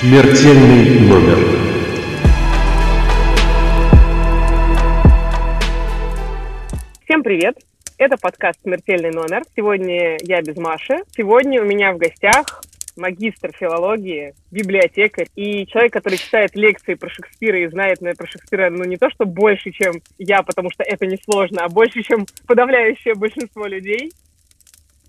Смертельный 0.00 0.98
номер. 1.00 1.36
Всем 7.04 7.22
привет! 7.22 7.58
Это 7.98 8.16
подкаст 8.16 8.58
«Смертельный 8.62 9.10
номер». 9.10 9.42
Сегодня 9.54 10.16
я 10.22 10.40
без 10.40 10.56
Маши. 10.56 11.02
Сегодня 11.14 11.60
у 11.60 11.66
меня 11.66 11.92
в 11.92 11.98
гостях 11.98 12.62
магистр 12.96 13.50
филологии, 13.52 14.32
библиотекарь 14.50 15.28
и 15.36 15.66
человек, 15.66 15.92
который 15.92 16.16
читает 16.16 16.56
лекции 16.56 16.94
про 16.94 17.10
Шекспира 17.10 17.62
и 17.62 17.68
знает 17.68 18.00
на 18.00 18.14
про 18.14 18.26
Шекспира, 18.26 18.70
ну, 18.70 18.84
не 18.84 18.96
то, 18.96 19.10
что 19.10 19.26
больше, 19.26 19.70
чем 19.70 20.00
я, 20.16 20.42
потому 20.42 20.70
что 20.70 20.82
это 20.82 21.04
несложно, 21.04 21.64
а 21.64 21.68
больше, 21.68 22.02
чем 22.02 22.24
подавляющее 22.46 23.14
большинство 23.14 23.66
людей. 23.66 24.10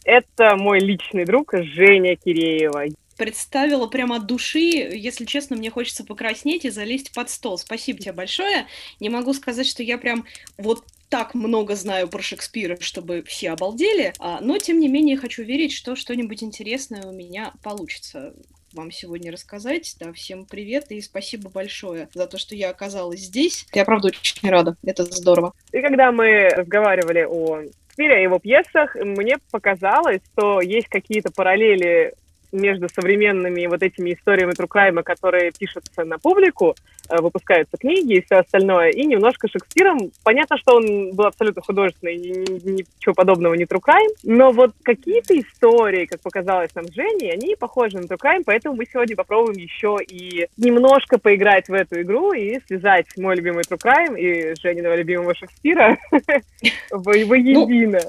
Это 0.03 0.57
мой 0.57 0.79
личный 0.79 1.23
друг 1.23 1.53
Женя 1.53 2.17
Киреева 2.17 2.87
представила 3.21 3.85
прямо 3.85 4.15
от 4.15 4.25
души. 4.25 4.59
Если 4.59 5.25
честно, 5.25 5.55
мне 5.55 5.69
хочется 5.69 6.03
покраснеть 6.03 6.65
и 6.65 6.71
залезть 6.71 7.13
под 7.13 7.29
стол. 7.29 7.59
Спасибо 7.59 7.99
тебе 7.99 8.13
большое. 8.13 8.65
Не 8.99 9.09
могу 9.09 9.35
сказать, 9.35 9.67
что 9.67 9.83
я 9.83 9.99
прям 9.99 10.25
вот 10.57 10.83
так 11.07 11.35
много 11.35 11.75
знаю 11.75 12.07
про 12.07 12.19
Шекспира, 12.19 12.77
чтобы 12.79 13.21
все 13.21 13.51
обалдели, 13.51 14.11
а, 14.17 14.39
но 14.41 14.57
тем 14.57 14.79
не 14.79 14.87
менее 14.87 15.17
хочу 15.17 15.43
верить, 15.43 15.71
что 15.71 15.95
что-нибудь 15.95 16.41
интересное 16.41 17.03
у 17.03 17.11
меня 17.11 17.53
получится 17.61 18.33
вам 18.73 18.89
сегодня 18.89 19.31
рассказать. 19.31 19.95
Да, 19.99 20.11
всем 20.13 20.47
привет 20.47 20.89
и 20.89 20.99
спасибо 20.99 21.51
большое 21.51 22.09
за 22.15 22.25
то, 22.25 22.39
что 22.39 22.55
я 22.55 22.71
оказалась 22.71 23.19
здесь. 23.19 23.67
Я, 23.71 23.85
правда, 23.85 24.07
очень 24.07 24.49
рада. 24.49 24.77
Это 24.81 25.03
здорово. 25.03 25.53
И 25.71 25.79
когда 25.81 26.11
мы 26.11 26.49
разговаривали 26.49 27.27
о 27.29 27.65
Шекспире, 27.85 28.15
о 28.15 28.21
его 28.21 28.39
пьесах, 28.39 28.95
мне 28.95 29.37
показалось, 29.51 30.21
что 30.33 30.59
есть 30.59 30.87
какие-то 30.87 31.31
параллели 31.31 32.15
между 32.51 32.89
современными 32.89 33.65
вот 33.67 33.83
этими 33.83 34.13
историями 34.13 34.51
true 34.51 34.70
crime 34.70 34.94
а, 34.94 35.03
которые 35.03 35.51
пишутся 35.51 36.03
на 36.03 36.17
публику, 36.17 36.75
э, 37.09 37.21
выпускаются 37.21 37.77
книги 37.77 38.15
и 38.15 38.21
все 38.21 38.35
остальное, 38.37 38.89
и 38.89 39.05
немножко 39.05 39.47
Шекспиром. 39.47 40.11
Понятно, 40.23 40.57
что 40.57 40.75
он 40.75 41.13
был 41.13 41.25
абсолютно 41.25 41.61
художественный, 41.61 42.17
ничего 42.17 43.13
подобного 43.13 43.53
не 43.53 43.65
true 43.65 43.83
crime, 43.83 44.09
но 44.23 44.51
вот 44.51 44.71
какие-то 44.83 45.37
истории, 45.39 46.05
как 46.05 46.21
показалось 46.21 46.73
нам 46.75 46.87
с 46.87 46.93
Женей, 46.93 47.33
они 47.33 47.55
похожи 47.55 47.97
на 47.97 48.07
true 48.07 48.22
crime, 48.22 48.43
поэтому 48.43 48.75
мы 48.75 48.85
сегодня 48.85 49.15
попробуем 49.15 49.57
еще 49.57 49.97
и 50.07 50.47
немножко 50.57 51.17
поиграть 51.17 51.67
в 51.67 51.73
эту 51.73 52.01
игру 52.01 52.33
и 52.33 52.59
связать 52.67 53.07
мой 53.17 53.35
любимый 53.35 53.63
true 53.63 53.86
crime 53.86 54.15
и 54.15 54.55
Жениного 54.61 54.95
любимого 54.95 55.35
Шекспира 55.35 55.97
воедино. 56.91 57.99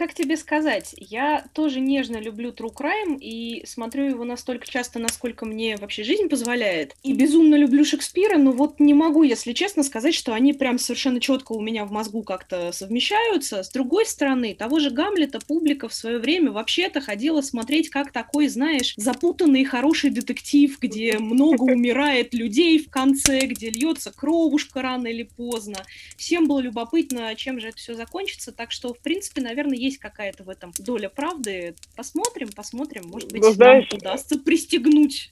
Как 0.00 0.14
тебе 0.14 0.38
сказать, 0.38 0.94
я 0.96 1.44
тоже 1.52 1.78
нежно 1.78 2.16
люблю 2.16 2.52
True 2.52 2.72
Crime 2.74 3.18
и 3.20 3.66
смотрю 3.66 4.06
его 4.06 4.24
настолько 4.24 4.66
часто, 4.66 4.98
насколько 4.98 5.44
мне 5.44 5.76
вообще 5.76 6.04
жизнь 6.04 6.30
позволяет. 6.30 6.96
И 7.02 7.12
безумно 7.12 7.54
люблю 7.54 7.84
Шекспира, 7.84 8.38
но 8.38 8.52
вот 8.52 8.80
не 8.80 8.94
могу, 8.94 9.24
если 9.24 9.52
честно, 9.52 9.82
сказать, 9.82 10.14
что 10.14 10.32
они 10.32 10.54
прям 10.54 10.78
совершенно 10.78 11.20
четко 11.20 11.52
у 11.52 11.60
меня 11.60 11.84
в 11.84 11.92
мозгу 11.92 12.22
как-то 12.22 12.72
совмещаются. 12.72 13.62
С 13.62 13.68
другой 13.68 14.06
стороны, 14.06 14.54
того 14.54 14.78
же 14.78 14.88
Гамлета 14.88 15.38
публика 15.38 15.86
в 15.86 15.92
свое 15.92 16.16
время 16.16 16.50
вообще-то 16.50 17.02
ходила 17.02 17.42
смотреть 17.42 17.90
как 17.90 18.10
такой, 18.10 18.48
знаешь, 18.48 18.94
запутанный 18.96 19.64
хороший 19.64 20.08
детектив, 20.08 20.78
где 20.80 21.18
много 21.18 21.64
умирает 21.64 22.32
людей 22.32 22.78
в 22.78 22.88
конце, 22.88 23.40
где 23.40 23.68
льется 23.68 24.10
кровушка 24.16 24.80
рано 24.80 25.08
или 25.08 25.24
поздно. 25.24 25.84
Всем 26.16 26.48
было 26.48 26.60
любопытно, 26.60 27.34
чем 27.34 27.60
же 27.60 27.68
это 27.68 27.76
все 27.76 27.92
закончится, 27.92 28.50
так 28.50 28.72
что, 28.72 28.94
в 28.94 28.98
принципе, 29.00 29.42
наверное, 29.42 29.76
есть 29.89 29.89
есть 29.90 29.98
какая-то 29.98 30.44
в 30.44 30.48
этом 30.48 30.72
доля 30.78 31.08
правды. 31.08 31.74
Посмотрим, 31.96 32.48
посмотрим, 32.54 33.04
может 33.06 33.30
быть, 33.30 33.42
ну, 33.42 33.52
знаешь, 33.52 33.88
нам 33.90 33.98
удастся 33.98 34.38
пристегнуть. 34.38 35.30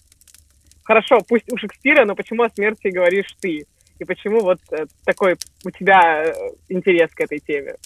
Хорошо, 0.85 1.21
пусть 1.27 1.51
у 1.53 1.57
Шекспира, 1.57 2.05
но 2.05 2.15
почему 2.15 2.43
о 2.43 2.51
смерти 2.51 2.89
говоришь 2.89 3.37
ты? 3.41 3.67
И 3.99 4.05
почему 4.05 4.41
вот 4.41 4.61
э, 4.71 4.87
такой 5.05 5.37
у 5.65 5.71
тебя 5.71 6.25
э, 6.25 6.33
интерес 6.69 7.11
к 7.13 7.21
этой 7.21 7.41
теме? 7.41 7.77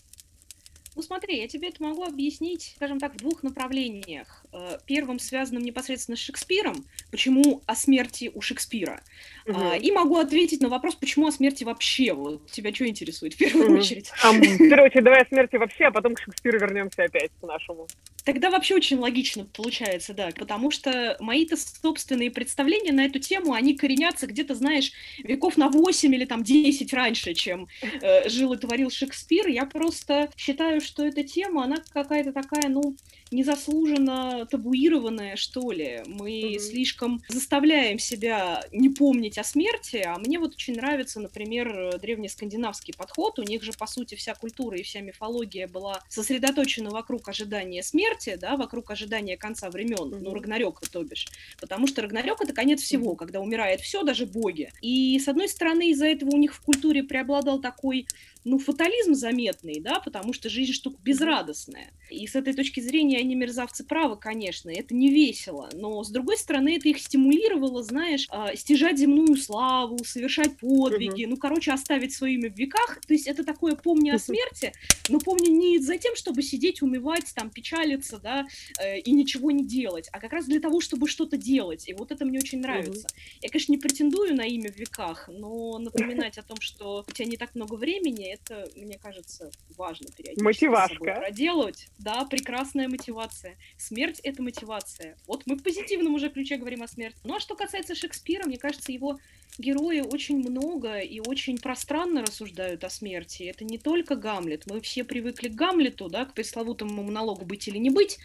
Ну 0.94 1.02
смотри, 1.02 1.40
я 1.40 1.48
тебе 1.48 1.68
это 1.68 1.82
могу 1.82 2.04
объяснить, 2.04 2.74
скажем 2.76 3.00
так, 3.00 3.14
в 3.14 3.16
двух 3.16 3.42
направлениях. 3.42 4.41
Э, 4.54 4.76
первым 4.84 5.18
связанным 5.18 5.62
непосредственно 5.62 6.14
с 6.14 6.20
Шекспиром, 6.20 6.84
почему 7.10 7.62
о 7.64 7.74
смерти 7.74 8.30
у 8.34 8.42
Шекспира. 8.42 9.00
Угу. 9.46 9.76
И 9.80 9.90
могу 9.92 10.18
ответить 10.18 10.60
на 10.60 10.68
вопрос, 10.68 10.94
почему 10.94 11.26
о 11.26 11.32
смерти 11.32 11.64
вообще. 11.64 12.12
Вот 12.12 12.50
тебя 12.50 12.74
что 12.74 12.86
интересует 12.86 13.32
в 13.32 13.38
первую 13.38 13.70
угу. 13.70 13.78
очередь? 13.78 14.10
А, 14.22 14.30
в 14.30 14.40
первую 14.40 14.84
очередь 14.84 15.04
давай 15.04 15.22
о 15.22 15.26
смерти 15.26 15.56
вообще, 15.56 15.84
а 15.86 15.90
потом 15.90 16.14
к 16.14 16.20
Шекспиру 16.20 16.58
вернемся 16.58 17.04
опять 17.04 17.30
к 17.40 17.46
нашему. 17.46 17.86
Тогда 18.24 18.50
вообще 18.50 18.74
очень 18.74 18.98
логично 18.98 19.46
получается, 19.46 20.12
да, 20.12 20.28
потому 20.36 20.70
что 20.70 21.16
мои-то 21.18 21.56
собственные 21.56 22.30
представления 22.30 22.92
на 22.92 23.06
эту 23.06 23.20
тему, 23.20 23.54
они 23.54 23.74
коренятся 23.74 24.26
где-то, 24.26 24.54
знаешь, 24.54 24.92
веков 25.24 25.56
на 25.56 25.70
8 25.70 26.14
или 26.14 26.26
там 26.26 26.44
10 26.44 26.92
раньше, 26.92 27.32
чем 27.32 27.68
э, 27.80 28.28
жил 28.28 28.52
и 28.52 28.58
творил 28.58 28.90
Шекспир. 28.90 29.48
Я 29.48 29.64
просто 29.64 30.28
считаю, 30.36 30.82
что 30.82 31.06
эта 31.06 31.24
тема, 31.24 31.64
она 31.64 31.78
какая-то 31.94 32.34
такая, 32.34 32.68
ну, 32.68 32.96
незаслуженно 33.32 34.46
табуированная, 34.46 35.36
что 35.36 35.72
ли. 35.72 36.02
Мы 36.06 36.30
mm-hmm. 36.30 36.58
слишком 36.58 37.22
заставляем 37.28 37.98
себя 37.98 38.64
не 38.72 38.88
помнить 38.88 39.38
о 39.38 39.44
смерти, 39.44 39.96
а 40.06 40.18
мне 40.18 40.38
вот 40.38 40.54
очень 40.54 40.74
нравится, 40.74 41.20
например, 41.20 41.98
древнескандинавский 41.98 42.94
подход. 42.94 43.38
У 43.38 43.42
них 43.42 43.62
же, 43.62 43.72
по 43.72 43.86
сути, 43.86 44.14
вся 44.14 44.34
культура 44.34 44.76
и 44.76 44.82
вся 44.82 45.00
мифология 45.00 45.66
была 45.66 46.02
сосредоточена 46.08 46.90
вокруг 46.90 47.28
ожидания 47.28 47.82
смерти, 47.82 48.36
да, 48.40 48.56
вокруг 48.56 48.90
ожидания 48.90 49.36
конца 49.36 49.70
времен, 49.70 50.12
mm-hmm. 50.12 50.20
ну, 50.20 50.34
Рагнарёка, 50.34 50.90
то 50.90 51.02
бишь. 51.02 51.28
Потому 51.60 51.86
что 51.86 52.02
Рагнарёк— 52.02 52.40
это 52.42 52.52
конец 52.52 52.80
всего, 52.80 53.14
когда 53.14 53.40
умирает 53.40 53.80
все, 53.80 54.02
даже 54.02 54.26
боги. 54.26 54.70
И, 54.80 55.18
с 55.18 55.28
одной 55.28 55.48
стороны, 55.48 55.90
из-за 55.90 56.06
этого 56.06 56.30
у 56.30 56.38
них 56.38 56.54
в 56.54 56.60
культуре 56.60 57.02
преобладал 57.02 57.60
такой 57.60 58.06
ну, 58.44 58.58
фатализм 58.58 59.14
заметный, 59.14 59.80
да, 59.80 60.00
потому 60.00 60.32
что 60.32 60.48
жизнь 60.48 60.72
штука 60.72 60.98
безрадостная. 61.02 61.92
И 62.10 62.26
с 62.26 62.34
этой 62.34 62.52
точки 62.52 62.80
зрения 62.80 63.18
они 63.18 63.34
мерзавцы 63.34 63.84
правы, 63.84 64.16
конечно, 64.16 64.70
это 64.70 64.94
не 64.94 65.08
весело, 65.08 65.70
но 65.72 66.02
с 66.02 66.10
другой 66.10 66.36
стороны 66.36 66.76
это 66.76 66.88
их 66.88 66.98
стимулировало, 66.98 67.82
знаешь, 67.82 68.26
а, 68.30 68.54
стяжать 68.56 68.98
земную 68.98 69.36
славу, 69.36 69.98
совершать 70.04 70.58
подвиги, 70.58 71.24
uh-huh. 71.24 71.28
ну, 71.28 71.36
короче, 71.36 71.72
оставить 71.72 72.12
своими 72.12 72.48
в 72.48 72.56
веках, 72.56 73.00
то 73.06 73.14
есть 73.14 73.26
это 73.26 73.44
такое 73.44 73.76
помни 73.76 74.10
о 74.10 74.18
смерти, 74.18 74.72
но 75.08 75.20
помни 75.20 75.48
не 75.48 75.78
за 75.78 75.96
тем, 75.96 76.16
чтобы 76.16 76.42
сидеть, 76.42 76.82
унывать, 76.82 77.32
там, 77.34 77.50
печалиться, 77.50 78.18
да, 78.18 78.46
э, 78.78 78.98
и 78.98 79.12
ничего 79.12 79.50
не 79.50 79.64
делать, 79.64 80.08
а 80.12 80.20
как 80.20 80.32
раз 80.32 80.46
для 80.46 80.60
того, 80.60 80.80
чтобы 80.80 81.08
что-то 81.08 81.36
делать, 81.36 81.88
и 81.88 81.94
вот 81.94 82.10
это 82.10 82.24
мне 82.24 82.38
очень 82.38 82.60
нравится. 82.60 83.06
Uh-huh. 83.06 83.38
Я, 83.42 83.48
конечно, 83.48 83.72
не 83.72 83.78
претендую 83.78 84.34
на 84.34 84.42
имя 84.42 84.70
в 84.70 84.76
веках, 84.76 85.28
но 85.32 85.78
напоминать 85.78 86.38
о 86.38 86.42
том, 86.42 86.60
что 86.60 87.04
у 87.06 87.12
тебя 87.12 87.26
не 87.26 87.36
так 87.36 87.54
много 87.54 87.76
времени, 87.76 88.31
это, 88.32 88.68
мне 88.76 88.98
кажется, 88.98 89.50
важно 89.76 90.08
периодически 90.10 90.42
Мотивашка. 90.42 91.14
проделать. 91.14 91.88
Да, 91.98 92.24
прекрасная 92.24 92.88
мотивация. 92.88 93.56
Смерть— 93.76 94.20
это 94.22 94.42
мотивация. 94.42 95.16
Вот 95.26 95.42
мы 95.46 95.56
в 95.56 95.62
позитивном 95.62 96.14
уже 96.14 96.30
ключе 96.30 96.56
говорим 96.56 96.82
о 96.82 96.88
смерти. 96.88 97.18
Ну 97.24 97.36
а 97.36 97.40
что 97.40 97.54
касается 97.54 97.94
Шекспира, 97.94 98.46
мне 98.46 98.58
кажется, 98.58 98.92
его 98.92 99.18
герои 99.58 100.00
очень 100.00 100.38
много 100.38 100.98
и 100.98 101.20
очень 101.20 101.58
пространно 101.58 102.22
рассуждают 102.22 102.84
о 102.84 102.90
смерти. 102.90 103.44
Это 103.44 103.64
не 103.64 103.78
только 103.78 104.16
Гамлет. 104.16 104.64
Мы 104.66 104.80
все 104.80 105.04
привыкли 105.04 105.48
к 105.48 105.54
Гамлету, 105.54 106.08
да, 106.08 106.24
к 106.24 106.34
пресловутому 106.34 107.02
монологу 107.02 107.44
«быть 107.44 107.68
или 107.68 107.78
не 107.78 107.90
быть», 107.90 108.18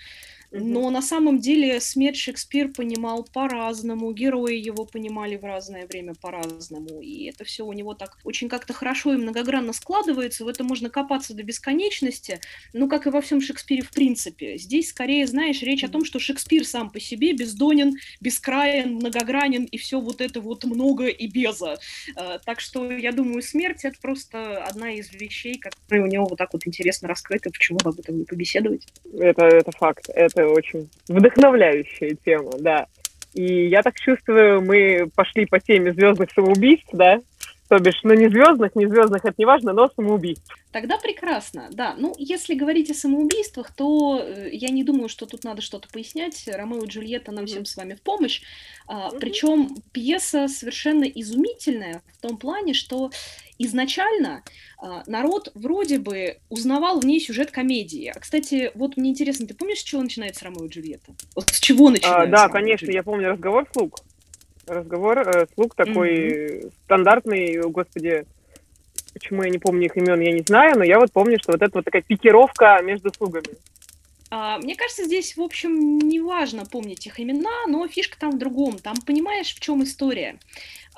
но 0.51 0.89
на 0.89 1.01
самом 1.01 1.39
деле 1.39 1.79
смерть 1.79 2.17
Шекспир 2.17 2.71
понимал 2.71 3.23
по-разному, 3.23 4.11
герои 4.13 4.55
его 4.55 4.85
понимали 4.85 5.35
в 5.35 5.43
разное 5.43 5.87
время 5.87 6.13
по-разному, 6.15 7.01
и 7.01 7.25
это 7.25 7.43
все 7.43 7.65
у 7.65 7.73
него 7.73 7.93
так 7.93 8.17
очень 8.23 8.49
как-то 8.49 8.73
хорошо 8.73 9.13
и 9.13 9.17
многогранно 9.17 9.73
складывается, 9.73 10.45
в 10.45 10.47
этом 10.47 10.67
можно 10.67 10.89
копаться 10.89 11.33
до 11.33 11.43
бесконечности, 11.43 12.39
ну, 12.73 12.87
как 12.87 13.07
и 13.07 13.09
во 13.09 13.21
всем 13.21 13.41
Шекспире 13.41 13.83
в 13.83 13.91
принципе. 13.91 14.57
Здесь 14.57 14.89
скорее, 14.89 15.27
знаешь, 15.27 15.61
речь 15.61 15.83
о 15.83 15.89
том, 15.89 16.05
что 16.05 16.19
Шекспир 16.19 16.65
сам 16.65 16.89
по 16.89 16.99
себе 16.99 17.33
бездонен, 17.33 17.95
бескраен, 18.21 18.95
многогранен, 18.95 19.65
и 19.65 19.77
все 19.77 19.99
вот 19.99 20.21
это 20.21 20.41
вот 20.41 20.63
много 20.63 21.07
и 21.07 21.27
беза. 21.27 21.77
А, 22.15 22.39
так 22.39 22.59
что, 22.59 22.91
я 22.91 23.11
думаю, 23.11 23.41
смерть— 23.41 23.81
это 23.83 23.97
просто 24.01 24.63
одна 24.63 24.91
из 24.91 25.11
вещей, 25.11 25.57
которые 25.57 26.03
у 26.03 26.07
него 26.07 26.25
вот 26.25 26.37
так 26.37 26.53
вот 26.53 26.65
интересно 26.65 27.07
раскрыты, 27.07 27.49
почему 27.49 27.79
об 27.83 27.99
этом 27.99 28.19
не 28.19 28.25
побеседовать. 28.25 28.87
Это, 29.13 29.45
это 29.45 29.71
факт, 29.71 30.09
это 30.09 30.36
это 30.37 30.49
очень 30.49 30.89
вдохновляющая 31.07 32.15
тема, 32.23 32.51
да. 32.59 32.85
И 33.33 33.67
я 33.67 33.81
так 33.83 33.99
чувствую, 33.99 34.61
мы 34.61 35.09
пошли 35.15 35.45
по 35.45 35.59
теме 35.59 35.93
звездных 35.93 36.31
самоубийств, 36.31 36.89
да, 36.93 37.19
то 37.67 37.79
бишь, 37.79 37.99
ну 38.03 38.13
не 38.13 38.29
звездных, 38.29 38.75
не 38.75 38.87
звездных, 38.87 39.25
это 39.25 39.35
не 39.37 39.45
важно, 39.45 39.73
но 39.73 39.89
самоубийств. 39.95 40.53
Тогда 40.71 40.97
прекрасно, 40.97 41.69
да. 41.71 41.95
Ну, 41.97 42.13
если 42.17 42.53
говорить 42.53 42.91
о 42.91 42.93
самоубийствах, 42.93 43.73
то 43.73 44.21
э, 44.21 44.49
я 44.51 44.69
не 44.69 44.83
думаю, 44.83 45.09
что 45.09 45.25
тут 45.25 45.43
надо 45.43 45.61
что-то 45.61 45.87
пояснять. 45.89 46.47
Ромео 46.47 46.83
и 46.83 46.87
Джульетта 46.87 47.31
нам 47.31 47.45
mm-hmm. 47.45 47.47
всем 47.47 47.65
с 47.65 47.75
вами 47.77 47.95
в 47.95 48.01
помощь. 48.01 48.41
А, 48.87 49.09
mm-hmm. 49.09 49.19
Причем 49.19 49.75
пьеса 49.91 50.47
совершенно 50.47 51.05
изумительная 51.05 52.01
в 52.13 52.21
том 52.21 52.37
плане, 52.37 52.73
что 52.73 53.11
изначально 53.57 54.43
а, 54.77 55.03
народ 55.07 55.51
вроде 55.55 55.99
бы 55.99 56.37
узнавал 56.49 56.99
в 56.99 57.05
ней 57.05 57.19
сюжет 57.19 57.51
комедии. 57.51 58.11
А, 58.15 58.19
кстати, 58.19 58.71
вот 58.75 58.97
мне 58.97 59.09
интересно, 59.09 59.47
ты 59.47 59.55
помнишь, 59.55 59.79
с 59.79 59.83
чего 59.83 60.01
начинается 60.01 60.45
Ромео 60.45 60.65
и 60.65 60.69
Джульетта? 60.69 61.13
Вот 61.35 61.49
с 61.49 61.59
чего 61.59 61.89
начинается? 61.89 62.21
А, 62.21 62.27
да, 62.27 62.49
конечно, 62.49 62.91
я 62.91 63.03
помню 63.03 63.29
разговор 63.29 63.67
слуг. 63.73 63.99
Разговор. 64.67 65.19
Э, 65.19 65.45
слуг 65.53 65.75
такой 65.75 66.09
mm-hmm. 66.09 66.71
стандартный, 66.85 67.61
господи, 67.69 68.25
почему 69.13 69.43
я 69.43 69.49
не 69.49 69.57
помню 69.57 69.85
их 69.85 69.97
имен, 69.97 70.19
я 70.19 70.31
не 70.31 70.41
знаю, 70.41 70.77
но 70.77 70.83
я 70.83 70.99
вот 70.99 71.11
помню, 71.11 71.37
что 71.39 71.53
вот 71.53 71.61
это 71.61 71.71
вот 71.73 71.85
такая 71.85 72.01
пикировка 72.01 72.79
между 72.83 73.11
слугами. 73.13 73.55
А, 74.29 74.57
мне 74.57 74.75
кажется, 74.75 75.05
здесь, 75.05 75.37
в 75.37 75.41
общем, 75.41 75.99
не 75.99 76.19
важно 76.19 76.65
помнить 76.65 77.05
их 77.05 77.19
имена, 77.19 77.65
но 77.67 77.87
фишка 77.87 78.19
там 78.19 78.31
в 78.31 78.37
другом. 78.37 78.79
Там 78.79 78.95
понимаешь, 79.01 79.53
в 79.53 79.59
чем 79.59 79.83
история. 79.83 80.39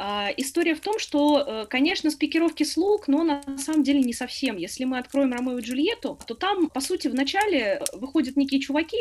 А, 0.01 0.29
история 0.37 0.75
в 0.75 0.79
том, 0.79 0.97
что, 0.97 1.43
э, 1.45 1.65
конечно, 1.69 2.09
спикировки 2.09 2.63
слуг, 2.63 3.09
но 3.09 3.23
на 3.23 3.57
самом 3.57 3.83
деле 3.83 3.99
не 3.99 4.13
совсем. 4.13 4.55
Если 4.55 4.85
мы 4.85 4.97
откроем 4.97 5.33
Ромео 5.33 5.57
и 5.57 5.61
Джульетту, 5.61 6.17
то 6.25 6.35
там, 6.35 6.69
по 6.69 6.79
сути, 6.79 7.09
в 7.09 7.13
начале 7.13 7.83
выходят 7.91 8.37
некие 8.37 8.61
чуваки. 8.61 8.97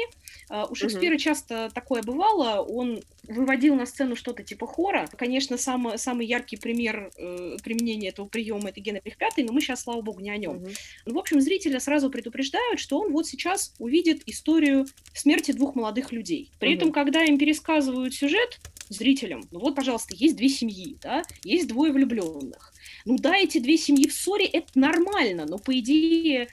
А, 0.50 0.66
у 0.66 0.74
Шекспира 0.74 1.14
угу. 1.14 1.20
часто 1.20 1.70
такое 1.72 2.02
бывало. 2.02 2.62
Он 2.62 3.00
выводил 3.28 3.76
на 3.76 3.86
сцену 3.86 4.16
что-то 4.16 4.42
типа 4.42 4.66
хора. 4.66 5.08
Конечно, 5.16 5.56
сам, 5.56 5.96
самый 5.98 6.26
яркий 6.26 6.56
пример 6.56 7.12
э, 7.16 7.58
применения 7.62 8.08
этого 8.08 8.26
приема 8.26 8.70
это 8.70 8.80
Генрих 8.80 9.04
V, 9.20 9.44
но 9.44 9.52
мы 9.52 9.60
сейчас, 9.60 9.82
слава 9.82 10.00
богу, 10.00 10.18
не 10.18 10.30
о 10.30 10.36
нем. 10.36 10.56
Угу. 10.56 10.68
Ну, 11.06 11.14
в 11.14 11.18
общем, 11.18 11.40
зрителя 11.40 11.78
сразу 11.78 12.10
предупреждают, 12.10 12.80
что 12.80 12.98
он 12.98 13.12
вот 13.12 13.26
сейчас 13.28 13.72
увидит 13.78 14.17
историю 14.26 14.86
смерти 15.14 15.52
двух 15.52 15.74
молодых 15.74 16.12
людей. 16.12 16.50
При 16.58 16.70
угу. 16.70 16.76
этом, 16.76 16.92
когда 16.92 17.24
им 17.24 17.38
пересказывают 17.38 18.14
сюжет, 18.14 18.60
зрителям, 18.88 19.42
ну 19.50 19.60
вот, 19.60 19.74
пожалуйста, 19.74 20.14
есть 20.14 20.36
две 20.36 20.48
семьи, 20.48 20.96
да, 21.02 21.22
есть 21.44 21.68
двое 21.68 21.92
влюбленных. 21.92 22.72
Ну 23.04 23.16
да, 23.18 23.36
эти 23.36 23.58
две 23.58 23.76
семьи 23.76 24.08
в 24.08 24.14
ссоре, 24.14 24.46
это 24.46 24.78
нормально, 24.78 25.46
но 25.46 25.58
по 25.58 25.78
идее 25.78 26.48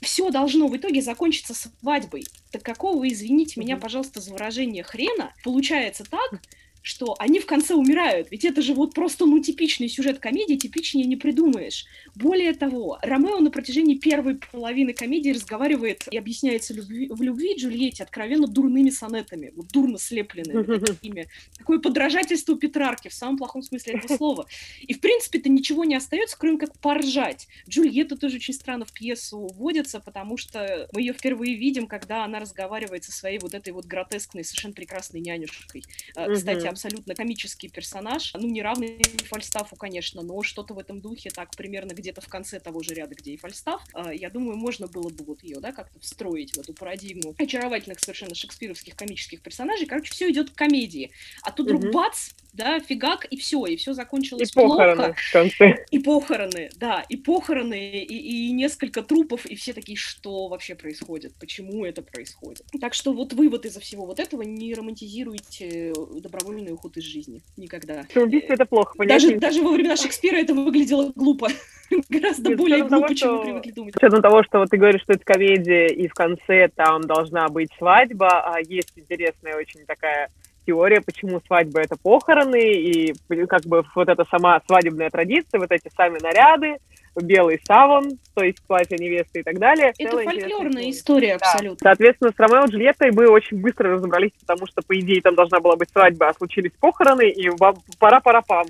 все 0.00 0.30
должно 0.30 0.68
в 0.68 0.76
итоге 0.76 1.02
закончиться 1.02 1.54
свадьбой. 1.54 2.24
Так 2.50 2.62
какого, 2.62 3.06
извините 3.08 3.60
меня, 3.60 3.76
пожалуйста, 3.76 4.20
за 4.20 4.32
выражение 4.32 4.82
хрена, 4.82 5.34
получается 5.44 6.04
так, 6.04 6.40
что 6.82 7.14
они 7.18 7.40
в 7.40 7.46
конце 7.46 7.74
умирают. 7.74 8.28
Ведь 8.30 8.44
это 8.44 8.62
же 8.62 8.74
вот 8.74 8.94
просто, 8.94 9.26
ну, 9.26 9.40
типичный 9.40 9.88
сюжет 9.88 10.18
комедии, 10.18 10.56
типичнее 10.56 11.06
не 11.06 11.16
придумаешь. 11.16 11.84
Более 12.14 12.54
того, 12.54 12.98
Ромео 13.02 13.40
на 13.40 13.50
протяжении 13.50 13.96
первой 13.96 14.38
половины 14.50 14.92
комедии 14.92 15.30
разговаривает 15.30 16.08
и 16.10 16.16
объясняется 16.16 16.74
любви, 16.74 17.08
в 17.10 17.20
любви 17.22 17.54
Джульетте 17.56 18.02
откровенно 18.02 18.46
дурными 18.46 18.90
сонетами, 18.90 19.52
вот 19.54 19.68
дурно 19.68 19.98
слепленными 19.98 20.78
такими. 20.78 21.26
Такое 21.58 21.78
подражательство 21.78 22.56
Петрарки 22.56 23.08
в 23.08 23.14
самом 23.14 23.36
плохом 23.36 23.62
смысле 23.62 23.94
этого 23.94 24.16
слова. 24.16 24.46
И, 24.80 24.94
в 24.94 25.00
принципе-то, 25.00 25.48
ничего 25.48 25.84
не 25.84 25.94
остается, 25.94 26.36
кроме 26.38 26.58
как 26.58 26.78
поржать. 26.78 27.48
Джульетта 27.68 28.16
тоже 28.16 28.36
очень 28.36 28.54
странно 28.54 28.84
в 28.84 28.92
пьесу 28.92 29.48
вводится, 29.54 30.00
потому 30.00 30.36
что 30.36 30.88
мы 30.92 31.02
ее 31.02 31.12
впервые 31.12 31.56
видим, 31.56 31.86
когда 31.86 32.24
она 32.24 32.40
разговаривает 32.40 33.04
со 33.04 33.12
своей 33.12 33.38
вот 33.38 33.54
этой 33.54 33.72
вот 33.72 33.86
гротескной, 33.86 34.44
совершенно 34.44 34.74
прекрасной 34.74 35.20
нянюшкой. 35.20 35.84
А, 36.14 36.32
кстати, 36.32 36.69
абсолютно 36.70 37.14
комический 37.14 37.68
персонаж. 37.68 38.32
Ну, 38.34 38.48
не 38.48 38.62
равный 38.62 39.02
Фальстафу, 39.28 39.76
конечно, 39.76 40.22
но 40.22 40.42
что-то 40.42 40.74
в 40.74 40.78
этом 40.78 41.00
духе, 41.00 41.30
так 41.30 41.50
примерно 41.56 41.92
где-то 41.92 42.20
в 42.20 42.28
конце 42.28 42.60
того 42.60 42.82
же 42.82 42.94
ряда, 42.94 43.14
где 43.14 43.32
и 43.32 43.36
Фальстаф. 43.36 43.82
А, 43.92 44.12
я 44.12 44.30
думаю, 44.30 44.56
можно 44.56 44.86
было 44.86 45.08
бы 45.08 45.24
вот 45.24 45.42
ее, 45.42 45.60
да, 45.60 45.72
как-то 45.72 45.98
встроить 46.00 46.56
в 46.56 46.60
эту 46.60 46.74
парадигму 46.74 47.34
очаровательных 47.38 48.00
совершенно 48.00 48.34
шекспировских 48.34 48.96
комических 48.96 49.42
персонажей. 49.42 49.86
Короче, 49.86 50.12
все 50.12 50.30
идет 50.30 50.50
к 50.50 50.54
комедии. 50.54 51.10
А 51.42 51.52
тут 51.52 51.66
вдруг 51.66 51.92
бац, 51.92 52.30
да, 52.52 52.80
фигак, 52.80 53.24
и 53.26 53.36
все, 53.36 53.64
и 53.66 53.76
все 53.76 53.92
закончилось 53.92 54.50
и 54.50 54.54
похороны 54.54 55.14
В 55.14 55.32
конце. 55.32 55.84
И 55.90 55.98
похороны, 55.98 56.70
да, 56.76 57.04
и 57.08 57.16
похороны, 57.16 58.02
и, 58.02 58.48
и 58.48 58.52
несколько 58.52 59.02
трупов, 59.02 59.46
и 59.46 59.54
все 59.54 59.72
такие, 59.72 59.96
что 59.96 60.48
вообще 60.48 60.74
происходит, 60.74 61.34
почему 61.38 61.84
это 61.84 62.02
происходит. 62.02 62.64
Так 62.80 62.94
что 62.94 63.12
вот 63.12 63.32
вывод 63.32 63.66
из-за 63.66 63.80
всего 63.80 64.06
вот 64.06 64.18
этого, 64.20 64.42
не 64.42 64.74
романтизируйте 64.74 65.92
добровольный 66.20 66.72
уход 66.72 66.96
из 66.96 67.04
жизни, 67.04 67.42
никогда. 67.56 68.06
Убийство 68.14 68.54
это 68.54 68.64
плохо, 68.64 68.94
понятно. 68.96 69.28
Даже, 69.28 69.40
даже 69.40 69.62
во 69.62 69.72
времена 69.72 69.96
Шекспира 69.96 70.36
это 70.36 70.54
выглядело 70.54 71.12
глупо. 71.14 71.48
Гораздо 72.08 72.56
более 72.56 72.84
глупо, 72.84 73.14
чем 73.14 73.36
мы 73.36 73.42
привыкли 73.42 73.70
думать. 73.72 73.94
С 73.94 73.96
учетом 73.96 74.22
того, 74.22 74.42
что 74.44 74.58
вот 74.58 74.70
ты 74.70 74.76
говоришь, 74.76 75.02
что 75.02 75.12
это 75.12 75.24
комедия, 75.24 75.88
и 75.88 76.08
в 76.08 76.14
конце 76.14 76.68
там 76.68 77.02
должна 77.02 77.48
быть 77.48 77.70
свадьба, 77.78 78.54
а 78.54 78.60
есть 78.60 78.92
интересная 78.96 79.56
очень 79.56 79.84
такая 79.86 80.30
теория, 80.70 81.00
почему 81.00 81.40
свадьба 81.46 81.80
это 81.80 81.96
похороны, 82.00 82.60
и 82.60 83.12
как 83.48 83.62
бы 83.62 83.82
вот 83.96 84.08
эта 84.08 84.24
сама 84.30 84.60
свадебная 84.66 85.10
традиция, 85.10 85.58
вот 85.58 85.72
эти 85.72 85.90
сами 85.96 86.18
наряды, 86.22 86.76
белый 87.16 87.60
саван, 87.66 88.18
то 88.34 88.44
есть 88.44 88.62
платье 88.66 88.96
невесты 88.98 89.40
и 89.40 89.42
так 89.42 89.58
далее. 89.58 89.92
Это 89.98 90.10
Целая 90.10 90.24
фольклорная 90.24 90.90
история 90.90 91.38
да. 91.38 91.46
абсолютно. 91.46 91.78
Соответственно, 91.82 92.32
с 92.34 92.38
Ромео 92.38 92.64
и 92.64 92.70
Джульеттой 92.70 93.10
мы 93.12 93.28
очень 93.28 93.58
быстро 93.58 93.94
разобрались, 93.94 94.32
потому 94.40 94.66
что, 94.66 94.82
по 94.82 94.98
идее, 94.98 95.20
там 95.20 95.34
должна 95.34 95.60
была 95.60 95.76
быть 95.76 95.90
свадьба, 95.90 96.28
а 96.28 96.34
случились 96.34 96.72
похороны, 96.80 97.28
и 97.28 97.50
пара-пара-пам. 97.98 98.66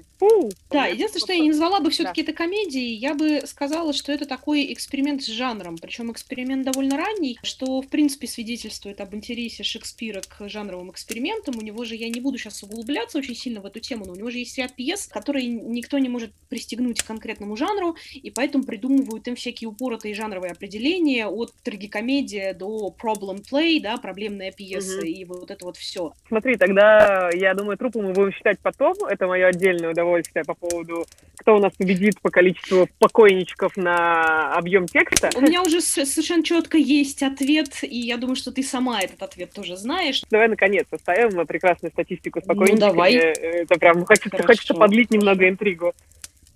Да, 0.71 0.87
единственное, 0.87 1.25
что 1.25 1.33
я 1.33 1.41
не 1.41 1.51
назвала 1.51 1.81
бы 1.81 1.91
все-таки 1.91 2.23
да. 2.23 2.31
это 2.31 2.37
комедией, 2.37 2.95
я 2.95 3.15
бы 3.15 3.43
сказала, 3.47 3.93
что 3.93 4.13
это 4.13 4.27
такой 4.27 4.73
эксперимент 4.73 5.23
с 5.23 5.27
жанром, 5.27 5.79
причем 5.79 6.11
эксперимент 6.13 6.65
довольно 6.65 6.97
ранний, 6.97 7.39
что, 7.43 7.81
в 7.81 7.89
принципе, 7.89 8.27
свидетельствует 8.27 9.01
об 9.01 9.15
интересе 9.15 9.63
Шекспира 9.63 10.21
к 10.21 10.49
жанровым 10.49 10.91
экспериментам. 10.91 11.57
У 11.59 11.63
него 11.63 11.85
же, 11.85 11.95
я 11.95 12.09
не 12.09 12.21
буду 12.21 12.39
сейчас 12.39 12.63
углубляться 12.63 13.19
очень 13.19 13.35
сильно 13.35 13.61
в 13.61 13.67
эту 13.67 13.81
тему, 13.81 14.05
но 14.07 14.13
у 14.13 14.17
него 14.17 14.31
же 14.31 14.39
есть 14.39 14.57
ряд 14.59 14.75
пьес, 14.75 15.07
которые 15.07 15.47
никто 15.47 15.99
не 15.99 16.09
может 16.09 16.33
пристегнуть 16.49 17.03
к 17.03 17.07
конкретному 17.07 17.57
жанру, 17.57 17.97
и 18.13 18.30
поэтому 18.31 18.65
придумывают 18.65 19.27
им 19.29 19.37
всякие 19.37 19.69
упоротые 19.69 20.15
жанровые 20.15 20.53
определения 20.53 21.27
от 21.27 21.53
трагикомедия 21.63 22.55
до 22.55 22.95
problem 23.03 23.43
play, 23.51 23.81
да, 23.81 23.97
проблемная 23.97 24.53
пьеса 24.53 24.99
угу. 24.99 25.07
и 25.07 25.25
вот 25.25 25.51
это 25.51 25.65
вот 25.65 25.77
все. 25.77 26.13
Смотри, 26.29 26.57
тогда, 26.57 27.31
я 27.33 27.55
думаю, 27.55 27.77
трупы 27.77 28.01
мы 28.01 28.13
будем 28.13 28.33
считать 28.33 28.59
потом, 28.61 28.95
это 29.09 29.27
мое 29.27 29.47
отдельное 29.47 29.91
удовольствие 29.91 30.45
по 30.45 30.55
поводу, 30.55 31.07
кто 31.37 31.57
у 31.57 31.59
нас 31.59 31.73
победит 31.77 32.21
по 32.21 32.31
количеству 32.31 32.89
покойничков 32.99 33.77
на 33.77 34.53
объем 34.55 34.87
текста. 34.87 35.31
У 35.35 35.41
меня 35.41 35.63
уже 35.63 35.81
совершенно 35.81 36.45
четко 36.45 36.77
есть 36.79 37.23
ответ, 37.23 37.83
и 37.83 37.99
я 37.99 38.17
думаю, 38.17 38.37
что 38.37 38.53
ты 38.53 38.63
сама 38.63 39.01
этот 39.01 39.23
ответ 39.23 39.53
тоже 39.53 39.77
знаешь. 39.77 40.23
Давай, 40.31 40.49
наконец, 40.49 40.87
оставим 40.91 41.47
прекрасную 41.47 41.93
статистику 41.93 42.41
с 42.41 42.45
покойничками. 42.45 42.81
Ну, 42.81 42.87
давай. 42.87 43.15
Это 43.15 43.79
прям 43.79 44.05
хочется, 44.05 44.43
хочется 44.43 44.75
подлить 44.75 45.11
немного 45.11 45.49
интригу. 45.49 45.95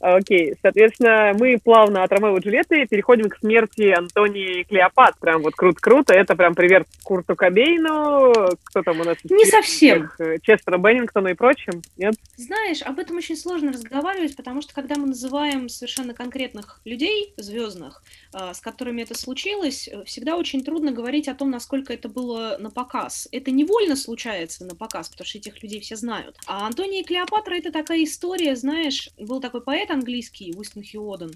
Окей, 0.05 0.53
соответственно, 0.61 1.33
мы 1.35 1.59
плавно 1.59 2.03
от 2.03 2.12
Ромео 2.12 2.37
и 2.37 2.41
Джульетты 2.41 2.87
переходим 2.87 3.31
к 3.31 3.38
смерти 3.38 3.88
Антонии 3.97 4.61
и 4.61 4.64
Клеопат. 4.64 5.19
Прям 5.19 5.40
вот 5.40 5.55
круто-круто. 5.55 6.12
Это 6.12 6.37
прям 6.37 6.55
привет 6.55 6.87
Курту 7.02 7.35
Кобейну. 7.35 8.35
Кто 8.64 8.83
там 8.83 9.00
у 9.00 9.05
нас? 9.05 9.17
Не 9.25 9.47
совсем. 9.47 10.11
Э, 10.19 10.37
Честеру 10.43 10.78
Беннингтону 10.78 11.28
и 11.28 11.33
прочим, 11.35 11.81
нет? 11.97 12.17
Знаешь, 12.37 12.83
об 12.83 12.99
этом 12.99 13.17
очень 13.17 13.35
сложно 13.35 13.73
разговаривать, 13.73 14.37
потому 14.37 14.61
что 14.61 14.75
когда 14.75 14.97
мы 14.97 15.07
называем 15.07 15.71
совершенно 15.71 16.12
конкретных 16.12 16.83
людей 16.85 17.33
звездных, 17.38 18.02
а, 18.35 18.52
с 18.52 18.61
которыми 18.61 19.00
это 19.00 19.17
случилось, 19.17 19.88
э, 19.88 20.05
всегда 20.05 20.37
очень 20.37 20.62
трудно 20.62 20.93
говорить 20.93 21.28
о 21.28 21.35
том, 21.35 21.50
насколько 21.50 21.95
это 21.95 22.11
было 22.11 22.59
на 22.59 22.71
показ. 22.71 23.26
Это 23.33 23.50
невольно 23.50 23.97
случается 23.97 24.67
на 24.67 24.75
показ, 24.75 25.09
потому 25.09 25.26
что 25.26 25.38
этих 25.38 25.62
людей 25.62 25.81
все 25.81 25.97
знают. 25.97 26.37
А 26.47 26.67
Антония 26.67 27.00
и 27.00 27.05
Клеопатра— 27.05 27.55
это 27.57 27.73
такая 27.73 28.05
история, 28.05 28.55
знаешь, 28.55 29.09
был 29.17 29.40
такой 29.40 29.62
поэт 29.62 29.94
английский, 29.95 30.53
Уистон 30.57 30.85
Хьюоден, 30.85 31.33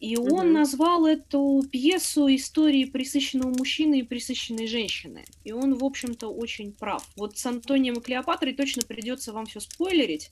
и 0.00 0.16
он 0.16 0.46
mm-hmm. 0.46 0.52
назвал 0.52 1.06
эту 1.06 1.62
пьесу 1.70 2.26
историей 2.34 2.86
присыщенного 2.86 3.50
мужчины 3.50 4.00
и 4.00 4.02
присыщенной 4.02 4.66
женщины. 4.66 5.26
И 5.44 5.52
он, 5.52 5.74
в 5.74 5.84
общем-то, 5.84 6.28
очень 6.28 6.72
прав. 6.72 7.06
Вот 7.16 7.36
с 7.36 7.44
Антонием 7.44 7.94
и 7.94 8.00
Клеопатрой 8.00 8.54
точно 8.54 8.82
придется 8.82 9.34
вам 9.34 9.44
все 9.44 9.60
спойлерить, 9.60 10.30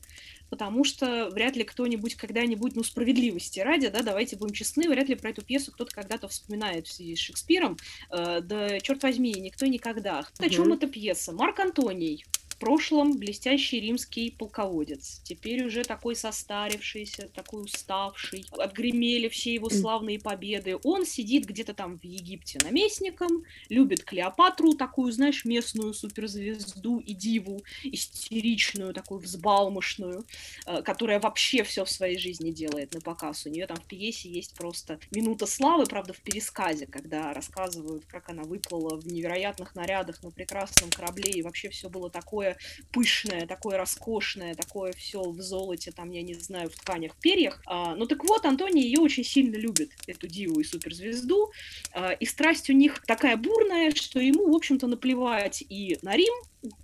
потому 0.49 0.85
что 0.85 1.29
вряд 1.29 1.55
ли 1.55 1.65
кто-нибудь 1.65 2.15
когда-нибудь, 2.15 2.77
ну, 2.77 2.83
справедливости 2.83 3.61
ради, 3.61 3.89
да, 3.89 4.03
давайте 4.03 4.37
будем 4.37 4.55
честны, 4.55 4.89
вряд 4.89 5.11
ли 5.11 5.17
про 5.17 5.31
эту 5.31 5.45
пьесу 5.45 5.71
кто-то 5.71 5.95
когда-то 5.95 6.29
вспоминает 6.29 6.87
в 6.87 6.93
связи 6.93 7.15
с 7.15 7.19
Шекспиром. 7.19 7.77
Э, 8.11 8.41
да, 8.41 8.81
черт 8.81 9.03
возьми, 9.03 9.35
никто 9.35 9.67
никогда. 9.67 10.21
Mm-hmm. 10.21 10.47
О 10.47 10.49
чем 10.49 10.73
эта 10.73 10.87
пьеса? 10.87 11.33
Марк 11.33 11.61
Антоний, 11.61 12.25
прошлом 12.59 13.17
блестящий 13.17 13.81
римский 13.81 14.31
полководец, 14.31 15.21
теперь 15.25 15.65
уже 15.65 15.85
такой 15.85 16.17
состарившийся, 16.17 17.29
такой 17.29 17.65
уставший, 17.65 18.47
отгремели 18.51 19.29
все 19.29 19.55
его 19.55 19.71
славные 19.71 20.19
победы. 20.19 20.77
Он 20.83 21.07
сидит 21.07 21.45
где-то 21.47 21.75
там 21.75 21.99
в 21.99 22.05
Египте 22.05 22.59
наместником, 22.63 23.45
любит 23.69 24.05
Клеопатру, 24.05 24.75
такую, 24.75 25.13
знаешь, 25.13 25.45
местную 25.45 25.95
суперзвезду 25.95 26.99
и 26.99 27.15
диву, 27.15 27.63
истеричную, 27.85 28.93
такую 28.93 29.21
взбалмошную, 29.21 30.25
э, 30.67 30.83
которая 30.83 31.21
вообще 31.21 31.63
все 31.63 31.85
в 31.85 31.91
своей 31.91 32.19
жизни 32.19 32.51
делает 32.51 32.95
на 32.95 33.01
показ. 33.01 33.47
У 33.47 33.51
нее 33.51 33.67
там 33.67 33.77
в 33.77 33.85
пьесе 33.85 34.29
есть 34.29 34.55
просто 34.55 34.99
минута 35.11 35.47
славы, 35.47 35.87
правда, 35.87 36.13
в 36.13 36.21
пересказе, 36.21 36.87
когда 36.87 37.33
рассказывают, 37.33 38.05
как 38.07 38.29
она 38.29 38.43
выплыла 38.43 38.97
в 38.97 39.07
невероятных 39.07 39.75
нарядах 39.75 40.23
на 40.23 40.31
прекрасном 40.31 40.91
корабле, 40.91 41.31
и 41.31 41.43
вообще 41.43 41.69
все 41.69 41.89
было 41.89 42.11
такое 42.11 42.48
такое 42.49 42.57
пышное, 42.93 43.47
такое 43.47 43.79
роскошное, 43.79 44.55
такое 44.55 44.93
все 44.93 45.23
в 45.23 45.41
золоте, 45.41 45.93
там, 45.93 46.11
я 46.11 46.23
не 46.23 46.35
знаю, 46.35 46.71
в 46.71 46.75
тканях, 46.75 47.17
перьях. 47.17 47.61
А, 47.67 47.95
ну 47.95 48.07
так 48.07 48.25
вот, 48.25 48.45
Антоний 48.45 48.83
ее 48.83 49.01
очень 49.01 49.25
сильно 49.25 49.57
любит, 49.57 49.91
эту 50.07 50.27
диву 50.27 50.61
и 50.61 50.65
суперзвезду, 50.65 51.53
а, 51.93 52.13
и 52.13 52.27
страсть 52.27 52.71
у 52.71 52.73
них 52.73 53.03
такая 53.07 53.37
бурная, 53.37 53.91
что 53.95 54.21
ему, 54.21 54.51
в 54.51 54.57
общем-то, 54.57 54.87
наплевать 54.87 55.63
и 55.69 55.99
на 56.03 56.17
Рим, 56.17 56.35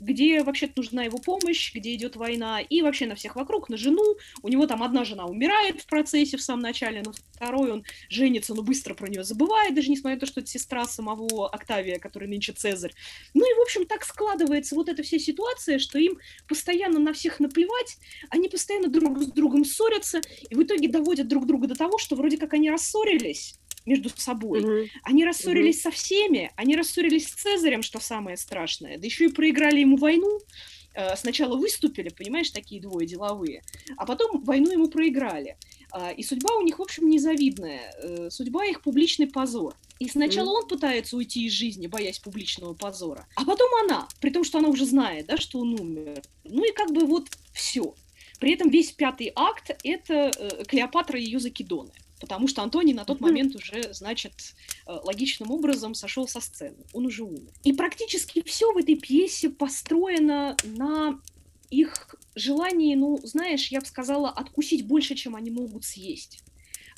где 0.00 0.42
вообще 0.42 0.70
нужна 0.76 1.04
его 1.04 1.18
помощь, 1.18 1.74
где 1.74 1.94
идет 1.94 2.16
война, 2.16 2.60
и 2.60 2.82
вообще 2.82 3.06
на 3.06 3.14
всех 3.14 3.36
вокруг, 3.36 3.68
на 3.68 3.76
жену. 3.76 4.16
У 4.42 4.48
него 4.48 4.66
там 4.66 4.82
одна 4.82 5.04
жена 5.04 5.26
умирает 5.26 5.80
в 5.80 5.86
процессе 5.86 6.36
в 6.36 6.42
самом 6.42 6.62
начале, 6.62 7.02
но 7.04 7.12
второй 7.32 7.72
он 7.72 7.84
женится, 8.08 8.54
но 8.54 8.62
быстро 8.62 8.94
про 8.94 9.08
нее 9.08 9.24
забывает, 9.24 9.74
даже 9.74 9.90
несмотря 9.90 10.16
на 10.16 10.20
то, 10.20 10.26
что 10.26 10.40
это 10.40 10.48
сестра 10.48 10.84
самого 10.86 11.48
Октавия, 11.48 11.98
который 11.98 12.28
нынче 12.28 12.52
Цезарь. 12.52 12.94
Ну 13.34 13.44
и, 13.44 13.54
в 13.58 13.62
общем, 13.62 13.86
так 13.86 14.04
складывается 14.04 14.74
вот 14.74 14.88
эта 14.88 15.02
вся 15.02 15.18
ситуация, 15.18 15.78
что 15.78 15.98
им 15.98 16.18
постоянно 16.48 16.98
на 16.98 17.12
всех 17.12 17.40
наплевать, 17.40 17.98
они 18.30 18.48
постоянно 18.48 18.88
друг 18.88 19.22
с 19.22 19.26
другом 19.26 19.64
ссорятся, 19.64 20.20
и 20.48 20.54
в 20.54 20.62
итоге 20.62 20.88
доводят 20.88 21.28
друг 21.28 21.46
друга 21.46 21.66
до 21.66 21.74
того, 21.74 21.98
что 21.98 22.16
вроде 22.16 22.38
как 22.38 22.54
они 22.54 22.70
рассорились, 22.70 23.58
между 23.86 24.08
собой. 24.08 24.62
Mm-hmm. 24.62 24.88
Они 25.02 25.24
рассорились 25.24 25.78
mm-hmm. 25.78 25.82
со 25.82 25.90
всеми, 25.90 26.50
они 26.56 26.76
рассорились 26.76 27.28
с 27.28 27.34
Цезарем, 27.34 27.82
что 27.82 28.00
самое 28.00 28.36
страшное, 28.36 28.98
да 28.98 29.04
еще 29.04 29.26
и 29.26 29.32
проиграли 29.32 29.80
ему 29.80 29.96
войну. 29.96 30.40
Э, 30.94 31.16
сначала 31.16 31.56
выступили, 31.56 32.08
понимаешь, 32.08 32.50
такие 32.50 32.80
двое 32.80 33.06
деловые, 33.06 33.62
а 33.96 34.06
потом 34.06 34.42
войну 34.42 34.70
ему 34.70 34.88
проиграли. 34.88 35.56
А, 35.90 36.10
и 36.10 36.22
судьба 36.22 36.56
у 36.56 36.62
них, 36.62 36.78
в 36.78 36.82
общем, 36.82 37.08
незавидная. 37.08 37.92
Э, 38.02 38.30
судьба 38.30 38.64
их 38.66 38.82
публичный 38.82 39.26
позор. 39.26 39.76
И 39.98 40.08
сначала 40.08 40.48
mm. 40.48 40.62
он 40.62 40.68
пытается 40.68 41.16
уйти 41.16 41.46
из 41.46 41.52
жизни, 41.52 41.86
боясь 41.86 42.18
публичного 42.18 42.74
позора, 42.74 43.26
а 43.36 43.44
потом 43.44 43.70
она, 43.84 44.08
при 44.20 44.30
том, 44.30 44.44
что 44.44 44.58
она 44.58 44.68
уже 44.68 44.86
знает, 44.86 45.26
да, 45.26 45.36
что 45.36 45.60
он 45.60 45.78
умер. 45.78 46.22
Ну 46.44 46.64
и 46.64 46.72
как 46.72 46.90
бы 46.92 47.06
вот 47.06 47.28
все. 47.52 47.94
При 48.40 48.54
этом 48.54 48.70
весь 48.70 48.92
пятый 48.92 49.32
акт— 49.34 49.70
это 49.84 50.30
э, 50.36 50.64
Клеопатра 50.64 51.18
и 51.18 51.24
ее 51.24 51.38
закидоны 51.38 51.92
потому 52.24 52.48
что 52.48 52.62
Антоний 52.62 52.94
на 52.94 53.04
тот 53.04 53.20
момент 53.20 53.54
уже, 53.54 53.92
значит, 53.92 54.32
э, 54.86 54.92
логичным 55.04 55.50
образом 55.50 55.92
сошел 55.92 56.26
со 56.26 56.40
сцены, 56.40 56.86
он 56.94 57.04
уже 57.04 57.22
умер. 57.22 57.52
И 57.64 57.74
практически 57.74 58.42
все 58.42 58.72
в 58.72 58.78
этой 58.78 58.94
пьесе 58.94 59.50
построено 59.50 60.56
на 60.64 61.20
их 61.68 62.16
желании, 62.34 62.94
ну, 62.94 63.18
знаешь, 63.22 63.68
я 63.68 63.80
бы 63.80 63.86
сказала, 63.86 64.30
откусить 64.30 64.86
больше, 64.86 65.14
чем 65.16 65.36
они 65.36 65.50
могут 65.50 65.84
съесть. 65.84 66.42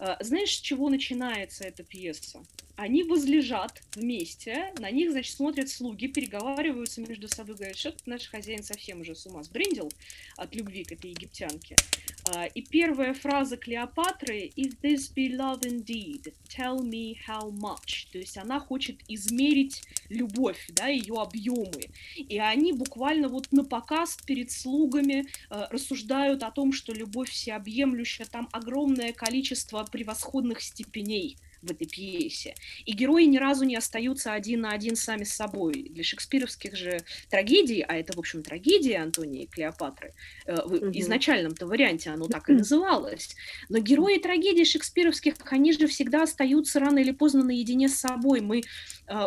Э, 0.01 0.17
знаешь, 0.21 0.57
с 0.57 0.61
чего 0.61 0.89
начинается 0.89 1.65
эта 1.65 1.83
пьеса? 1.83 2.43
Они 2.77 3.05
возлежат 3.05 3.83
вместе, 3.95 4.75
на 4.79 4.91
них, 4.91 5.11
значит, 5.11 5.35
смотрят 5.35 5.71
слуги, 5.71 6.09
переговариваются 6.09 7.01
между 7.01 7.27
собой, 7.27 7.57
говорят, 7.57 7.79
что 7.79 7.95
наш 8.05 8.29
хозяин 8.29 8.63
совсем 8.63 9.01
уже 9.01 9.15
с 9.15 9.25
ума 9.25 9.43
сбрендил 9.43 9.91
от 10.37 10.55
любви 10.55 10.85
к 10.85 10.93
этой 10.93 11.11
египтянке. 11.11 11.77
А, 12.35 12.47
и 12.47 12.61
первая 12.61 13.15
фраза 13.15 13.57
Клеопатры 13.57 14.51
«If 14.57 14.81
this 14.83 15.15
be 15.15 15.35
love 15.35 15.63
indeed, 15.63 16.35
tell 16.49 16.81
me 16.83 17.15
how 17.27 17.51
much». 17.51 18.11
То 18.13 18.19
есть 18.19 18.37
она 18.37 18.59
хочет 18.59 18.99
измерить 19.09 19.83
любовь, 20.09 20.69
да, 20.71 20.89
ее 20.89 21.15
объемы. 21.15 21.89
И 22.17 22.39
они 22.39 22.73
буквально 22.73 23.29
вот 23.29 23.53
на 23.53 23.65
показ 23.65 24.19
перед 24.27 24.51
слугами 24.51 25.27
э, 25.51 25.67
рассуждают 25.71 26.43
о 26.43 26.51
том, 26.51 26.73
что 26.73 26.93
любовь 26.93 27.31
всеобъемлющая, 27.31 28.27
там 28.27 28.49
огромное 28.53 29.13
количество 29.13 29.81
превосходных 29.87 30.61
степеней 30.61 31.37
в 31.63 31.71
этой 31.71 31.87
пьесе. 31.87 32.55
И 32.85 32.93
герои 32.93 33.25
ни 33.25 33.39
разу 33.39 33.65
не 33.65 33.77
остаются 33.77 34.33
один 34.33 34.63
на 34.63 34.71
один 34.71 34.97
сами 34.97 35.25
с 35.25 35.35
собой. 35.35 35.89
Для 35.91 36.05
шекспировских 36.05 36.77
же 36.77 37.01
трагедий, 37.31 37.83
а 37.83 37.97
это, 37.97 38.15
в 38.15 38.19
общем, 38.19 38.43
трагедия 38.43 38.99
Антонии 38.99 39.45
и 39.45 39.47
Клеопатры, 39.47 40.15
э, 40.47 40.55
в 40.55 40.75
угу. 40.75 40.91
изначальном-то 40.93 41.67
варианте 41.67 42.11
оно 42.11 42.27
так 42.27 42.49
и 42.49 42.53
называлось. 42.53 43.35
Но 43.69 43.79
герои 43.79 44.19
трагедий 44.19 44.65
шекспировских, 44.65 45.35
они 45.51 45.73
же 45.73 45.87
всегда 45.87 46.23
остаются 46.23 46.81
рано 46.81 46.99
или 46.99 47.13
поздно 47.13 47.45
наедине 47.45 47.89
с 47.89 47.97
собой. 47.97 48.41
Мы 48.41 48.63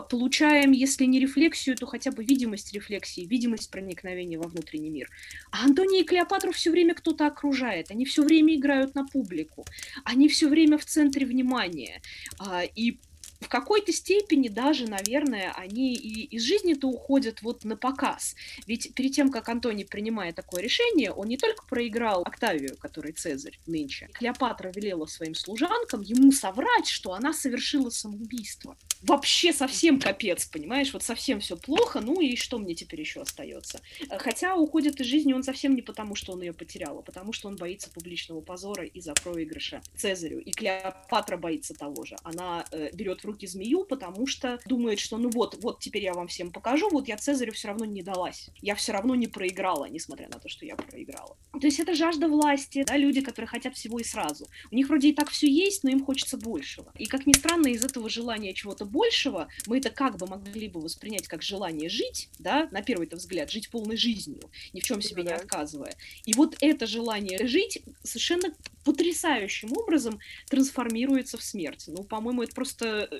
получаем, 0.09 0.71
если 0.71 1.05
не 1.05 1.19
рефлексию, 1.19 1.75
то 1.75 1.85
хотя 1.85 2.11
бы 2.11 2.23
видимость 2.23 2.73
рефлексии, 2.73 3.25
видимость 3.25 3.71
проникновения 3.71 4.37
во 4.37 4.47
внутренний 4.47 4.89
мир. 4.89 5.09
А 5.51 5.65
Антония 5.65 6.01
и 6.01 6.05
Клеопатру 6.05 6.51
все 6.51 6.71
время 6.71 6.93
кто-то 6.93 7.27
окружает, 7.27 7.91
они 7.91 8.05
все 8.05 8.23
время 8.23 8.55
играют 8.55 8.95
на 8.95 9.05
публику, 9.05 9.65
они 10.03 10.27
все 10.27 10.47
время 10.47 10.77
в 10.77 10.85
центре 10.85 11.25
внимания. 11.25 12.01
А, 12.39 12.63
и 12.63 12.99
в 13.39 13.47
какой-то 13.47 13.93
степени 13.93 14.49
даже, 14.49 14.87
наверное, 14.87 15.53
они 15.55 15.93
и 15.93 16.25
из 16.25 16.43
жизни-то 16.43 16.87
уходят 16.87 17.41
вот 17.41 17.63
на 17.63 17.77
показ. 17.77 18.35
Ведь 18.67 18.93
перед 18.93 19.13
тем, 19.13 19.31
как 19.31 19.47
Антоний 19.47 19.85
принимает 19.85 20.35
такое 20.35 20.61
решение, 20.61 21.11
он 21.11 21.27
не 21.27 21.37
только 21.37 21.65
проиграл 21.65 22.23
Октавию, 22.23 22.77
который 22.77 23.13
Цезарь 23.13 23.57
нынче. 23.65 24.09
Клеопатра 24.13 24.71
велела 24.75 25.05
своим 25.05 25.35
служанкам 25.35 26.01
ему 26.01 26.31
соврать, 26.31 26.87
что 26.87 27.13
она 27.13 27.33
совершила 27.33 27.89
самоубийство. 27.89 28.77
Вообще 29.01 29.53
совсем 29.53 30.01
капец, 30.01 30.45
понимаешь? 30.45 30.91
Вот 30.91 31.03
совсем 31.03 31.39
все 31.39 31.55
плохо, 31.55 32.01
ну 32.01 32.19
и 32.19 32.35
что 32.35 32.57
мне 32.59 32.75
теперь 32.75 32.99
еще 32.99 33.21
остается? 33.21 33.79
Хотя 34.17 34.57
уходит 34.57 34.99
из 34.99 35.05
жизни 35.05 35.31
он 35.31 35.43
совсем 35.43 35.75
не 35.75 35.81
потому, 35.81 36.15
что 36.15 36.33
он 36.33 36.41
ее 36.41 36.51
потерял, 36.51 36.99
а 36.99 37.01
потому 37.01 37.31
что 37.31 37.47
он 37.47 37.55
боится 37.55 37.89
публичного 37.89 38.41
позора 38.41 38.85
из-за 38.85 39.13
проигрыша 39.13 39.81
Цезарю. 39.95 40.39
И 40.39 40.51
Клеопатра 40.51 41.37
боится 41.37 41.73
того 41.73 42.03
же. 42.03 42.17
Она 42.23 42.65
э, 42.71 42.89
берет 42.93 43.23
в 43.23 43.28
руки 43.29 43.47
змею, 43.47 43.85
потому 43.85 44.27
что 44.27 44.59
думает, 44.65 44.99
что 44.99 45.17
ну 45.17 45.29
вот, 45.29 45.57
вот 45.61 45.79
теперь 45.79 46.03
я 46.03 46.13
вам 46.13 46.27
всем 46.27 46.51
покажу, 46.51 46.89
вот 46.89 47.07
я 47.07 47.17
Цезарю 47.17 47.53
все 47.53 47.69
равно 47.69 47.85
не 47.85 48.01
далась. 48.01 48.49
Я 48.61 48.75
все 48.75 48.91
равно 48.91 49.15
не 49.15 49.27
проиграла, 49.27 49.85
несмотря 49.85 50.27
на 50.29 50.39
то, 50.39 50.49
что 50.49 50.65
я 50.65 50.75
проиграла. 50.75 51.37
То 51.51 51.67
есть 51.67 51.79
это 51.79 51.93
жажда 51.95 52.27
власти, 52.27 52.83
да, 52.87 52.97
люди, 52.97 53.21
которые 53.21 53.47
хотят 53.47 53.75
всего 53.75 53.99
и 53.99 54.03
сразу. 54.03 54.47
У 54.71 54.75
них 54.75 54.87
вроде 54.89 55.09
и 55.09 55.13
так 55.13 55.29
все 55.29 55.49
есть, 55.49 55.83
но 55.83 55.89
им 55.89 56.03
хочется 56.03 56.37
большего. 56.37 56.91
И 56.97 57.05
как 57.05 57.25
ни 57.25 57.33
странно, 57.33 57.67
из 57.67 57.83
этого 57.83 58.09
желания 58.09 58.53
чего-то 58.53 58.85
большего 58.85 59.47
мы 59.67 59.77
это 59.77 59.89
как 59.89 60.17
бы 60.17 60.27
могли 60.27 60.67
бы 60.67 60.81
воспринять 60.81 61.27
как 61.27 61.41
желание 61.41 61.89
жить, 61.89 62.29
да, 62.39 62.67
на 62.71 62.81
первый-то 62.81 63.17
взгляд, 63.17 63.51
жить 63.51 63.69
полной 63.69 63.97
жизнью, 63.97 64.49
ни 64.73 64.79
в 64.79 64.83
чем 64.83 65.01
себе 65.01 65.23
не 65.23 65.31
отказывая. 65.31 65.95
И 66.25 66.33
вот 66.33 66.55
это 66.61 66.87
желание 66.87 67.45
жить 67.47 67.81
совершенно 68.03 68.53
потрясающим 68.83 69.73
образом 69.73 70.19
трансформируется 70.49 71.37
в 71.37 71.43
смерть. 71.43 71.85
Ну, 71.87 72.03
по-моему, 72.03 72.43
это 72.43 72.55
просто 72.55 73.07
э, 73.11 73.18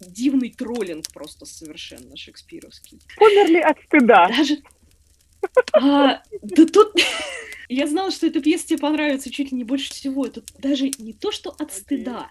дивный 0.00 0.50
троллинг 0.50 1.06
просто 1.12 1.46
совершенно 1.46 2.16
шекспировский. 2.16 3.00
Померли 3.16 3.58
от 3.58 3.78
стыда. 3.86 4.28
Даже... 4.28 4.58
А, 5.72 6.22
да 6.42 6.66
тут... 6.66 6.94
Я 7.68 7.86
знала, 7.86 8.10
что 8.10 8.26
эта 8.26 8.42
пьеса 8.42 8.66
тебе 8.66 8.78
понравится 8.78 9.30
чуть 9.30 9.50
ли 9.50 9.56
не 9.56 9.64
больше 9.64 9.90
всего. 9.90 10.26
Это 10.26 10.42
даже 10.58 10.90
не 10.98 11.14
то, 11.14 11.32
что 11.32 11.54
от 11.58 11.72
стыда. 11.72 12.28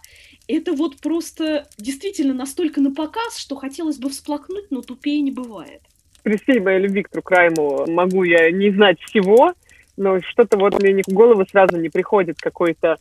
Это 0.47 0.73
вот 0.73 1.01
просто 1.01 1.67
действительно 1.77 2.33
настолько 2.33 2.79
на 2.79 2.93
показ, 2.93 3.37
что 3.37 3.55
хотелось 3.55 3.97
бы 3.97 4.09
всплакнуть, 4.09 4.69
но 4.69 4.81
тупее 4.81 5.21
не 5.21 5.31
бывает. 5.31 5.81
При 6.21 6.37
всей 6.37 6.59
моей 6.59 6.81
любви 6.81 7.01
к 7.01 7.09
Трукрайму 7.09 7.87
могу 7.87 8.23
я 8.23 8.51
не 8.51 8.69
знать 8.71 8.99
всего, 9.01 9.53
но 9.97 10.19
что-то 10.21 10.57
вот 10.57 10.81
мне 10.81 11.03
в 11.05 11.13
голову 11.13 11.45
сразу 11.49 11.77
не 11.77 11.89
приходит 11.89 12.37
какой-то 12.39 12.97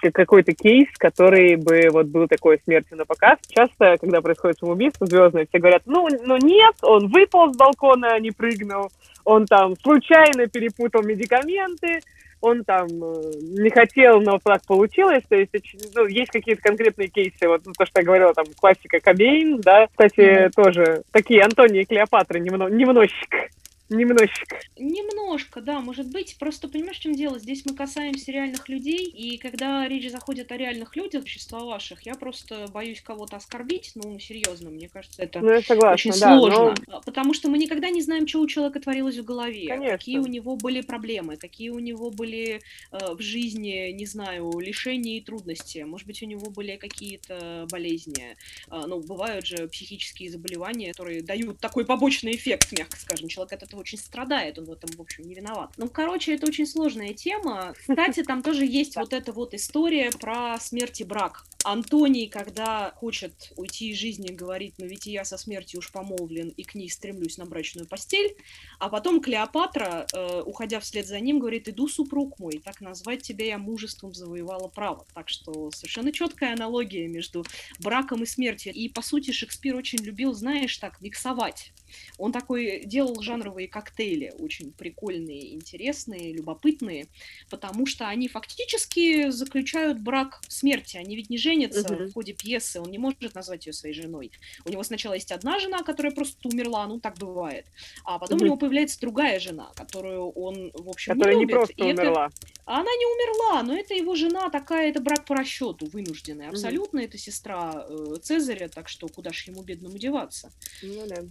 какой-то 0.00 0.52
кейс, 0.52 0.88
который 0.98 1.56
бы 1.56 1.88
вот 1.90 2.06
был 2.06 2.28
такой 2.28 2.60
смертью 2.64 2.96
на 2.96 3.04
показ. 3.04 3.38
Часто, 3.48 3.96
когда 4.00 4.20
происходит 4.20 4.58
самоубийство 4.58 5.06
звездное, 5.06 5.46
все 5.46 5.58
говорят, 5.58 5.82
ну, 5.86 6.08
ну 6.24 6.36
нет, 6.36 6.74
он 6.82 7.08
выпал 7.08 7.52
с 7.52 7.56
балкона, 7.56 8.14
а 8.14 8.20
не 8.20 8.30
прыгнул, 8.30 8.90
он 9.24 9.46
там 9.46 9.74
случайно 9.82 10.46
перепутал 10.46 11.02
медикаменты, 11.02 12.00
он 12.44 12.62
там 12.62 12.86
э, 12.86 13.32
не 13.58 13.70
хотел, 13.70 14.20
но 14.20 14.38
так 14.38 14.62
получилось. 14.66 15.22
То 15.28 15.36
есть 15.36 15.50
ну, 15.94 16.06
есть 16.06 16.30
какие-то 16.30 16.60
конкретные 16.60 17.08
кейсы. 17.08 17.48
Вот 17.48 17.62
ну, 17.64 17.72
то, 17.72 17.86
что 17.86 18.00
я 18.00 18.04
говорила, 18.04 18.34
там 18.34 18.44
классика 18.60 19.00
Кобейн, 19.00 19.60
да. 19.60 19.86
Кстати, 19.86 20.20
mm-hmm. 20.20 20.50
тоже 20.54 21.02
такие 21.10 21.42
Антония 21.42 21.82
и 21.82 21.86
Клеопатра 21.86 22.38
немного, 22.38 22.70
немножечко. 22.72 23.48
Немножечко. 23.90 24.58
Немножко, 24.76 25.60
да, 25.60 25.80
может 25.80 26.10
быть. 26.10 26.36
Просто 26.38 26.68
понимаешь, 26.68 26.98
в 26.98 27.00
чем 27.00 27.14
дело? 27.14 27.38
Здесь 27.38 27.64
мы 27.66 27.74
касаемся 27.74 28.32
реальных 28.32 28.68
людей, 28.68 29.04
и 29.04 29.36
когда 29.36 29.86
речь 29.86 30.10
заходит 30.10 30.50
о 30.52 30.56
реальных 30.56 30.96
людях, 30.96 31.24
существовавших, 31.24 32.02
я 32.02 32.14
просто 32.14 32.66
боюсь 32.72 33.02
кого-то 33.02 33.36
оскорбить, 33.36 33.92
ну, 33.94 34.18
серьезно, 34.18 34.70
мне 34.70 34.88
кажется, 34.88 35.22
это 35.22 35.40
ну, 35.40 35.60
согласна, 35.60 35.92
очень 35.92 36.12
да, 36.12 36.38
сложно. 36.38 36.74
Но... 36.86 37.00
Потому 37.02 37.34
что 37.34 37.48
мы 37.48 37.58
никогда 37.58 37.90
не 37.90 38.00
знаем, 38.00 38.26
что 38.26 38.40
у 38.40 38.46
человека 38.46 38.80
творилось 38.80 39.18
в 39.18 39.24
голове, 39.24 39.68
Конечно. 39.68 39.98
какие 39.98 40.18
у 40.18 40.26
него 40.26 40.56
были 40.56 40.80
проблемы, 40.80 41.36
какие 41.36 41.68
у 41.68 41.78
него 41.78 42.10
были 42.10 42.60
э, 42.90 43.14
в 43.14 43.20
жизни, 43.20 43.90
не 43.92 44.06
знаю, 44.06 44.58
лишения 44.58 45.18
и 45.18 45.20
трудности. 45.20 45.80
Может 45.80 46.06
быть, 46.06 46.22
у 46.22 46.26
него 46.26 46.50
были 46.50 46.76
какие-то 46.76 47.66
болезни. 47.70 48.36
Э, 48.70 48.82
ну, 48.86 49.00
бывают 49.00 49.46
же 49.46 49.68
психические 49.68 50.30
заболевания, 50.30 50.92
которые 50.92 51.22
дают 51.22 51.58
такой 51.60 51.84
побочный 51.84 52.34
эффект, 52.34 52.72
мягко 52.72 52.96
скажем. 52.96 53.28
Человек 53.28 53.52
от 53.52 53.62
этого 53.64 53.73
очень 53.78 53.98
страдает, 53.98 54.58
он 54.58 54.66
в 54.66 54.72
этом, 54.72 54.90
в 54.96 55.00
общем, 55.00 55.24
не 55.24 55.34
виноват. 55.34 55.72
Ну, 55.76 55.88
короче, 55.88 56.34
это 56.34 56.46
очень 56.46 56.66
сложная 56.66 57.14
тема. 57.14 57.74
Кстати, 57.76 58.22
там 58.22 58.42
тоже 58.42 58.64
есть 58.82 58.96
вот 58.96 59.12
эта 59.12 59.32
вот 59.32 59.54
история 59.54 60.10
про 60.10 60.58
смерть 60.60 61.00
и 61.00 61.04
брак 61.04 61.44
Антоний, 61.64 62.28
когда 62.28 62.92
хочет 62.96 63.52
уйти 63.56 63.90
из 63.90 63.98
жизни, 63.98 64.28
говорит, 64.28 64.74
ну 64.78 64.86
ведь 64.86 65.06
я 65.06 65.24
со 65.24 65.38
смертью 65.38 65.78
уж 65.78 65.90
помолвлен 65.90 66.48
и 66.48 66.62
к 66.62 66.74
ней 66.74 66.90
стремлюсь 66.90 67.38
на 67.38 67.46
брачную 67.46 67.88
постель, 67.88 68.36
а 68.78 68.90
потом 68.90 69.20
Клеопатра, 69.20 70.06
э, 70.12 70.42
уходя 70.44 70.78
вслед 70.80 71.06
за 71.06 71.18
ним, 71.20 71.38
говорит, 71.38 71.68
иду, 71.68 71.88
супруг 71.88 72.38
мой, 72.38 72.60
так 72.62 72.80
назвать 72.82 73.22
тебя 73.22 73.46
я 73.46 73.58
мужеством 73.58 74.12
завоевала 74.12 74.68
право. 74.68 75.06
Так 75.14 75.28
что 75.28 75.70
совершенно 75.70 76.12
четкая 76.12 76.52
аналогия 76.52 77.08
между 77.08 77.44
браком 77.80 78.22
и 78.22 78.26
смертью. 78.26 78.72
И, 78.74 78.88
по 78.88 79.00
сути, 79.00 79.30
Шекспир 79.30 79.74
очень 79.74 79.98
любил, 79.98 80.34
знаешь, 80.34 80.76
так, 80.76 81.00
миксовать 81.00 81.72
он 82.18 82.32
такой 82.32 82.82
делал 82.84 83.20
жанровые 83.20 83.68
коктейли, 83.68 84.32
очень 84.38 84.72
прикольные, 84.72 85.54
интересные, 85.54 86.32
любопытные, 86.32 87.06
потому 87.50 87.86
что 87.86 88.08
они 88.08 88.28
фактически 88.28 89.30
заключают 89.30 90.00
брак 90.00 90.40
смерти. 90.48 90.96
Они 90.96 91.16
ведь 91.16 91.30
не 91.30 91.38
женятся 91.38 91.80
uh-huh. 91.80 92.06
в 92.06 92.12
ходе 92.12 92.32
пьесы, 92.32 92.80
он 92.80 92.90
не 92.90 92.98
может 92.98 93.34
назвать 93.34 93.66
ее 93.66 93.72
своей 93.72 93.94
женой. 93.94 94.30
У 94.64 94.70
него 94.70 94.82
сначала 94.82 95.14
есть 95.14 95.32
одна 95.32 95.58
жена, 95.58 95.82
которая 95.82 96.12
просто 96.12 96.48
умерла, 96.48 96.86
ну 96.86 97.00
так 97.00 97.18
бывает, 97.18 97.66
а 98.04 98.18
потом 98.18 98.38
uh-huh. 98.38 98.42
у 98.42 98.44
него 98.46 98.56
появляется 98.56 99.00
другая 99.00 99.40
жена, 99.40 99.70
которую 99.74 100.30
он, 100.30 100.70
в 100.74 100.88
общем, 100.88 101.14
которая 101.14 101.36
не 101.36 101.42
любит. 101.42 101.52
не 101.52 101.56
просто 101.56 101.74
и 101.76 101.82
умерла. 101.82 102.26
Это... 102.26 102.52
Она 102.66 102.90
не 102.90 103.06
умерла, 103.06 103.62
но 103.62 103.76
это 103.76 103.94
его 103.94 104.14
жена 104.14 104.50
такая, 104.50 104.90
это 104.90 105.00
брак 105.00 105.24
по 105.24 105.34
расчету, 105.34 105.86
вынужденный. 105.86 106.48
Абсолютно, 106.48 107.00
uh-huh. 107.00 107.04
это 107.04 107.18
сестра 107.18 107.86
э, 107.88 108.16
Цезаря, 108.22 108.68
так 108.68 108.88
что 108.88 109.08
куда 109.08 109.32
ж 109.32 109.44
ему 109.48 109.62
бедному 109.62 109.98
деваться. 109.98 110.50
Ну 110.82 111.06
да. 111.06 111.24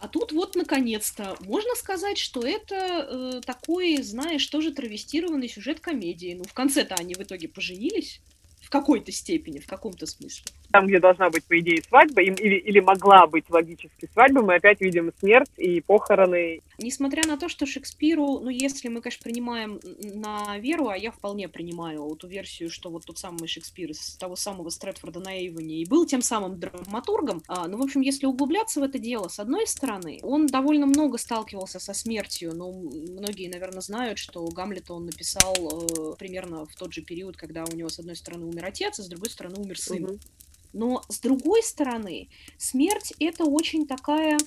А 0.00 0.08
тут 0.08 0.32
вот, 0.32 0.56
наконец-то, 0.56 1.36
можно 1.40 1.74
сказать, 1.76 2.16
что 2.16 2.40
это 2.40 2.74
э, 2.74 3.40
такой, 3.44 4.02
знаешь, 4.02 4.46
тоже 4.46 4.72
травестированный 4.72 5.48
сюжет 5.48 5.80
комедии. 5.80 6.34
Ну, 6.38 6.44
в 6.44 6.54
конце-то 6.54 6.94
они 6.94 7.14
в 7.14 7.20
итоге 7.20 7.48
поженились 7.48 8.20
в 8.62 8.70
какой-то 8.70 9.12
степени, 9.12 9.58
в 9.58 9.66
каком-то 9.66 10.06
смысле 10.06 10.52
там, 10.70 10.86
где 10.86 11.00
должна 11.00 11.30
быть, 11.30 11.44
по 11.44 11.58
идее, 11.58 11.82
свадьба, 11.82 12.22
или, 12.22 12.56
или 12.56 12.80
могла 12.80 13.26
быть 13.26 13.44
логически 13.50 14.08
свадьба, 14.12 14.42
мы 14.42 14.54
опять 14.54 14.80
видим 14.80 15.12
смерть 15.18 15.50
и 15.56 15.80
похороны. 15.80 16.60
Несмотря 16.78 17.26
на 17.26 17.36
то, 17.36 17.48
что 17.48 17.66
Шекспиру, 17.66 18.40
ну, 18.40 18.48
если 18.48 18.88
мы, 18.88 19.00
конечно, 19.00 19.22
принимаем 19.22 19.80
на 20.02 20.58
веру, 20.58 20.88
а 20.88 20.96
я 20.96 21.10
вполне 21.10 21.48
принимаю 21.48 22.12
эту 22.12 22.26
версию, 22.26 22.70
что 22.70 22.90
вот 22.90 23.04
тот 23.04 23.18
самый 23.18 23.48
Шекспир 23.48 23.90
из 23.90 24.16
того 24.16 24.36
самого 24.36 24.70
Стрэдфорда 24.70 25.20
на 25.20 25.38
Эйвоне 25.38 25.82
и 25.82 25.86
был 25.86 26.06
тем 26.06 26.22
самым 26.22 26.58
драматургом, 26.58 27.42
а, 27.48 27.68
ну, 27.68 27.78
в 27.78 27.82
общем, 27.82 28.00
если 28.00 28.26
углубляться 28.26 28.80
в 28.80 28.84
это 28.84 28.98
дело, 28.98 29.28
с 29.28 29.38
одной 29.38 29.66
стороны, 29.66 30.20
он 30.22 30.46
довольно 30.46 30.86
много 30.86 31.18
сталкивался 31.18 31.80
со 31.80 31.92
смертью, 31.92 32.54
но 32.54 32.72
многие, 32.72 33.48
наверное, 33.48 33.80
знают, 33.80 34.18
что 34.18 34.46
Гамлета 34.46 34.94
он 34.94 35.06
написал 35.06 35.54
э, 35.54 36.16
примерно 36.18 36.66
в 36.66 36.74
тот 36.76 36.92
же 36.92 37.02
период, 37.02 37.36
когда 37.36 37.64
у 37.64 37.74
него, 37.74 37.88
с 37.88 37.98
одной 37.98 38.16
стороны, 38.16 38.46
умер 38.46 38.64
отец, 38.66 38.98
а 38.98 39.02
с 39.02 39.08
другой 39.08 39.30
стороны, 39.30 39.56
умер 39.58 39.78
сын. 39.78 40.04
Угу. 40.04 40.18
Но 40.72 41.02
с 41.08 41.18
другой 41.18 41.62
стороны, 41.62 42.28
смерть 42.56 43.12
это 43.18 43.44
очень 43.44 43.86
такая 43.86 44.38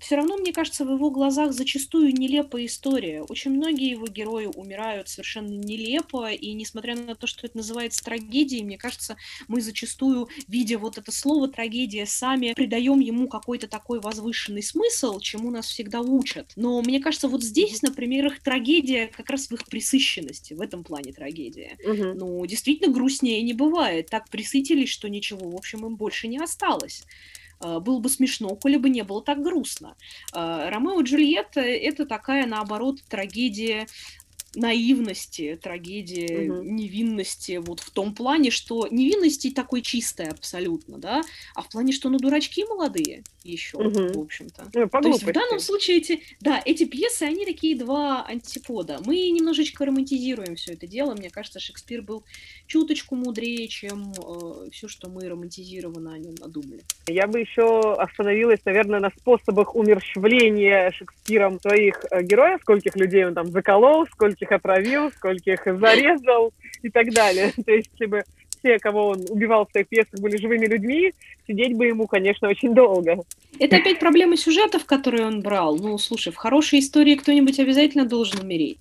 все 0.00 0.16
равно, 0.16 0.36
мне 0.36 0.52
кажется, 0.52 0.84
в 0.84 0.92
его 0.92 1.10
глазах 1.10 1.52
зачастую 1.52 2.12
нелепая 2.14 2.66
история. 2.66 3.22
Очень 3.22 3.52
многие 3.52 3.90
его 3.90 4.06
герои 4.06 4.46
умирают 4.46 5.08
совершенно 5.08 5.52
нелепо, 5.52 6.30
и 6.30 6.52
несмотря 6.54 6.96
на 6.96 7.14
то, 7.14 7.26
что 7.26 7.46
это 7.46 7.58
называется 7.58 8.02
трагедией, 8.02 8.64
мне 8.64 8.78
кажется, 8.78 9.16
мы 9.46 9.60
зачастую, 9.60 10.28
видя 10.48 10.78
вот 10.78 10.96
это 10.96 11.12
слово 11.12 11.48
трагедия, 11.48 12.06
сами 12.06 12.54
придаем 12.54 13.00
ему 13.00 13.28
какой-то 13.28 13.68
такой 13.68 14.00
возвышенный 14.00 14.62
смысл, 14.62 15.20
чему 15.20 15.50
нас 15.50 15.66
всегда 15.66 16.00
учат. 16.00 16.52
Но 16.56 16.80
мне 16.80 17.00
кажется, 17.00 17.28
вот 17.28 17.42
здесь, 17.42 17.82
например, 17.82 18.26
их 18.26 18.42
трагедия 18.42 19.08
как 19.08 19.28
раз 19.28 19.48
в 19.48 19.52
их 19.52 19.66
присыщенности, 19.66 20.54
в 20.54 20.62
этом 20.62 20.82
плане 20.82 21.12
трагедия. 21.12 21.76
Угу. 21.84 22.14
Ну, 22.14 22.46
действительно, 22.46 22.92
грустнее 22.92 23.42
не 23.42 23.52
бывает. 23.52 24.06
Так 24.08 24.30
присытились, 24.30 24.88
что 24.88 25.08
ничего, 25.08 25.50
в 25.50 25.56
общем, 25.56 25.84
им 25.84 25.96
больше 25.96 26.26
не 26.26 26.38
осталось. 26.38 27.04
А, 27.60 27.80
было 27.80 28.00
бы 28.00 28.08
смешно, 28.08 28.56
коли 28.56 28.76
бы 28.76 28.88
не 28.88 29.02
было 29.02 29.22
так 29.22 29.42
грустно. 29.42 29.96
А, 30.32 30.70
Ромео 30.70 31.00
и 31.00 31.04
Джульетта– 31.04 31.60
это 31.60 32.06
такая, 32.06 32.46
наоборот, 32.46 33.02
трагедия 33.08 33.86
наивности, 34.54 35.58
трагедии 35.62 36.48
угу. 36.48 36.62
невинности, 36.62 37.58
вот 37.58 37.80
в 37.80 37.90
том 37.90 38.14
плане, 38.14 38.50
что 38.50 38.88
невинности 38.90 39.50
такой 39.50 39.82
чистая 39.82 40.30
абсолютно, 40.30 40.98
да, 40.98 41.22
а 41.54 41.62
в 41.62 41.68
плане, 41.68 41.92
что 41.92 42.08
ну 42.08 42.18
дурачки 42.18 42.64
молодые 42.64 43.22
еще, 43.44 43.78
угу. 43.78 44.12
в 44.12 44.18
общем-то. 44.18 44.64
Ну, 44.74 44.88
То 44.88 45.08
есть 45.08 45.22
в 45.22 45.32
данном 45.32 45.60
случае 45.60 45.98
эти, 45.98 46.22
да, 46.40 46.60
эти 46.64 46.84
пьесы, 46.84 47.22
они 47.22 47.46
такие 47.46 47.76
два 47.76 48.24
антипода. 48.26 49.00
Мы 49.04 49.30
немножечко 49.30 49.84
романтизируем 49.84 50.56
все 50.56 50.74
это 50.74 50.86
дело. 50.86 51.14
Мне 51.14 51.30
кажется, 51.30 51.58
Шекспир 51.58 52.02
был 52.02 52.24
чуточку 52.66 53.16
мудрее, 53.16 53.68
чем 53.68 54.12
э, 54.12 54.70
все, 54.72 54.88
что 54.88 55.08
мы 55.08 55.28
романтизированно 55.28 56.12
о 56.12 56.18
нем 56.18 56.34
надумали. 56.34 56.82
Я 57.06 57.26
бы 57.26 57.40
еще 57.40 57.94
остановилась, 57.94 58.60
наверное, 58.64 59.00
на 59.00 59.10
способах 59.10 59.74
умерщвления 59.74 60.90
Шекспиром 60.92 61.60
своих 61.60 62.04
э, 62.10 62.22
героев, 62.22 62.60
скольких 62.62 62.96
людей 62.96 63.24
он 63.24 63.34
там 63.34 63.50
заколол, 63.50 64.06
скольких 64.40 64.52
отравил, 64.52 65.10
скольких 65.12 65.64
зарезал 65.64 66.52
и 66.82 66.90
так 66.90 67.12
далее. 67.12 67.52
То 67.64 67.72
есть, 67.72 67.90
если 67.92 68.06
бы 68.06 68.24
все, 68.58 68.78
кого 68.78 69.08
он 69.08 69.24
убивал 69.28 69.66
в 69.66 69.70
своих 69.70 69.88
пьесах, 69.88 70.20
были 70.20 70.36
живыми 70.36 70.66
людьми, 70.66 71.12
сидеть 71.46 71.74
бы 71.74 71.86
ему, 71.86 72.06
конечно, 72.06 72.48
очень 72.48 72.74
долго. 72.74 73.22
Это 73.58 73.76
опять 73.76 73.98
проблема 73.98 74.36
сюжетов, 74.36 74.84
которые 74.84 75.26
он 75.26 75.40
брал. 75.40 75.76
Ну, 75.76 75.96
слушай, 75.98 76.32
в 76.32 76.36
хорошей 76.36 76.80
истории 76.80 77.14
кто-нибудь 77.14 77.58
обязательно 77.58 78.04
должен 78.04 78.40
умереть. 78.40 78.78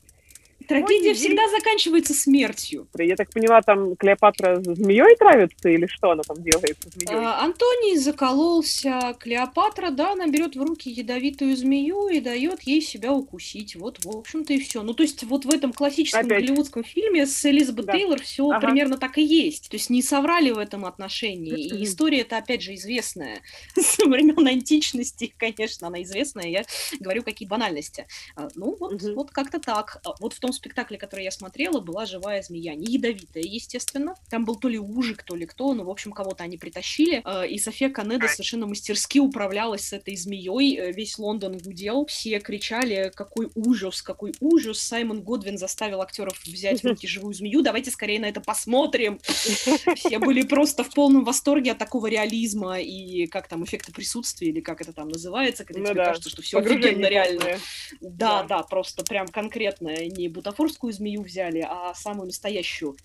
Трагедия 0.70 1.16
всегда 1.16 1.50
заканчивается 1.50 2.14
смертью. 2.14 2.88
Я 3.00 3.16
так 3.16 3.32
поняла, 3.32 3.64
там 3.64 3.96
Клеопатра 3.96 4.62
змеей 4.62 5.16
травится 5.16 5.68
или 5.68 5.88
что 5.88 6.12
она 6.12 6.22
там 6.22 6.44
делает 6.44 6.78
со 6.84 6.90
змеей? 6.90 7.26
А, 7.26 7.44
Антоний 7.44 7.98
закололся. 7.98 9.16
Клеопатра, 9.20 9.90
да, 9.90 10.12
она 10.12 10.28
берет 10.28 10.56
в 10.56 10.62
руки 10.62 10.92
ядовитую 10.92 11.58
змею 11.58 12.08
и 12.08 12.20
дает 12.20 12.62
ей 12.62 12.82
себя 12.82 13.12
укусить. 13.12 13.76
Вот, 13.76 14.06
в 14.06 14.16
общем-то, 14.16 14.54
и 14.54 14.60
все. 14.60 14.84
Ну, 14.84 14.94
то 14.94 15.02
есть, 15.02 15.24
вот 15.24 15.46
в 15.46 15.50
этом 15.50 15.74
классическом 15.74 16.28
Опять. 16.28 16.42
голливудском 16.44 16.84
фильме 16.84 17.26
с 17.26 17.44
Элизабет 17.44 17.86
да. 17.88 17.94
Тейлор 17.94 18.22
все 18.22 18.48
ага. 18.52 18.68
примерно 18.68 19.00
так 19.00 19.18
и 19.18 19.24
есть. 19.24 19.70
То 19.70 19.76
есть, 19.76 19.90
не 19.90 20.04
соврали 20.04 20.52
в 20.52 20.60
этом 20.60 20.86
отношении. 20.86 21.66
И 21.66 21.84
история 21.84 22.20
это 22.20 22.38
опять 22.38 22.62
же, 22.62 22.76
известная. 22.76 23.42
С 23.76 23.98
времен 23.98 24.46
античности, 24.46 25.34
конечно, 25.36 25.88
она 25.88 26.04
известная. 26.04 26.48
Я 26.48 26.64
говорю, 27.00 27.24
какие 27.24 27.48
банальности. 27.48 28.06
А, 28.36 28.50
ну, 28.54 28.78
вот, 28.80 29.02
вот 29.02 29.32
как-то 29.32 29.60
так. 29.60 30.00
А, 30.06 30.14
вот 30.20 30.34
в 30.34 30.40
том 30.40 30.54
спектакле, 30.60 30.98
который 30.98 31.24
я 31.24 31.32
смотрела, 31.32 31.80
была 31.80 32.06
живая 32.06 32.42
змея. 32.42 32.76
Не 32.76 32.94
ядовитая, 32.94 33.44
естественно. 33.44 34.16
Там 34.30 34.46
был 34.46 34.56
то 34.56 34.68
ли 34.68 34.78
ужик, 34.78 35.24
то 35.24 35.36
ли 35.36 35.46
кто, 35.46 35.74
но, 35.74 35.84
в 35.84 35.90
общем, 35.90 36.12
кого-то 36.12 36.44
они 36.44 36.58
притащили. 36.58 37.22
Э, 37.26 37.48
и 37.48 37.58
София 37.58 37.90
Канеда 37.90 38.28
совершенно 38.28 38.68
мастерски 38.68 39.20
управлялась 39.20 39.88
с 39.88 39.94
этой 39.94 40.16
змеей. 40.16 40.78
Э, 40.78 40.92
весь 40.92 41.18
Лондон 41.18 41.58
гудел. 41.58 42.06
Все 42.06 42.40
кричали, 42.40 43.12
какой 43.16 43.50
ужас, 43.56 44.02
какой 44.02 44.34
ужас. 44.40 44.80
Саймон 44.80 45.22
Годвин 45.22 45.58
заставил 45.58 46.02
актеров 46.02 46.40
взять 46.46 46.84
в 46.84 46.88
руки 46.88 47.08
живую 47.08 47.34
змею. 47.34 47.62
Давайте 47.62 47.92
скорее 47.92 48.20
на 48.20 48.26
это 48.26 48.42
посмотрим. 48.42 49.20
Все 49.96 50.20
были 50.20 50.44
просто 50.44 50.84
в 50.84 50.94
полном 50.94 51.24
восторге 51.24 51.72
от 51.72 51.78
такого 51.78 52.08
реализма 52.08 52.80
и 52.80 53.28
как 53.28 53.48
там 53.48 53.64
эффекта 53.64 53.92
присутствия, 53.92 54.50
или 54.50 54.60
как 54.60 54.82
это 54.82 54.94
там 54.94 55.08
называется, 55.10 55.64
когда 55.64 55.80
ну, 55.80 55.86
тебе 55.88 55.96
да. 55.96 56.06
кажется, 56.06 56.30
что 56.30 56.42
все 56.42 56.60
офигенно 56.60 57.06
реально. 57.06 57.60
Да, 58.02 58.44
да, 58.44 58.44
да, 58.44 58.64
просто 58.64 59.04
прям 59.04 59.28
конкретно, 59.28 59.96
не 60.08 60.28
будто 60.28 60.49
бутафорскую 60.50 60.92
змею 60.92 61.22
взяли, 61.22 61.66
а 61.68 61.94
самую 61.94 62.28
настоящую. 62.28 62.96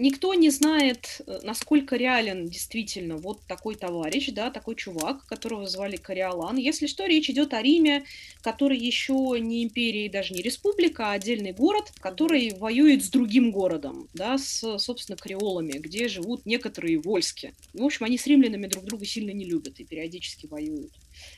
Никто 0.00 0.34
не 0.34 0.50
знает, 0.50 1.20
э, 1.26 1.40
насколько 1.42 1.96
реален 1.96 2.46
действительно 2.46 3.16
вот 3.16 3.40
такой 3.46 3.74
товарищ, 3.74 4.30
да, 4.30 4.50
такой 4.50 4.74
чувак, 4.74 5.26
которого 5.26 5.68
звали 5.68 5.96
Кориолан. 5.96 6.56
Если 6.56 6.86
что, 6.86 7.06
речь 7.06 7.30
идет 7.30 7.54
о 7.54 7.62
Риме, 7.62 8.04
который 8.42 8.78
еще 8.78 9.36
не 9.38 9.62
империя 9.62 10.06
и 10.06 10.10
даже 10.10 10.34
не 10.34 10.42
республика, 10.42 11.10
а 11.10 11.12
отдельный 11.12 11.52
город, 11.52 11.92
который 12.00 12.54
воюет 12.54 13.04
с 13.04 13.10
другим 13.10 13.50
городом, 13.50 14.08
да, 14.14 14.38
с, 14.38 14.78
собственно, 14.78 15.16
креолами, 15.16 15.72
где 15.72 16.08
живут 16.08 16.46
некоторые 16.46 16.98
вольски. 16.98 17.54
В 17.74 17.84
общем, 17.84 18.06
они 18.06 18.18
с 18.18 18.26
римлянами 18.26 18.66
друг 18.66 18.84
друга 18.84 19.04
сильно 19.04 19.30
не 19.30 19.44
любят 19.44 19.78
и 19.80 19.84
периодически 19.84 20.46
воюют. 20.46 20.92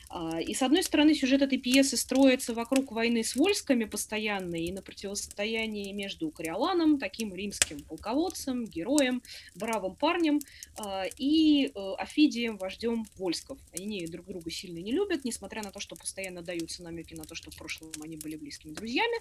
А, 0.09 0.39
и, 0.39 0.53
с 0.53 0.61
одной 0.61 0.83
стороны, 0.83 1.15
сюжет 1.15 1.41
этой 1.41 1.57
пьесы 1.57 1.97
строится 1.97 2.53
вокруг 2.53 2.91
войны 2.91 3.23
с 3.23 3.35
вольсками 3.35 3.85
постоянно 3.85 4.55
и 4.55 4.71
на 4.71 4.81
противостоянии 4.81 5.91
между 5.91 6.29
Кориоланом, 6.29 6.99
таким 6.99 7.33
римским 7.33 7.81
полководцем, 7.83 8.65
героем, 8.65 9.21
бравым 9.55 9.95
парнем, 9.95 10.39
а, 10.77 11.05
и 11.17 11.67
э, 11.67 11.93
Афидием, 11.97 12.57
вождем 12.57 13.05
вольсков. 13.17 13.57
Они 13.73 14.05
друг 14.07 14.27
друга 14.27 14.51
сильно 14.51 14.79
не 14.79 14.91
любят, 14.91 15.25
несмотря 15.25 15.63
на 15.63 15.71
то, 15.71 15.79
что 15.79 15.95
постоянно 15.95 16.41
даются 16.41 16.83
намеки 16.83 17.13
на 17.13 17.23
то, 17.23 17.35
что 17.35 17.51
в 17.51 17.55
прошлом 17.55 17.91
они 18.03 18.17
были 18.17 18.35
близкими 18.35 18.73
друзьями. 18.73 19.17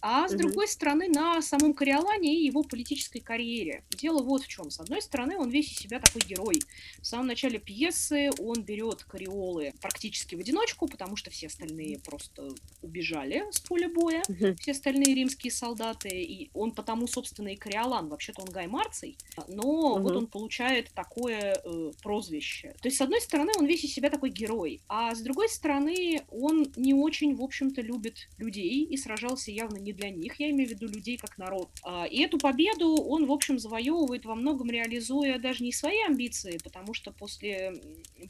А 0.00 0.28
с 0.28 0.32
другой 0.32 0.68
стороны, 0.68 1.08
на 1.08 1.40
самом 1.42 1.74
Кориолане 1.74 2.34
и 2.34 2.44
его 2.46 2.62
политической 2.62 3.20
карьере. 3.20 3.84
Дело 3.90 4.22
вот 4.22 4.42
в 4.42 4.48
чем. 4.48 4.70
С 4.70 4.80
одной 4.80 5.02
стороны, 5.02 5.38
он 5.38 5.50
весь 5.50 5.70
из 5.70 5.78
себя 5.78 6.00
такой 6.00 6.22
герой. 6.22 6.62
В 7.00 7.06
самом 7.06 7.26
начале 7.26 7.58
пьесы 7.58 8.30
он 8.38 8.62
берет 8.62 9.04
Кориолы 9.04 9.72
практически 9.80 9.99
фактически 10.00 10.34
в 10.34 10.38
одиночку, 10.38 10.88
потому 10.88 11.14
что 11.16 11.30
все 11.30 11.48
остальные 11.48 11.98
просто 11.98 12.48
убежали 12.80 13.44
с 13.50 13.60
поля 13.60 13.90
боя, 13.90 14.22
все 14.58 14.72
остальные 14.72 15.14
римские 15.14 15.52
солдаты, 15.52 16.08
и 16.08 16.50
он 16.54 16.72
потому, 16.72 17.06
собственно, 17.06 17.48
и 17.48 17.56
Кориолан, 17.56 18.08
вообще-то 18.08 18.40
он 18.40 18.48
Гай 18.48 18.66
Марций, 18.66 19.18
но 19.46 19.62
угу. 19.62 20.02
вот 20.02 20.16
он 20.16 20.26
получает 20.26 20.90
такое 20.94 21.60
э, 21.62 21.92
прозвище. 22.02 22.74
То 22.80 22.88
есть, 22.88 22.96
с 22.96 23.00
одной 23.02 23.20
стороны, 23.20 23.52
он 23.58 23.66
весь 23.66 23.84
из 23.84 23.92
себя 23.92 24.08
такой 24.08 24.30
герой, 24.30 24.80
а 24.88 25.14
с 25.14 25.20
другой 25.20 25.50
стороны, 25.50 26.22
он 26.30 26.72
не 26.76 26.94
очень, 26.94 27.34
в 27.34 27.42
общем-то, 27.42 27.82
любит 27.82 28.30
людей 28.38 28.84
и 28.84 28.96
сражался 28.96 29.50
явно 29.50 29.76
не 29.76 29.92
для 29.92 30.08
них, 30.08 30.40
я 30.40 30.48
имею 30.48 30.70
в 30.70 30.72
виду 30.72 30.88
людей 30.88 31.18
как 31.18 31.36
народ. 31.36 31.68
А, 31.84 32.06
и 32.06 32.20
эту 32.22 32.38
победу 32.38 32.96
он, 32.96 33.26
в 33.26 33.32
общем, 33.32 33.58
завоевывает 33.58 34.24
во 34.24 34.34
многом 34.34 34.70
реализуя 34.70 35.38
даже 35.38 35.62
не 35.62 35.72
свои 35.72 36.00
амбиции, 36.06 36.58
потому 36.64 36.94
что 36.94 37.12
после 37.12 37.74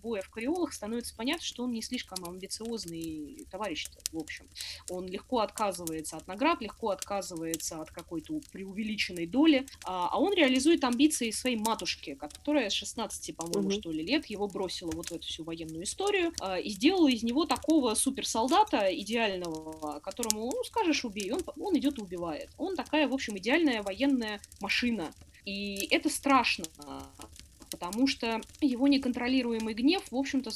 боя 0.03 0.23
в 0.23 0.31
Кориолах 0.31 0.73
становится 0.73 1.15
понятно, 1.15 1.45
что 1.51 1.65
он 1.65 1.73
не 1.73 1.83
слишком 1.83 2.25
амбициозный 2.25 3.47
товарищ 3.51 3.89
в 4.13 4.19
общем. 4.19 4.47
Он 4.89 5.07
легко 5.07 5.41
отказывается 5.41 6.17
от 6.17 6.27
наград, 6.29 6.61
легко 6.61 6.91
отказывается 6.91 7.83
от 7.83 7.91
какой-то 7.91 8.41
преувеличенной 8.53 9.27
доли, 9.27 9.67
а, 9.85 10.09
а 10.13 10.19
он 10.19 10.33
реализует 10.33 10.85
амбиции 10.85 11.31
своей 11.33 11.57
матушки, 11.57 12.15
которая 12.15 12.71
с 12.71 12.73
16, 12.73 13.37
по-моему, 13.37 13.69
угу. 13.69 13.81
что 13.81 13.91
ли, 13.91 14.05
лет 14.05 14.27
его 14.27 14.47
бросила 14.47 14.93
вот 14.93 15.09
в 15.09 15.13
эту 15.13 15.27
всю 15.27 15.43
военную 15.45 15.83
историю 15.83 16.33
а, 16.41 16.59
и 16.59 16.71
сделала 16.71 17.09
из 17.09 17.23
него 17.25 17.47
такого 17.47 17.95
суперсолдата 17.95 18.89
идеального, 18.95 19.99
которому, 20.01 20.53
ну, 20.55 20.65
скажешь, 20.65 21.05
убей, 21.05 21.33
он, 21.33 21.43
он 21.59 21.77
идет 21.77 21.99
и 21.99 22.03
убивает. 22.03 22.51
Он 22.59 22.77
такая, 22.77 23.09
в 23.09 23.13
общем, 23.13 23.37
идеальная 23.39 23.83
военная 23.83 24.41
машина. 24.61 25.13
И 25.45 25.89
это 25.91 26.09
страшно, 26.11 26.67
потому 27.71 28.07
что 28.07 28.41
его 28.61 28.89
неконтролируемый 28.89 29.75
гнев, 29.75 30.03
в 30.11 30.17
общем-то, 30.17 30.51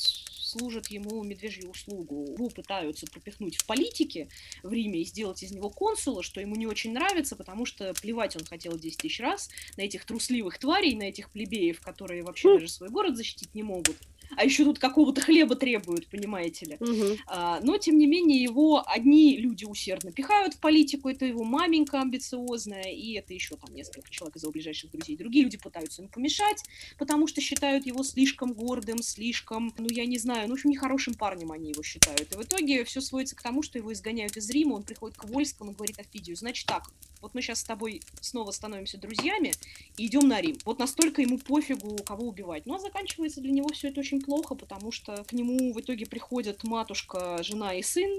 служит 0.59 0.89
ему 0.89 1.23
медвежью 1.23 1.71
услугу. 1.71 2.27
Его 2.33 2.49
пытаются 2.49 3.07
пропихнуть 3.07 3.57
в 3.57 3.67
политике 3.67 4.29
в 4.63 4.73
Риме 4.73 5.01
и 5.01 5.05
сделать 5.05 5.43
из 5.43 5.51
него 5.51 5.71
консула, 5.71 6.23
что 6.23 6.41
ему 6.41 6.55
не 6.55 6.67
очень 6.67 6.93
нравится, 6.93 7.37
потому 7.37 7.67
что 7.67 7.93
плевать 7.95 8.37
он 8.37 8.45
хотел 8.45 8.79
10 8.79 8.99
тысяч 8.99 9.21
раз 9.21 9.51
на 9.77 9.83
этих 9.83 10.05
трусливых 10.05 10.59
тварей, 10.59 10.95
на 10.95 11.05
этих 11.05 11.31
плебеев, 11.31 11.81
которые 11.81 12.23
вообще 12.23 12.49
хм. 12.49 12.55
даже 12.55 12.69
свой 12.69 12.89
город 12.89 13.17
защитить 13.17 13.55
не 13.55 13.63
могут 13.63 13.97
а 14.37 14.45
еще 14.45 14.65
тут 14.65 14.79
какого-то 14.79 15.21
хлеба 15.21 15.55
требуют, 15.55 16.09
понимаете 16.09 16.67
ли. 16.67 16.77
Угу. 16.81 17.19
А, 17.27 17.61
но, 17.61 17.79
тем 17.79 17.99
не 17.99 18.07
менее, 18.07 18.43
его 18.43 18.83
одни 18.87 19.37
люди 19.37 19.65
усердно 19.65 20.13
пихают 20.13 20.55
в 20.55 20.61
политику, 20.61 21.09
это 21.09 21.25
его 21.25 21.45
маменька 21.45 22.01
амбициозная, 22.01 22.93
и 22.93 23.15
это 23.15 23.35
еще 23.35 23.57
там 23.57 23.75
несколько 23.75 24.11
человек 24.11 24.37
из 24.37 24.43
его 24.43 24.53
ближайших 24.53 24.91
друзей. 24.91 25.17
Другие 25.17 25.45
люди 25.45 25.59
пытаются 25.59 26.03
ему 26.03 26.11
помешать, 26.11 26.63
потому 26.99 27.27
что 27.27 27.41
считают 27.41 27.87
его 27.87 28.03
слишком 28.03 28.53
гордым, 28.53 29.03
слишком, 29.03 29.73
ну, 29.79 29.87
я 29.91 30.07
не 30.07 30.19
знаю, 30.19 30.44
ну, 30.47 30.55
в 30.55 30.55
общем, 30.55 30.71
нехорошим 30.71 31.15
парнем 31.15 31.53
они 31.53 31.71
его 31.71 31.83
считают. 31.83 32.33
И 32.33 32.37
в 32.37 32.43
итоге 32.43 32.85
все 32.85 33.01
сводится 33.01 33.37
к 33.37 33.43
тому, 33.43 33.63
что 33.63 33.79
его 33.79 33.93
изгоняют 33.93 34.37
из 34.37 34.49
Рима, 34.51 34.75
он 34.75 34.83
приходит 34.83 35.17
к 35.17 35.25
Вольскому 35.25 35.73
и 35.73 35.75
говорит 35.75 35.99
Офидию, 35.99 36.37
значит 36.37 36.67
так, 36.67 36.91
вот 37.25 37.33
мы 37.33 37.41
сейчас 37.41 37.61
с 37.61 37.65
тобой 37.65 38.03
снова 38.21 38.51
становимся 38.51 38.99
друзьями 38.99 39.55
и 39.97 40.05
идем 40.05 40.29
на 40.29 40.43
Рим. 40.43 40.59
Вот 40.67 40.79
настолько 40.79 41.23
ему 41.23 41.39
пофигу, 41.39 41.97
кого 42.05 42.29
убивать. 42.29 42.67
Ну, 42.67 42.75
а 42.75 42.79
заканчивается 42.79 43.41
для 43.41 43.51
него 43.51 43.71
все 43.73 43.89
это 43.89 44.01
очень 44.01 44.21
плохо, 44.21 44.55
потому 44.55 44.93
что 44.93 45.25
к 45.25 45.33
нему 45.33 45.73
в 45.73 45.81
итоге 45.81 46.05
приходят 46.05 46.63
матушка, 46.65 47.43
жена 47.43 47.73
и 47.77 47.83
сын, 47.83 48.11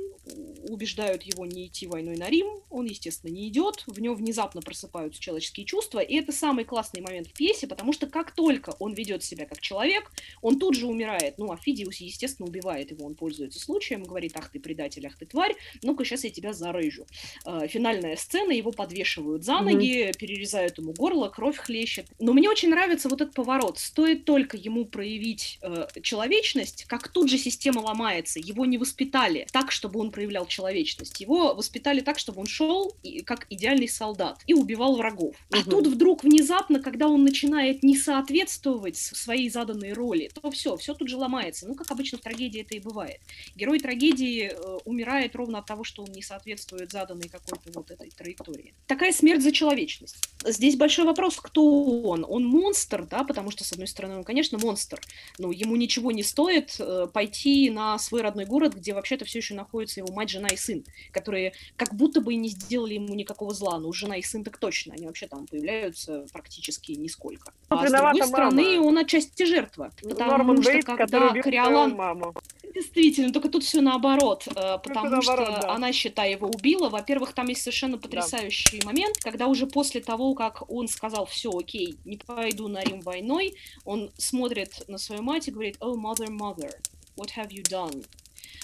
убеждают 0.67 1.21
его 1.21 1.45
не 1.45 1.67
идти 1.67 1.85
войной 1.85 2.17
на 2.17 2.31
Рим. 2.31 2.47
Он, 2.71 2.87
естественно, 2.87 3.29
не 3.29 3.47
идет. 3.47 3.83
В 3.85 3.99
нем 3.99 4.15
внезапно 4.15 4.61
просыпаются 4.61 5.21
человеческие 5.21 5.67
чувства. 5.67 5.99
И 5.99 6.15
это 6.15 6.31
самый 6.31 6.65
классный 6.65 7.01
момент 7.01 7.27
в 7.27 7.33
пьесе, 7.33 7.67
потому 7.67 7.93
что 7.93 8.07
как 8.07 8.31
только 8.31 8.71
он 8.79 8.93
ведет 8.93 9.23
себя 9.23 9.45
как 9.45 9.61
человек, 9.61 10.11
он 10.41 10.57
тут 10.57 10.75
же 10.75 10.87
умирает. 10.87 11.37
Ну, 11.37 11.51
а 11.51 11.57
Фидиус, 11.57 11.97
естественно, 12.15 12.47
убивает 12.47 12.91
его. 12.91 13.05
Он 13.05 13.15
пользуется 13.15 13.59
случаем, 13.59 14.03
говорит, 14.03 14.31
ах 14.35 14.49
ты 14.49 14.59
предатель, 14.59 15.05
ах 15.05 15.17
ты 15.17 15.25
тварь, 15.25 15.55
ну-ка 15.83 16.03
сейчас 16.05 16.23
я 16.23 16.29
тебя 16.29 16.53
зарыжу. 16.53 17.05
Э, 17.45 17.67
финальная 17.67 18.15
сцена, 18.15 18.51
его 18.51 18.71
подвешивают 18.71 19.43
за 19.43 19.59
ноги, 19.59 20.07
mm-hmm. 20.07 20.17
перерезают 20.17 20.77
ему 20.77 20.93
горло, 20.93 21.29
кровь 21.29 21.57
хлещет. 21.57 22.07
Но 22.19 22.33
мне 22.33 22.49
очень 22.49 22.69
нравится 22.69 23.09
вот 23.09 23.21
этот 23.21 23.35
поворот. 23.35 23.77
Стоит 23.77 24.25
только 24.25 24.57
ему 24.57 24.85
проявить 24.85 25.59
э, 25.61 25.87
человечность, 26.01 26.85
как 26.85 27.09
тут 27.09 27.29
же 27.29 27.37
система 27.37 27.79
ломается. 27.79 28.39
Его 28.39 28.65
не 28.65 28.77
воспитали 28.77 29.47
так, 29.51 29.71
чтобы 29.71 29.99
он 29.99 30.11
проявлял 30.11 30.45
человечность. 30.47 31.19
Его 31.19 31.53
воспитали 31.53 31.99
так, 31.99 32.17
чтобы 32.17 32.39
он 32.41 32.47
шел 32.47 32.95
и, 33.03 33.21
как 33.21 33.45
идеальный 33.49 33.89
солдат 33.89 34.41
и 34.47 34.53
убивал 34.53 34.95
врагов. 34.95 35.35
Mm-hmm. 35.49 35.61
А 35.67 35.69
тут 35.69 35.87
вдруг 35.87 36.23
внезапно, 36.23 36.79
когда 36.79 37.07
он 37.07 37.23
начинает 37.23 37.83
не 37.83 37.97
соответствовать 37.97 38.97
своей 38.97 39.49
заданной 39.49 39.93
роли, 39.93 40.29
то 40.33 40.49
все, 40.51 40.77
все 40.77 40.93
тут 40.93 41.09
же 41.09 41.17
ломается. 41.17 41.67
Ну, 41.67 41.75
как 41.75 41.91
обычно 41.95 42.17
в 42.17 42.21
трагедии 42.21 42.61
это 42.61 42.75
и 42.75 42.79
бывает. 42.79 43.19
Герой 43.55 43.79
трагедии 43.79 44.51
э, 44.53 44.77
умирает 44.85 45.35
ровно 45.35 45.59
от 45.59 45.65
того, 45.65 45.83
что 45.83 46.03
он 46.03 46.11
не 46.11 46.21
соответствует 46.21 46.91
заданной 46.91 47.29
какой-то 47.29 47.71
вот 47.73 47.91
этой 47.91 48.09
траектории 48.11 48.73
такая 48.87 49.11
смерть 49.11 49.43
за 49.43 49.51
человечность. 49.51 50.17
Здесь 50.43 50.75
большой 50.75 51.05
вопрос, 51.05 51.37
кто 51.37 52.01
он. 52.03 52.25
Он 52.27 52.45
монстр, 52.45 53.05
да, 53.05 53.23
потому 53.23 53.51
что, 53.51 53.63
с 53.63 53.71
одной 53.71 53.87
стороны, 53.87 54.17
он, 54.17 54.23
конечно, 54.23 54.57
монстр, 54.57 55.01
но 55.37 55.51
ему 55.51 55.75
ничего 55.75 56.11
не 56.11 56.23
стоит 56.23 56.75
э, 56.79 57.07
пойти 57.11 57.69
на 57.69 57.97
свой 57.99 58.21
родной 58.21 58.45
город, 58.45 58.75
где 58.75 58.93
вообще-то 58.93 59.25
все 59.25 59.39
еще 59.39 59.53
находится 59.53 59.99
его 59.99 60.13
мать, 60.13 60.29
жена 60.29 60.49
и 60.49 60.57
сын, 60.57 60.83
которые 61.11 61.53
как 61.75 61.95
будто 61.95 62.21
бы 62.21 62.33
и 62.33 62.37
не 62.37 62.49
сделали 62.49 62.95
ему 62.95 63.13
никакого 63.15 63.53
зла, 63.53 63.79
но 63.79 63.91
жена 63.91 64.17
и 64.17 64.21
сын 64.21 64.43
так 64.43 64.57
точно, 64.57 64.93
они 64.93 65.07
вообще 65.07 65.27
там 65.27 65.47
появляются 65.47 66.25
практически 66.31 66.91
нисколько. 66.93 67.53
А 67.69 67.87
с 67.87 67.91
другой 67.91 68.23
стороны, 68.23 68.79
он 68.79 68.97
отчасти 68.97 69.43
жертва, 69.43 69.91
потому 70.01 70.31
Норман 70.31 70.61
что 70.61 70.71
Бейтс, 70.71 70.85
когда 70.85 71.33
Кориолан... 71.33 71.84
Маму. 71.87 72.33
Действительно, 72.73 73.31
только 73.31 73.49
тут 73.49 73.63
все 73.63 73.81
наоборот, 73.81 74.47
э, 74.47 74.53
потому 74.83 75.09
наоборот, 75.09 75.23
что 75.23 75.61
да. 75.61 75.73
она, 75.73 75.93
считай, 75.93 76.31
его 76.31 76.47
убила. 76.47 76.89
Во-первых, 76.89 77.33
там 77.33 77.47
есть 77.47 77.61
совершенно 77.61 77.97
потрясающий 77.97 78.79
да. 78.79 78.87
момент, 78.87 79.17
когда 79.17 79.47
уже 79.47 79.65
после 79.65 80.01
того, 80.01 80.33
как 80.33 80.69
он 80.69 80.87
сказал, 80.87 81.25
все, 81.25 81.49
окей, 81.51 81.95
не 82.03 82.17
пойду 82.17 82.67
на 82.67 82.81
Рим 82.83 83.01
войной, 83.01 83.55
он 83.85 84.11
смотрит 84.17 84.83
на 84.89 84.97
свою 84.97 85.21
мать 85.21 85.47
и 85.47 85.51
говорит, 85.51 85.77
oh, 85.79 85.95
mother, 85.95 86.27
mother, 86.27 86.71
what 87.15 87.29
have 87.37 87.49
you 87.49 87.63
done? 87.63 88.05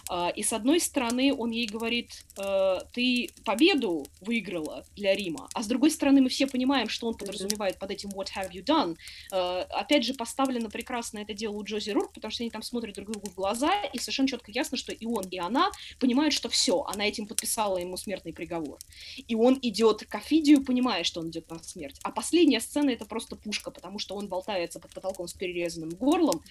А, 0.09 0.29
и 0.29 0.43
с 0.43 0.53
одной 0.53 0.79
стороны, 0.79 1.33
он 1.33 1.51
ей 1.51 1.67
говорит, 1.67 2.25
«Э, 2.37 2.79
ты 2.93 3.29
победу 3.45 4.05
выиграла 4.19 4.85
для 4.95 5.15
Рима, 5.15 5.47
а 5.53 5.63
с 5.63 5.67
другой 5.67 5.91
стороны, 5.91 6.21
мы 6.21 6.29
все 6.29 6.47
понимаем, 6.47 6.89
что 6.89 7.07
он 7.07 7.15
подразумевает 7.15 7.79
под 7.79 7.91
этим 7.91 8.09
what 8.09 8.27
have 8.35 8.51
you 8.51 8.63
done. 8.63 8.97
Э, 9.31 9.61
опять 9.69 10.03
же, 10.03 10.13
поставлено 10.13 10.69
прекрасно 10.69 11.19
это 11.19 11.33
дело 11.33 11.55
у 11.55 11.63
Джози 11.63 11.91
Рурк, 11.91 12.13
потому 12.13 12.31
что 12.31 12.43
они 12.43 12.51
там 12.51 12.61
смотрят 12.61 12.95
друг 12.95 13.11
другу 13.11 13.29
в 13.29 13.35
глаза, 13.35 13.83
и 13.93 13.99
совершенно 13.99 14.27
четко 14.27 14.51
ясно, 14.51 14.77
что 14.77 14.91
и 14.91 15.05
он, 15.05 15.25
и 15.29 15.37
она 15.37 15.71
понимают, 15.99 16.33
что 16.33 16.49
все, 16.49 16.81
она 16.83 17.07
этим 17.07 17.27
подписала 17.27 17.77
ему 17.77 17.97
смертный 17.97 18.33
приговор. 18.33 18.79
И 19.27 19.35
он 19.35 19.57
идет 19.61 20.05
к 20.05 20.15
Афидию, 20.15 20.63
понимая, 20.63 21.03
что 21.03 21.21
он 21.21 21.29
идет 21.29 21.49
на 21.49 21.61
смерть. 21.63 21.99
А 22.03 22.11
последняя 22.11 22.59
сцена— 22.59 22.89
это 22.91 23.05
просто 23.05 23.35
пушка, 23.35 23.71
потому 23.71 23.99
что 23.99 24.15
он 24.15 24.27
болтается 24.27 24.79
под 24.79 24.93
потолком 24.93 25.27
с 25.27 25.33
перерезанным 25.33 25.89
горлом, 25.89 26.43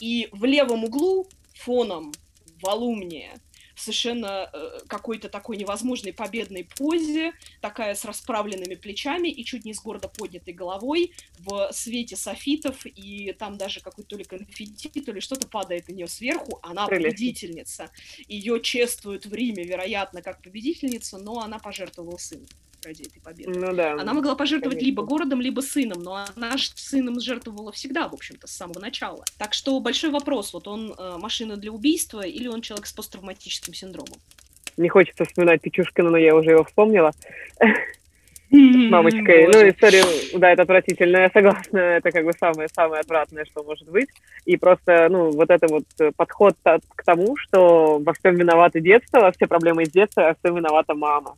и 0.00 0.28
в 0.32 0.44
левом 0.44 0.84
углу 0.84 1.28
фоном 1.54 2.12
волумния, 2.62 3.40
совершенно 3.76 4.50
э, 4.52 4.80
какой-то 4.88 5.28
такой 5.28 5.56
невозможной 5.56 6.12
победной 6.12 6.64
позе, 6.64 7.32
такая 7.60 7.94
с 7.94 8.04
расправленными 8.04 8.74
плечами 8.74 9.28
и 9.28 9.44
чуть 9.44 9.64
не 9.64 9.74
с 9.74 9.80
гордо 9.80 10.08
поднятой 10.08 10.54
головой 10.54 11.12
в 11.38 11.70
свете 11.72 12.16
софитов, 12.16 12.86
и 12.86 13.32
там 13.38 13.58
даже 13.58 13.80
какой-то 13.80 14.10
то 14.10 14.16
ли 14.16 14.24
конфетти, 14.24 15.00
то 15.00 15.12
ли 15.12 15.20
что-то 15.20 15.46
падает 15.46 15.88
на 15.88 15.92
нее 15.92 16.08
сверху, 16.08 16.58
она 16.62 16.86
победительница. 16.86 17.90
Ее 18.28 18.60
чествуют 18.60 19.26
в 19.26 19.34
Риме, 19.34 19.64
вероятно, 19.64 20.22
как 20.22 20.42
победительницу, 20.42 21.18
но 21.18 21.40
она 21.40 21.58
пожертвовала 21.58 22.16
сыном 22.16 22.46
ради 22.86 23.02
этой 23.02 23.20
победы. 23.20 23.58
Ну, 23.58 23.74
да, 23.74 23.92
она 23.92 24.14
могла 24.14 24.34
пожертвовать 24.34 24.78
конечно. 24.78 24.86
либо 24.86 25.02
городом, 25.02 25.40
либо 25.40 25.60
сыном, 25.60 26.02
но 26.02 26.24
она 26.36 26.56
же 26.56 26.68
сыном 26.74 27.20
жертвовала 27.20 27.72
всегда, 27.72 28.08
в 28.08 28.14
общем-то, 28.14 28.46
с 28.46 28.52
самого 28.52 28.78
начала. 28.78 29.24
Так 29.38 29.52
что 29.54 29.78
большой 29.80 30.10
вопрос, 30.10 30.52
вот 30.52 30.68
он 30.68 30.94
э, 30.96 31.16
машина 31.18 31.56
для 31.56 31.72
убийства 31.72 32.20
или 32.20 32.48
он 32.48 32.62
человек 32.62 32.86
с 32.86 32.92
посттравматическим 32.92 33.74
синдромом? 33.74 34.18
Не 34.76 34.88
хочется 34.88 35.24
вспоминать 35.24 35.62
Печушкина, 35.62 36.10
но 36.10 36.16
я 36.16 36.34
уже 36.34 36.50
его 36.50 36.64
вспомнила. 36.64 37.12
С 38.48 38.90
мамочкой. 38.90 39.48
Ну, 39.48 39.68
история, 39.68 40.04
да, 40.38 40.52
это 40.52 40.62
отвратительно, 40.62 41.16
я 41.16 41.30
согласна, 41.30 41.78
это 41.78 42.12
как 42.12 42.24
бы 42.24 42.32
самое-самое 42.32 43.00
отвратное, 43.00 43.44
что 43.44 43.64
может 43.64 43.90
быть. 43.90 44.08
И 44.44 44.56
просто, 44.56 45.08
ну, 45.10 45.32
вот 45.32 45.50
это 45.50 45.66
вот 45.66 45.84
подход 46.16 46.54
к 46.62 47.04
тому, 47.04 47.36
что 47.36 47.98
во 47.98 48.12
всем 48.12 48.36
виноваты 48.36 48.80
детство, 48.80 49.20
во 49.20 49.32
все 49.32 49.48
проблемы 49.48 49.82
из 49.82 49.90
детства, 49.90 50.24
а 50.24 50.28
во 50.28 50.34
всем 50.34 50.56
виновата 50.56 50.94
мама. 50.94 51.36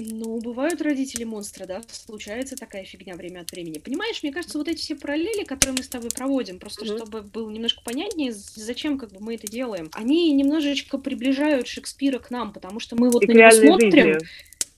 Ну, 0.00 0.38
бывают 0.38 0.80
родители 0.80 1.24
монстры, 1.24 1.66
да, 1.66 1.82
случается 1.90 2.54
такая 2.54 2.84
фигня 2.84 3.16
время 3.16 3.40
от 3.40 3.50
времени. 3.50 3.78
Понимаешь, 3.78 4.22
мне 4.22 4.32
кажется, 4.32 4.56
вот 4.56 4.68
эти 4.68 4.78
все 4.78 4.94
параллели, 4.94 5.42
которые 5.42 5.76
мы 5.76 5.82
с 5.82 5.88
тобой 5.88 6.10
проводим, 6.10 6.60
просто 6.60 6.84
mm-hmm. 6.84 6.96
чтобы 6.96 7.22
было 7.22 7.50
немножко 7.50 7.82
понятнее, 7.82 8.32
зачем 8.32 8.96
как 8.96 9.10
бы 9.10 9.18
мы 9.20 9.34
это 9.34 9.48
делаем, 9.48 9.90
они 9.92 10.30
немножечко 10.32 10.98
приближают 10.98 11.66
Шекспира 11.66 12.20
к 12.20 12.30
нам, 12.30 12.52
потому 12.52 12.78
что 12.78 12.94
мы 12.94 13.10
вот 13.10 13.24
и 13.24 13.26
на 13.26 13.32
него 13.32 13.50
смотрим. 13.50 14.18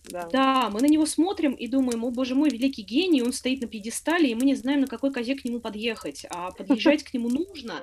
Да. 0.05 0.29
да, 0.33 0.71
мы 0.71 0.81
на 0.81 0.87
него 0.87 1.07
смотрим 1.07 1.53
и 1.53 1.69
думаем, 1.69 2.05
о 2.05 2.11
боже 2.11 2.35
мой, 2.35 2.49
великий 2.49 2.83
гений, 2.83 3.23
он 3.23 3.33
стоит 3.33 3.61
на 3.61 3.69
пьедестале, 3.69 4.31
и 4.31 4.35
мы 4.35 4.43
не 4.43 4.55
знаем, 4.55 4.81
на 4.81 4.87
какой 4.87 5.13
козе 5.13 5.37
к 5.37 5.45
нему 5.45 5.61
подъехать, 5.61 6.27
а 6.31 6.51
подъезжать 6.51 7.05
к 7.05 7.13
нему 7.13 7.29
нужно. 7.29 7.81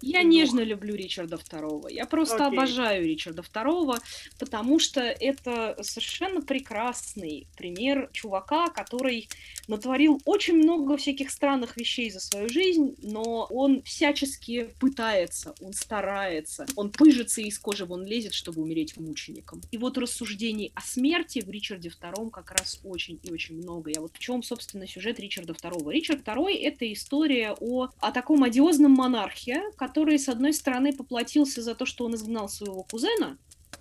Я 0.00 0.22
нежно 0.22 0.60
люблю 0.60 0.94
Ричарда 0.94 1.36
II. 1.36 1.92
Я 1.92 2.06
просто 2.06 2.46
Окей. 2.46 2.58
обожаю 2.58 3.04
Ричарда 3.04 3.42
II, 3.42 3.98
потому 4.38 4.78
что 4.78 5.00
это 5.00 5.76
совершенно 5.82 6.40
прекрасный 6.40 7.46
пример 7.56 8.08
чувака, 8.12 8.68
который 8.68 9.28
натворил 9.66 10.20
очень 10.24 10.56
много 10.56 10.96
всяких 10.96 11.30
странных 11.30 11.76
вещей 11.76 12.10
за 12.10 12.20
свою 12.20 12.48
жизнь, 12.48 12.96
но 13.02 13.46
он 13.50 13.82
всячески 13.82 14.70
пытается, 14.80 15.54
он 15.60 15.72
старается, 15.72 16.66
он 16.76 16.90
пыжится 16.90 17.40
из 17.40 17.58
кожи 17.58 17.84
вон 17.84 18.04
лезет, 18.04 18.34
чтобы 18.34 18.62
умереть 18.62 18.96
мучеником. 18.96 19.60
И 19.70 19.78
вот 19.78 19.98
рассуждений 19.98 20.72
о 20.74 20.80
смерти 20.80 21.40
в 21.40 21.50
Ричарде 21.50 21.88
II 21.88 22.30
как 22.30 22.52
раз 22.52 22.80
очень 22.84 23.18
и 23.22 23.32
очень 23.32 23.56
много. 23.56 23.90
Я 23.90 24.00
вот 24.00 24.12
в 24.14 24.18
чем, 24.18 24.42
собственно, 24.42 24.86
сюжет 24.86 25.20
Ричарда 25.20 25.52
II. 25.52 25.92
Ричард 25.92 26.26
II— 26.26 26.54
это 26.62 26.90
история 26.92 27.54
о, 27.58 27.88
о 28.00 28.12
таком 28.12 28.42
одиозном 28.44 28.92
монархе, 28.92 29.62
который, 29.76 29.87
с 30.18 30.28
одной 30.28 30.52
стороны, 30.52 30.92
поплатился 30.92 31.62
за 31.62 31.74
то, 31.74 31.86
что 31.86 32.04
он 32.04 32.14
изгнал 32.14 32.48
своего 32.48 32.82
кузена, 32.82 33.38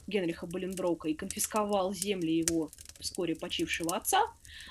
Генриха 0.07 0.47
Боленброка, 0.47 1.09
и 1.09 1.13
конфисковал 1.13 1.93
земли 1.93 2.37
его 2.37 2.71
вскоре 2.99 3.35
почившего 3.35 3.95
отца, 3.95 4.23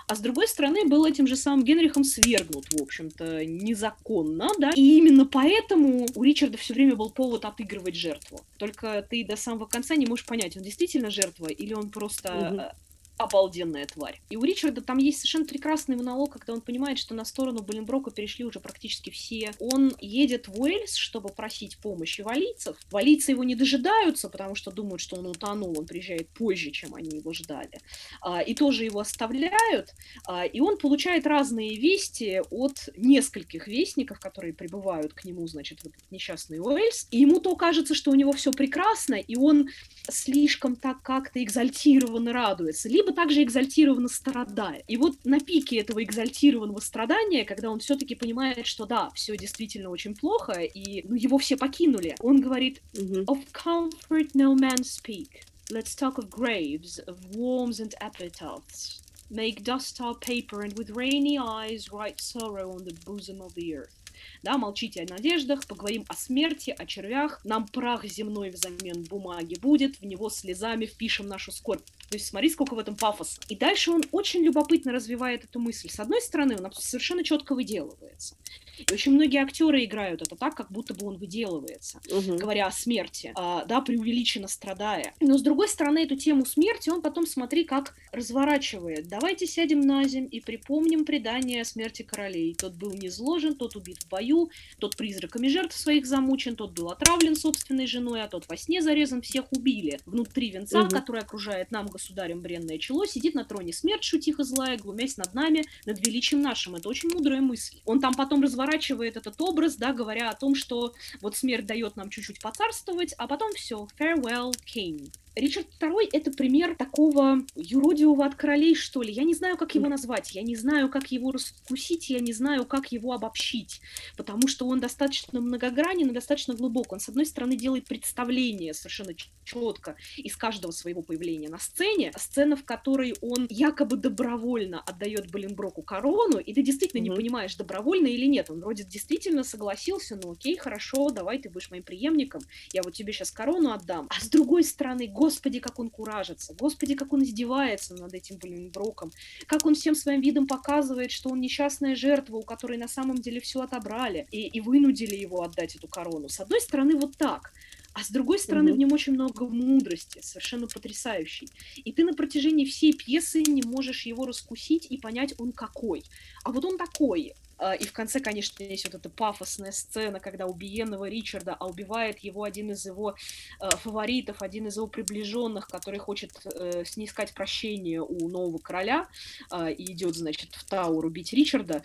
а 0.08 0.14
с 0.14 0.20
другой 0.20 0.48
стороны 0.48 0.86
был 0.86 1.04
этим 1.04 1.26
же 1.26 1.36
самым 1.36 1.64
Генрихом 1.64 2.04
свергнут, 2.04 2.66
в 2.72 2.82
общем-то, 2.82 3.44
незаконно, 3.44 4.50
да, 4.58 4.72
и 4.74 4.96
именно 4.96 5.26
поэтому 5.26 6.06
у 6.14 6.22
Ричарда 6.22 6.56
все 6.56 6.74
время 6.74 6.96
был 6.96 7.10
повод 7.10 7.44
отыгрывать 7.44 7.94
жертву. 7.94 8.40
Только 8.56 9.06
ты 9.08 9.24
до 9.24 9.36
самого 9.36 9.66
конца 9.66 9.94
не 9.94 10.06
можешь 10.06 10.26
понять, 10.26 10.56
он 10.56 10.62
действительно 10.62 11.10
жертва 11.10 11.46
или 11.46 11.74
он 11.74 11.90
просто 11.90 12.72
угу 12.72 12.85
обалденная 13.18 13.86
тварь. 13.86 14.20
И 14.30 14.36
у 14.36 14.44
Ричарда 14.44 14.82
там 14.82 14.98
есть 14.98 15.18
совершенно 15.18 15.46
прекрасный 15.46 15.96
монолог, 15.96 16.32
когда 16.32 16.52
он 16.52 16.60
понимает, 16.60 16.98
что 16.98 17.14
на 17.14 17.24
сторону 17.24 17.62
Боленброка 17.62 18.10
перешли 18.10 18.44
уже 18.44 18.60
практически 18.60 19.10
все. 19.10 19.52
Он 19.58 19.94
едет 20.00 20.48
в 20.48 20.60
Уэльс, 20.60 20.94
чтобы 20.94 21.30
просить 21.30 21.78
помощи 21.78 22.20
валийцев. 22.20 22.76
Валийцы 22.90 23.32
его 23.32 23.44
не 23.44 23.54
дожидаются, 23.54 24.28
потому 24.28 24.54
что 24.54 24.70
думают, 24.70 25.00
что 25.00 25.16
он 25.16 25.26
утонул, 25.26 25.78
он 25.78 25.86
приезжает 25.86 26.28
позже, 26.28 26.70
чем 26.70 26.94
они 26.94 27.16
его 27.16 27.32
ждали. 27.32 27.80
А, 28.20 28.40
и 28.40 28.54
тоже 28.54 28.84
его 28.84 29.00
оставляют, 29.00 29.94
а, 30.26 30.44
и 30.44 30.60
он 30.60 30.78
получает 30.78 31.26
разные 31.26 31.76
вести 31.76 32.40
от 32.50 32.88
нескольких 32.96 33.66
вестников, 33.66 34.20
которые 34.20 34.52
прибывают 34.52 35.14
к 35.14 35.24
нему, 35.24 35.46
значит, 35.46 35.80
в 35.80 35.86
этот 35.86 36.10
несчастный 36.10 36.58
Уэльс. 36.58 37.08
И 37.10 37.20
ему 37.20 37.40
то 37.40 37.56
кажется, 37.56 37.94
что 37.94 38.10
у 38.10 38.14
него 38.14 38.32
все 38.32 38.52
прекрасно, 38.52 39.14
и 39.14 39.36
он 39.36 39.68
слишком 40.10 40.76
так 40.76 41.02
как-то 41.02 41.42
экзальтированно 41.42 42.32
радуется. 42.32 42.88
Либо 42.88 43.05
либо 43.06 43.14
также 43.14 43.42
экзальтированно 43.42 44.08
страдает. 44.08 44.84
И 44.88 44.96
вот 44.96 45.16
на 45.24 45.38
пике 45.38 45.78
этого 45.78 46.02
экзальтированного 46.02 46.80
страдания, 46.80 47.44
когда 47.44 47.70
он 47.70 47.78
все-таки 47.78 48.14
понимает, 48.14 48.66
что 48.66 48.84
да, 48.84 49.10
все 49.14 49.36
действительно 49.36 49.90
очень 49.90 50.14
плохо, 50.14 50.60
и 50.62 51.06
ну, 51.06 51.14
его 51.14 51.38
все 51.38 51.56
покинули, 51.56 52.16
он 52.20 52.40
говорит 52.40 52.82
«Of 52.94 53.46
comfort 53.52 54.32
no 54.34 54.56
man 54.56 54.82
speak. 54.82 55.42
Let's 55.70 55.94
talk 55.96 56.18
of 56.18 56.28
graves, 56.30 57.00
of 57.06 57.18
worms 57.36 57.80
and 57.80 57.94
epitaphs. 58.00 59.02
Make 59.30 59.64
dust 59.64 60.00
our 60.00 60.14
paper, 60.14 60.62
and 60.62 60.76
with 60.78 60.90
rainy 60.90 61.38
eyes 61.38 61.90
write 61.92 62.20
sorrow 62.20 62.70
on 62.72 62.84
the 62.84 62.94
bosom 63.04 63.40
of 63.40 63.54
the 63.54 63.74
earth 63.74 64.05
да, 64.42 64.58
молчите 64.58 65.02
о 65.02 65.12
надеждах, 65.12 65.66
поговорим 65.66 66.04
о 66.08 66.14
смерти, 66.14 66.74
о 66.76 66.86
червях, 66.86 67.44
нам 67.44 67.66
прах 67.66 68.04
земной 68.04 68.50
взамен 68.50 69.02
бумаги 69.04 69.56
будет, 69.56 69.96
в 70.00 70.04
него 70.04 70.30
слезами 70.30 70.86
впишем 70.86 71.28
нашу 71.28 71.52
скорбь. 71.52 71.84
То 72.08 72.16
есть 72.16 72.26
смотри, 72.26 72.48
сколько 72.50 72.74
в 72.74 72.78
этом 72.78 72.96
пафоса. 72.96 73.40
И 73.48 73.56
дальше 73.56 73.90
он 73.90 74.02
очень 74.12 74.42
любопытно 74.42 74.92
развивает 74.92 75.44
эту 75.44 75.58
мысль. 75.58 75.90
С 75.90 75.98
одной 75.98 76.20
стороны, 76.20 76.56
он 76.56 76.72
совершенно 76.72 77.24
четко 77.24 77.54
выделывается. 77.54 78.36
И 78.78 78.92
очень 78.92 79.12
многие 79.12 79.42
актеры 79.42 79.84
играют 79.84 80.22
это 80.22 80.36
так, 80.36 80.54
как 80.54 80.70
будто 80.70 80.94
бы 80.94 81.06
он 81.06 81.16
выделывается, 81.16 81.98
угу. 82.10 82.36
говоря 82.36 82.66
о 82.66 82.70
смерти, 82.70 83.32
а, 83.34 83.64
да, 83.64 83.80
преувеличенно 83.80 84.48
страдая. 84.48 85.14
Но 85.20 85.38
с 85.38 85.42
другой 85.42 85.68
стороны, 85.68 86.04
эту 86.04 86.16
тему 86.16 86.44
смерти 86.44 86.90
он 86.90 87.00
потом, 87.00 87.26
смотри, 87.26 87.64
как 87.64 87.94
разворачивает. 88.12 89.08
Давайте 89.08 89.46
сядем 89.46 89.80
на 89.80 90.04
земь 90.04 90.28
и 90.30 90.40
припомним 90.40 91.04
предание 91.04 91.62
о 91.62 91.64
смерти 91.64 92.02
королей. 92.02 92.54
Тот 92.54 92.74
был 92.74 92.92
не 92.92 93.08
зложен, 93.08 93.56
тот 93.56 93.76
убит 93.76 94.05
в 94.06 94.08
бою, 94.08 94.50
тот 94.78 94.96
призраками 94.96 95.48
жертв 95.48 95.76
своих 95.76 96.06
замучен, 96.06 96.56
тот 96.56 96.72
был 96.72 96.90
отравлен 96.90 97.36
собственной 97.36 97.86
женой, 97.86 98.22
а 98.22 98.28
тот 98.28 98.48
во 98.48 98.56
сне 98.56 98.80
зарезан, 98.80 99.22
всех 99.22 99.52
убили. 99.52 99.98
Внутри 100.06 100.50
венца, 100.50 100.82
угу. 100.82 100.90
который 100.90 101.20
окружает 101.20 101.70
нам, 101.70 101.86
государем, 101.88 102.40
бренное 102.40 102.78
чело, 102.78 103.04
сидит 103.06 103.34
на 103.34 103.44
троне 103.44 103.72
смерть, 103.72 104.04
шутиха 104.04 104.44
злая, 104.44 104.78
глумясь 104.78 105.16
над 105.16 105.34
нами, 105.34 105.64
над 105.84 106.04
величием 106.06 106.42
нашим. 106.42 106.76
Это 106.76 106.88
очень 106.88 107.10
мудрая 107.10 107.40
мысль. 107.40 107.80
Он 107.84 108.00
там 108.00 108.14
потом 108.14 108.42
разворачивает 108.42 109.16
этот 109.16 109.40
образ, 109.40 109.76
да, 109.76 109.92
говоря 109.92 110.30
о 110.30 110.34
том, 110.34 110.54
что 110.54 110.94
вот 111.20 111.36
смерть 111.36 111.66
дает 111.66 111.96
нам 111.96 112.10
чуть-чуть 112.10 112.40
поцарствовать, 112.40 113.14
а 113.18 113.26
потом 113.26 113.52
все, 113.54 113.88
farewell, 113.98 114.52
king. 114.64 115.10
Ричард 115.36 115.66
II— 115.78 116.08
это 116.12 116.30
пример 116.30 116.74
такого 116.76 117.44
юродивого 117.54 118.24
от 118.24 118.34
королей, 118.36 118.74
что 118.74 119.02
ли. 119.02 119.12
Я 119.12 119.22
не 119.22 119.34
знаю, 119.34 119.58
как 119.58 119.74
его 119.74 119.86
назвать, 119.86 120.34
я 120.34 120.40
не 120.40 120.56
знаю, 120.56 120.88
как 120.88 121.12
его 121.12 121.30
раскусить, 121.30 122.08
я 122.08 122.20
не 122.20 122.32
знаю, 122.32 122.64
как 122.64 122.90
его 122.90 123.12
обобщить, 123.12 123.82
потому 124.16 124.48
что 124.48 124.66
он 124.66 124.80
достаточно 124.80 125.42
многогранен 125.42 126.08
и 126.08 126.14
достаточно 126.14 126.54
глубок. 126.54 126.92
Он, 126.92 127.00
с 127.00 127.10
одной 127.10 127.26
стороны, 127.26 127.54
делает 127.54 127.86
представление 127.86 128.72
совершенно 128.72 129.14
четко 129.44 129.96
из 130.16 130.36
каждого 130.36 130.72
своего 130.72 131.02
появления 131.02 131.50
на 131.50 131.58
сцене, 131.58 132.12
сцена, 132.16 132.56
в 132.56 132.64
которой 132.64 133.14
он 133.20 133.46
якобы 133.50 133.98
добровольно 133.98 134.80
отдает 134.80 135.30
Боленброку 135.30 135.82
корону, 135.82 136.38
и 136.38 136.54
ты 136.54 136.62
действительно 136.62 137.00
mm-hmm. 137.00 137.10
не 137.10 137.16
понимаешь, 137.16 137.56
добровольно 137.56 138.06
или 138.06 138.24
нет. 138.24 138.50
Он 138.50 138.60
вроде 138.60 138.84
действительно 138.84 139.44
согласился, 139.44 140.18
ну 140.22 140.32
окей, 140.32 140.56
хорошо, 140.56 141.10
давай 141.10 141.38
ты 141.38 141.50
будешь 141.50 141.70
моим 141.70 141.82
преемником, 141.82 142.40
я 142.72 142.82
вот 142.82 142.94
тебе 142.94 143.12
сейчас 143.12 143.30
корону 143.30 143.72
отдам. 143.72 144.08
А 144.08 144.18
с 144.18 144.30
другой 144.30 144.64
стороны, 144.64 145.06
Господи, 145.26 145.58
как 145.58 145.80
он 145.80 145.90
куражится, 145.90 146.54
Господи, 146.54 146.94
как 146.94 147.12
он 147.12 147.24
издевается 147.24 147.96
над 147.96 148.14
этим, 148.14 148.36
блин, 148.38 148.70
Броком, 148.70 149.10
как 149.48 149.66
он 149.66 149.74
всем 149.74 149.96
своим 149.96 150.20
видом 150.20 150.46
показывает, 150.46 151.10
что 151.10 151.30
он 151.30 151.40
несчастная 151.40 151.96
жертва, 151.96 152.36
у 152.36 152.42
которой 152.42 152.78
на 152.78 152.86
самом 152.86 153.16
деле 153.18 153.40
все 153.40 153.60
отобрали 153.60 154.28
и, 154.30 154.46
и 154.46 154.60
вынудили 154.60 155.16
его 155.16 155.42
отдать 155.42 155.74
эту 155.74 155.88
корону. 155.88 156.28
С 156.28 156.38
одной 156.38 156.60
стороны, 156.60 156.94
вот 156.94 157.16
так, 157.16 157.52
а 157.92 158.04
с 158.04 158.10
другой 158.10 158.38
стороны, 158.38 158.68
mm-hmm. 158.68 158.74
в 158.74 158.78
нем 158.78 158.92
очень 158.92 159.14
много 159.14 159.48
мудрости, 159.48 160.20
совершенно 160.22 160.68
потрясающей. 160.68 161.48
И 161.74 161.90
ты 161.90 162.04
на 162.04 162.12
протяжении 162.12 162.64
всей 162.64 162.92
пьесы 162.92 163.42
не 163.42 163.62
можешь 163.62 164.06
его 164.06 164.26
раскусить 164.26 164.86
и 164.88 164.96
понять, 164.96 165.34
он 165.38 165.50
какой. 165.50 166.04
А 166.44 166.52
вот 166.52 166.64
он 166.64 166.78
такой. 166.78 167.34
А, 167.58 167.74
и 167.74 167.84
в 167.84 167.92
конце, 167.92 168.20
конечно, 168.20 168.62
есть 168.62 168.84
вот 168.84 168.94
эта 168.94 169.08
пафосная 169.08 169.72
сцена, 169.72 170.20
когда 170.20 170.46
убиенного 170.46 171.08
Ричарда, 171.08 171.56
а 171.58 171.66
убивает 171.66 172.18
его 172.20 172.42
один 172.42 172.70
из 172.70 172.84
его 172.84 173.16
э, 173.60 173.70
фаворитов, 173.82 174.42
один 174.42 174.66
из 174.66 174.76
его 174.76 174.86
приближенных, 174.86 175.68
который 175.68 175.98
хочет 175.98 176.32
э, 176.44 176.84
снискать 176.84 177.32
прощение 177.32 178.02
у 178.02 178.28
нового 178.28 178.58
короля, 178.58 179.08
э, 179.50 179.72
и 179.72 179.92
идет, 179.92 180.16
значит, 180.16 180.54
в 180.54 180.64
Тауэр 180.64 181.06
убить 181.06 181.32
Ричарда, 181.32 181.82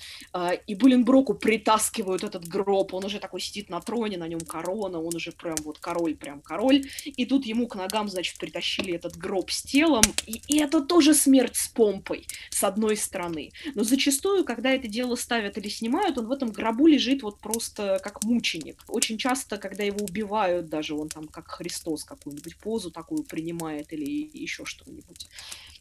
и 0.68 0.76
Буленброку 0.76 1.34
притаскивают 1.34 2.24
этот 2.24 2.48
гроб, 2.48 2.94
он 2.94 3.06
уже 3.06 3.20
такой 3.20 3.42
сидит 3.42 3.70
на 3.70 3.80
троне, 3.82 4.18
на 4.18 4.28
нем 4.28 4.40
корона, 4.42 5.00
он 5.00 5.16
уже 5.16 5.32
прям 5.32 5.56
вот 5.64 5.80
король, 5.80 6.16
прям 6.16 6.42
король, 6.42 6.86
и 7.06 7.26
тут 7.26 7.46
ему 7.46 7.68
к 7.68 7.76
ногам, 7.76 8.10
значит, 8.10 8.38
притащили 8.38 8.94
этот 8.94 9.18
гроб 9.18 9.52
с 9.52 9.62
телом, 9.62 10.04
и, 10.26 10.42
и 10.48 10.60
это 10.60 10.82
тоже 10.82 11.14
смерть 11.14 11.56
с 11.56 11.68
помпой, 11.68 12.28
с 12.50 12.64
одной 12.64 12.98
стороны. 12.98 13.52
Но 13.76 13.84
зачастую, 13.84 14.44
когда 14.44 14.72
это 14.72 14.88
дело 14.88 15.16
ставят 15.16 15.58
снимают, 15.70 16.18
он 16.18 16.28
в 16.28 16.32
этом 16.32 16.52
гробу 16.52 16.88
лежит 16.88 17.24
вот 17.24 17.40
просто 17.40 18.00
как 18.04 18.24
мученик. 18.24 18.84
Очень 18.88 19.18
часто, 19.18 19.58
когда 19.58 19.84
его 19.84 20.00
убивают, 20.04 20.70
даже 20.70 20.96
он 20.96 21.10
там 21.10 21.28
как 21.28 21.50
Христос 21.50 22.04
какую-нибудь 22.04 22.58
позу 22.58 22.92
такую 22.92 23.24
принимает 23.24 23.92
или 23.94 24.30
еще 24.34 24.66
что-нибудь 24.66 25.28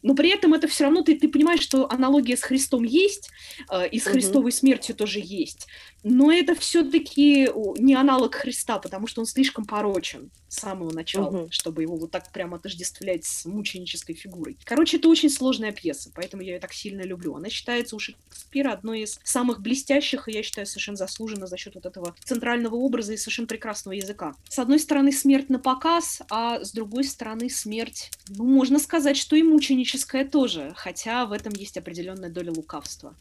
но 0.03 0.15
при 0.15 0.29
этом 0.29 0.53
это 0.53 0.67
все 0.67 0.85
равно 0.85 1.01
ты, 1.01 1.17
ты 1.17 1.27
понимаешь, 1.27 1.61
что 1.61 1.89
аналогия 1.91 2.35
с 2.35 2.41
Христом 2.41 2.83
есть, 2.83 3.29
э, 3.69 3.87
и 3.87 3.99
с 3.99 4.05
угу. 4.05 4.13
Христовой 4.13 4.51
смертью 4.51 4.95
тоже 4.95 5.21
есть. 5.23 5.67
Но 6.03 6.31
это 6.31 6.55
все-таки 6.55 7.49
не 7.77 7.93
аналог 7.93 8.35
Христа, 8.35 8.79
потому 8.79 9.07
что 9.07 9.21
он 9.21 9.27
слишком 9.27 9.65
порочен 9.65 10.31
с 10.47 10.59
самого 10.59 10.91
начала, 10.91 11.43
угу. 11.43 11.51
чтобы 11.51 11.83
его 11.83 11.95
вот 11.95 12.11
так 12.11 12.31
прямо 12.31 12.57
отождествлять 12.57 13.25
с 13.25 13.45
мученической 13.45 14.15
фигурой. 14.15 14.57
Короче, 14.63 14.97
это 14.97 15.07
очень 15.07 15.29
сложная 15.29 15.71
пьеса, 15.71 16.11
поэтому 16.13 16.41
я 16.41 16.55
ее 16.55 16.59
так 16.59 16.73
сильно 16.73 17.01
люблю. 17.01 17.35
Она 17.35 17.49
считается 17.49 17.95
у 17.95 17.99
Шекспира 17.99 18.71
одной 18.71 19.01
из 19.01 19.19
самых 19.23 19.61
блестящих, 19.71 20.27
и 20.27 20.33
я 20.33 20.43
считаю, 20.43 20.67
совершенно 20.67 20.97
заслуженно 20.97 21.47
за 21.47 21.55
счет 21.55 21.75
вот 21.75 21.85
этого 21.85 22.13
центрального 22.25 22.75
образа 22.75 23.13
и 23.13 23.17
совершенно 23.17 23.47
прекрасного 23.47 23.93
языка. 23.93 24.35
С 24.49 24.59
одной 24.59 24.79
стороны, 24.79 25.13
смерть 25.13 25.49
на 25.49 25.59
показ, 25.59 26.21
а 26.29 26.59
с 26.59 26.73
другой 26.73 27.05
стороны, 27.05 27.49
смерть, 27.49 28.11
ну, 28.27 28.43
можно 28.43 28.79
сказать, 28.79 29.15
что 29.15 29.37
и 29.37 29.43
мученическая 29.43 30.25
тоже, 30.25 30.73
хотя 30.75 31.25
в 31.25 31.31
этом 31.31 31.53
есть 31.53 31.77
определенная 31.77 32.29
доля 32.29 32.51
лукавства. 32.51 33.15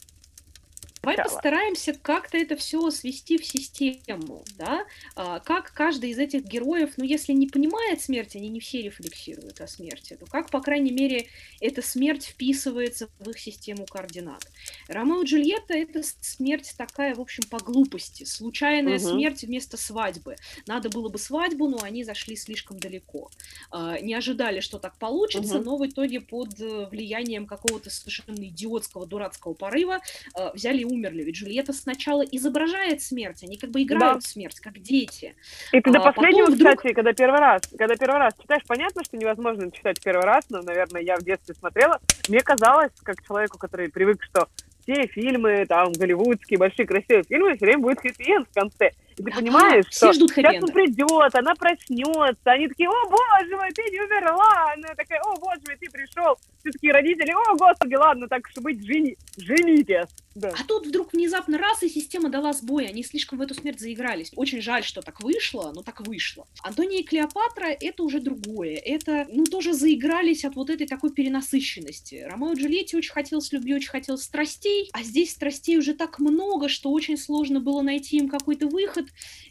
Давай 1.03 1.17
постараемся 1.17 1.95
как-то 1.95 2.37
это 2.37 2.57
все 2.57 2.91
свести 2.91 3.39
в 3.39 3.47
систему, 3.47 4.45
да, 4.59 4.85
а, 5.17 5.41
как 5.41 5.73
каждый 5.73 6.11
из 6.11 6.19
этих 6.19 6.45
героев, 6.45 6.93
ну, 6.99 7.05
если 7.05 7.33
не 7.33 7.47
понимает 7.47 8.03
смерть, 8.03 8.37
они 8.37 8.49
не 8.49 8.61
все 8.61 8.83
рефлексируют 8.83 9.61
о 9.61 9.67
смерти, 9.67 10.17
то 10.19 10.27
как, 10.27 10.51
по 10.51 10.61
крайней 10.61 10.93
мере, 10.93 11.29
эта 11.61 11.81
смерть 11.81 12.27
вписывается 12.27 13.09
в 13.19 13.31
их 13.31 13.39
систему 13.39 13.87
координат. 13.87 14.45
Ромео 14.89 15.23
и 15.23 15.25
Джульетта— 15.25 15.75
это 15.75 16.03
смерть 16.21 16.75
такая, 16.77 17.15
в 17.15 17.21
общем, 17.21 17.45
по 17.49 17.59
глупости, 17.59 18.25
случайная 18.25 18.99
угу. 18.99 19.09
смерть 19.09 19.43
вместо 19.43 19.79
свадьбы. 19.79 20.37
Надо 20.67 20.91
было 20.91 21.09
бы 21.09 21.19
свадьбу, 21.19 21.67
но 21.69 21.79
они 21.83 22.05
зашли 22.05 22.37
слишком 22.37 22.79
далеко. 22.79 23.31
А, 23.71 23.99
не 24.01 24.13
ожидали, 24.13 24.61
что 24.61 24.79
так 24.79 24.99
получится, 24.99 25.57
угу. 25.57 25.65
но 25.65 25.77
в 25.79 25.87
итоге 25.87 26.21
под 26.21 26.61
э, 26.61 26.89
влиянием 26.91 27.47
какого-то 27.47 27.89
совершенно 27.89 28.45
идиотского, 28.45 29.07
дурацкого 29.07 29.55
порыва 29.55 30.01
э, 30.37 30.51
взяли 30.53 30.90
умерли. 30.91 31.23
Ведь 31.23 31.37
Джульетта 31.37 31.73
сначала 31.73 32.23
изображает 32.23 33.03
смерть, 33.03 33.43
они 33.43 33.57
как 33.57 33.71
бы 33.71 33.83
играют 33.83 34.15
да. 34.15 34.21
в 34.21 34.23
смерть, 34.27 34.61
как 34.61 34.79
дети. 34.81 35.35
И 35.73 35.81
ты 35.81 35.91
а, 35.91 35.93
до 35.93 36.01
последнего, 36.01 36.47
вдруг... 36.47 36.77
кстати, 36.77 36.95
когда 36.95 37.13
первый 37.13 37.41
раз, 37.41 37.63
когда 37.79 37.95
первый 37.97 38.19
раз 38.19 38.35
читаешь, 38.41 38.63
понятно, 38.67 39.05
что 39.05 39.17
невозможно 39.17 39.71
читать 39.71 40.01
первый 40.03 40.25
раз, 40.25 40.45
но, 40.51 40.63
наверное, 40.63 41.03
я 41.03 41.17
в 41.17 41.23
детстве 41.23 41.55
смотрела, 41.55 42.01
мне 42.29 42.41
казалось, 42.41 42.93
как 43.03 43.23
человеку, 43.25 43.59
который 43.59 43.91
привык, 43.91 44.23
что 44.25 44.49
все 44.83 45.07
фильмы, 45.07 45.67
там, 45.67 45.93
голливудские, 45.93 46.59
большие 46.59 46.87
красивые 46.87 47.25
фильмы, 47.25 47.57
все 47.57 47.67
время 47.67 47.83
будет 47.83 48.01
хэппи 48.01 48.45
в 48.45 48.55
конце. 48.55 48.91
И 49.21 49.23
ты 49.23 49.37
понимаешь, 49.37 49.85
а, 49.87 49.93
что 49.93 50.13
ждут 50.13 50.33
сейчас 50.33 50.63
он 50.63 50.73
придет, 50.73 51.35
она 51.35 51.55
проснется, 51.55 52.51
они 52.51 52.69
такие, 52.69 52.89
о 52.89 53.09
боже 53.09 53.57
мой, 53.57 53.71
ты 53.73 53.83
не 53.91 54.01
умерла, 54.01 54.73
она 54.73 54.95
такая, 54.95 55.21
о 55.21 55.37
боже 55.37 55.61
мой, 55.67 55.77
ты 55.77 55.91
пришел. 55.91 56.37
Все 56.61 56.71
такие 56.73 56.93
родители, 56.93 57.33
о 57.33 57.57
господи, 57.57 57.95
ладно, 57.95 58.29
так 58.29 58.49
что 58.49 58.61
быть, 58.61 58.85
жени, 58.85 59.17
женитесь. 59.37 60.09
Да. 60.35 60.53
А 60.59 60.65
тут 60.65 60.87
вдруг 60.87 61.13
внезапно 61.13 61.59
раз, 61.59 61.83
и 61.83 61.89
система 61.89 62.29
дала 62.31 62.53
сбой, 62.53 62.87
они 62.87 63.03
слишком 63.03 63.39
в 63.39 63.43
эту 63.43 63.55
смерть 63.55 63.81
заигрались. 63.81 64.33
Очень 64.37 64.63
жаль, 64.63 64.85
что 64.85 65.03
так 65.03 65.23
вышло, 65.23 65.73
но 65.75 65.83
так 65.83 66.01
вышло. 66.07 66.47
Антония 66.63 67.01
и 67.01 67.03
Клеопатра— 67.03 67.67
это 67.81 68.03
уже 68.05 68.21
другое. 68.21 68.77
Это, 68.77 69.27
ну, 69.31 69.45
тоже 69.45 69.73
заигрались 69.73 70.45
от 70.45 70.55
вот 70.55 70.71
этой 70.71 70.87
такой 70.87 71.13
перенасыщенности. 71.13 72.27
Ромео 72.29 72.53
и 72.53 72.61
Джульетте 72.61 72.97
очень 72.97 73.13
хотелось 73.13 73.53
любви, 73.53 73.75
очень 73.75 73.91
хотелось 73.91 74.23
страстей, 74.23 74.89
а 74.93 75.03
здесь 75.03 75.33
страстей 75.33 75.79
уже 75.79 75.95
так 75.95 76.21
много, 76.21 76.69
что 76.69 76.91
очень 76.91 77.19
сложно 77.19 77.61
было 77.61 77.83
найти 77.83 78.19
им 78.19 78.29
какой-то 78.29 78.69
выход, 78.69 79.07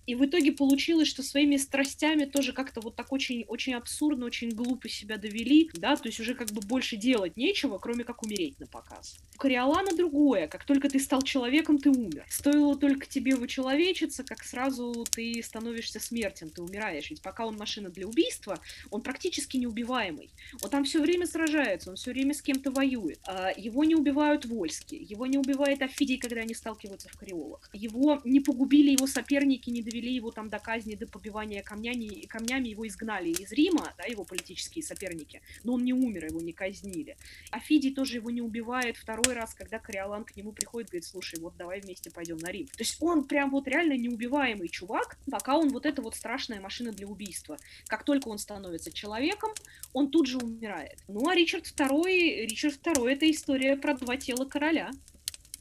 и 0.06 0.16
в 0.16 0.26
итоге 0.26 0.52
получилось, 0.52 1.08
что 1.08 1.22
своими 1.22 1.58
страстями 1.58 2.26
тоже 2.26 2.52
как-то 2.52 2.82
вот 2.82 2.96
так 2.96 3.12
очень, 3.12 3.46
очень 3.48 3.76
абсурдно, 3.76 4.26
очень 4.26 4.50
глупо 4.50 4.90
себя 4.90 5.18
довели, 5.18 5.70
да, 5.74 5.96
то 5.96 6.08
есть 6.08 6.20
уже 6.20 6.34
как 6.34 6.50
бы 6.52 6.62
больше 6.62 6.98
делать 6.98 7.38
нечего, 7.38 7.78
кроме 7.78 8.04
как 8.04 8.24
умереть 8.24 8.60
на 8.60 8.66
показ. 8.66 9.18
У 9.36 9.38
Кориолана 9.38 9.96
другое, 9.96 10.48
как 10.48 10.66
только 10.66 10.90
ты 10.90 11.00
стал 11.00 11.22
человеком, 11.22 11.78
ты 11.78 11.90
умер. 11.90 12.26
Стоило 12.30 12.76
только 12.76 13.06
тебе 13.06 13.36
вычеловечиться, 13.36 14.24
как 14.24 14.44
сразу 14.44 15.06
ты 15.12 15.42
становишься 15.44 16.00
смертен, 16.00 16.50
ты 16.50 16.62
умираешь. 16.62 17.10
Ведь 17.10 17.22
пока 17.22 17.46
он 17.46 17.56
машина 17.56 17.90
для 17.90 18.08
убийства, 18.08 18.60
он 18.90 19.02
практически 19.02 19.58
неубиваемый. 19.58 20.32
Он 20.64 20.70
там 20.70 20.84
все 20.84 21.02
время 21.02 21.26
сражается, 21.26 21.92
он 21.92 21.96
все 21.96 22.12
время 22.12 22.34
с 22.34 22.42
кем-то 22.42 22.72
воюет. 22.72 23.20
А 23.28 23.52
его 23.56 23.84
не 23.84 23.96
убивают 23.96 24.46
вольские, 24.46 25.02
его 25.02 25.26
не 25.26 25.38
убивает 25.38 25.82
Афидий, 25.82 26.18
когда 26.18 26.42
они 26.42 26.54
сталкиваются 26.54 27.10
в 27.10 27.18
Кориолах. 27.18 27.70
Его 27.74 28.22
не 28.26 28.40
погубили 28.40 28.92
его 28.92 29.08
соперники, 29.08 29.39
не 29.46 29.82
довели 29.82 30.14
его 30.14 30.32
там 30.32 30.50
до 30.50 30.60
казни, 30.60 30.96
до 30.96 31.08
побивания 31.08 31.64
камнями, 31.64 32.26
камнями 32.26 32.70
его 32.70 32.88
изгнали 32.88 33.30
из 33.30 33.52
Рима, 33.52 33.94
да, 33.98 34.06
его 34.06 34.24
политические 34.24 34.84
соперники, 34.84 35.42
но 35.64 35.74
он 35.74 35.84
не 35.84 35.94
умер, 35.94 36.26
его 36.26 36.42
не 36.42 36.54
казнили. 36.54 37.18
Афидий 37.52 37.92
тоже 37.92 38.16
его 38.16 38.30
не 38.30 38.42
убивает 38.42 38.98
второй 38.98 39.34
раз, 39.34 39.54
когда 39.54 39.80
Кориолан 39.80 40.24
к 40.24 40.36
нему 40.36 40.52
приходит, 40.52 40.90
говорит, 40.90 41.06
слушай, 41.06 41.40
вот 41.40 41.56
давай 41.58 41.82
вместе 41.82 42.12
пойдем 42.12 42.38
на 42.38 42.52
Рим. 42.52 42.68
То 42.68 42.80
есть 42.80 42.98
он 43.00 43.26
прям 43.26 43.52
вот 43.52 43.68
реально 43.68 43.98
неубиваемый 43.98 44.70
чувак, 44.70 45.18
пока 45.30 45.58
он 45.58 45.70
вот 45.70 45.86
эта 45.86 46.02
вот 46.02 46.16
страшная 46.16 46.62
машина 46.62 46.92
для 46.92 47.08
убийства. 47.08 47.58
Как 47.88 48.04
только 48.04 48.28
он 48.28 48.38
становится 48.38 48.92
человеком, 48.92 49.52
он 49.94 50.10
тут 50.10 50.28
же 50.28 50.38
умирает. 50.38 51.00
Ну 51.08 51.28
а 51.28 51.36
Ричард 51.36 51.66
II, 51.66 52.46
Ричард 52.46 52.80
II 52.86 53.10
это 53.10 53.30
история 53.30 53.76
про 53.76 53.96
два 53.96 54.18
тела 54.18 54.46
короля. 54.46 54.92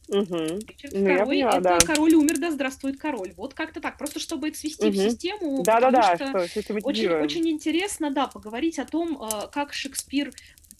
Угу. 0.08 0.60
Ричард 0.66 0.94
ну, 0.94 1.26
поняла, 1.26 1.52
это 1.52 1.60
да. 1.60 1.78
король 1.80 2.14
умер, 2.14 2.38
да 2.38 2.50
здравствует 2.50 2.98
король. 2.98 3.32
Вот 3.36 3.54
как-то 3.54 3.80
так, 3.80 3.98
просто 3.98 4.20
чтобы 4.20 4.48
это 4.48 4.58
свести 4.58 4.86
угу. 4.86 4.94
в 4.94 4.96
систему. 4.96 5.62
Да, 5.64 5.80
да, 5.80 5.90
да, 5.90 6.16
что, 6.16 6.48
что 6.48 6.74
очень, 6.82 7.08
очень 7.10 7.48
интересно, 7.48 8.10
да, 8.10 8.26
поговорить 8.26 8.78
о 8.78 8.86
том, 8.86 9.22
э, 9.22 9.48
как 9.52 9.74
Шекспир 9.74 10.32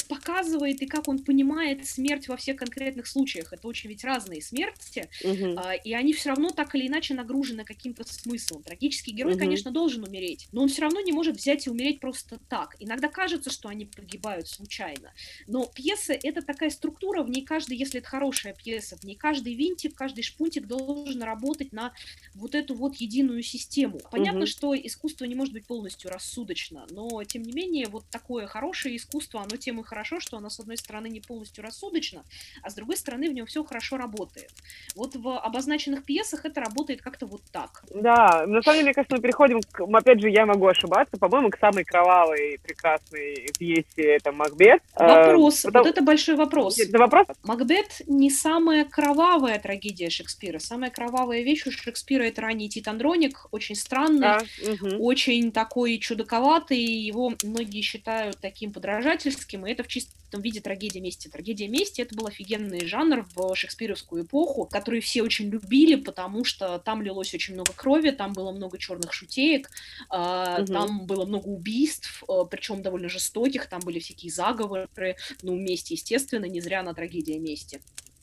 показывает 0.09 0.83
и 0.83 0.87
как 0.87 1.09
он 1.09 1.19
понимает 1.19 1.87
смерть 1.87 2.29
во 2.29 2.37
всех 2.37 2.57
конкретных 2.57 3.07
случаях. 3.07 3.53
Это 3.53 3.69
очень 3.69 3.91
ведь 3.91 4.05
разные 4.05 4.43
смерти, 4.43 5.09
угу. 5.23 5.55
а, 5.57 5.75
и 5.75 5.93
они 5.93 6.13
все 6.13 6.31
равно 6.31 6.51
так 6.51 6.75
или 6.75 6.89
иначе 6.89 7.15
нагружены 7.15 7.65
каким-то 7.65 8.05
смыслом. 8.05 8.63
Трагический 8.63 9.13
герой, 9.13 9.35
угу. 9.35 9.41
конечно, 9.41 9.71
должен 9.71 10.05
умереть, 10.05 10.49
но 10.53 10.63
он 10.63 10.69
все 10.69 10.83
равно 10.83 11.01
не 11.01 11.13
может 11.13 11.37
взять 11.37 11.67
и 11.67 11.71
умереть 11.71 12.01
просто 12.01 12.39
так. 12.49 12.77
Иногда 12.81 13.09
кажется, 13.09 13.51
что 13.51 13.69
они 13.69 13.85
погибают 13.85 14.49
случайно, 14.49 15.13
но 15.47 15.67
пьеса— 15.67 16.13
это 16.23 16.43
такая 16.43 16.71
структура, 16.71 17.23
в 17.23 17.31
ней 17.31 17.45
каждый, 17.45 17.77
если 17.77 18.01
это 18.01 18.09
хорошая 18.09 18.55
пьеса, 18.55 18.97
в 18.97 19.05
ней 19.05 19.15
каждый 19.15 19.55
винтик, 19.55 19.95
каждый 19.95 20.23
шпунтик 20.23 20.67
должен 20.67 21.23
работать 21.23 21.73
на 21.73 21.93
вот 22.35 22.55
эту 22.55 22.75
вот 22.75 22.97
единую 22.97 23.43
систему. 23.43 24.01
Понятно, 24.11 24.41
угу. 24.41 24.47
что 24.47 24.75
искусство 24.75 25.25
не 25.27 25.35
может 25.35 25.53
быть 25.53 25.67
полностью 25.67 26.11
рассудочно, 26.11 26.87
но 26.91 27.23
тем 27.25 27.43
не 27.43 27.53
менее 27.53 27.89
вот 27.89 28.05
такое 28.11 28.47
хорошее 28.47 28.97
искусство, 28.97 29.43
оно 29.43 29.57
тем 29.57 29.81
и 29.81 29.85
хорошо, 29.85 29.98
хорошо, 29.99 30.21
что 30.21 30.37
оно, 30.37 30.49
с 30.49 30.61
одной 30.61 30.77
стороны, 30.77 31.09
не 31.09 31.21
полностью 31.21 31.65
рассудочно, 31.65 32.23
а 32.63 32.71
с 32.71 32.75
другой 32.75 32.97
стороны, 32.97 33.29
в 33.29 33.33
нем 33.33 33.47
все 33.47 33.65
хорошо 33.65 33.97
работает. 33.97 34.51
Вот 34.95 35.17
в 35.17 35.41
обозначенных 35.41 36.05
пьесах 36.05 36.45
это 36.45 36.61
работает 36.61 37.03
как-то 37.03 37.27
вот 37.27 37.43
так. 37.51 37.83
Да, 37.93 38.45
на 38.47 38.63
самом 38.63 38.77
деле, 38.77 38.85
мне 38.85 38.95
кажется, 38.95 39.17
мы 39.17 39.23
переходим, 39.23 39.61
к, 39.61 39.81
опять 39.81 40.21
же, 40.21 40.31
я 40.31 40.47
могу 40.47 40.69
ошибаться, 40.69 41.17
по-моему, 41.17 41.51
к 41.51 41.59
самой 41.59 41.83
кровавой, 41.85 42.61
прекрасной 42.63 43.51
пьесе, 43.59 44.03
это 44.03 44.31
«Макбет». 44.31 44.83
Вопрос, 44.95 45.65
а, 45.65 45.69
Потому... 45.69 45.85
вот 45.85 45.91
это 45.93 46.05
большой 46.05 46.37
вопрос. 46.37 46.79
Это 46.79 46.99
вопрос? 46.99 47.27
«Макбет» 47.43 48.03
не 48.07 48.31
самая 48.31 48.85
кровавая 48.85 49.59
трагедия 49.59 50.11
Шекспира. 50.11 50.61
Самая 50.61 50.91
кровавая 50.91 51.43
вещь 51.43 51.67
у 51.67 51.73
Шекспира— 51.73 52.23
это 52.25 52.43
ранний 52.43 52.69
Титандроник, 52.69 53.49
очень 53.51 53.75
странный, 53.75 54.29
а, 54.29 54.43
угу. 54.63 55.05
очень 55.05 55.51
такой 55.51 55.99
чудаковатый, 55.99 56.79
его 56.79 57.33
многие 57.43 57.83
считают 57.83 58.39
таким 58.41 58.73
подражательским, 58.73 59.67
и 59.67 59.73
это 59.73 59.88
в 59.89 59.91
чистом 59.91 60.43
виде 60.43 60.61
трагедия 60.61 61.01
мести. 61.01 61.29
Трагедия 61.29 61.67
мести 61.67 62.03
это 62.03 62.15
был 62.15 62.27
офигенный 62.27 62.87
жанр 62.87 63.27
в 63.35 63.55
шекспировскую 63.55 64.25
эпоху, 64.25 64.67
который 64.67 65.01
все 65.01 65.23
очень 65.23 65.49
любили, 65.49 65.95
потому 65.97 66.45
что 66.45 66.79
там 66.79 67.01
лилось 67.01 67.33
очень 67.35 67.55
много 67.55 67.73
крови, 67.73 68.11
там 68.11 68.35
было 68.35 68.53
много 68.53 68.79
черных 68.79 69.13
шутеек, 69.15 69.71
угу. 70.11 70.67
там 70.67 71.07
было 71.07 71.25
много 71.25 71.47
убийств, 71.47 72.23
а, 72.29 72.45
причем 72.45 72.83
довольно 72.83 73.09
жестоких, 73.09 73.67
там 73.67 73.81
были 73.81 73.99
всякие 73.99 74.31
заговоры, 74.31 75.17
ну, 75.43 75.57
мести, 75.57 75.95
естественно, 75.95 76.45
не 76.45 76.61
зря 76.61 76.83
на 76.83 76.93
трагедия 76.95 77.39
мести. 77.39 77.81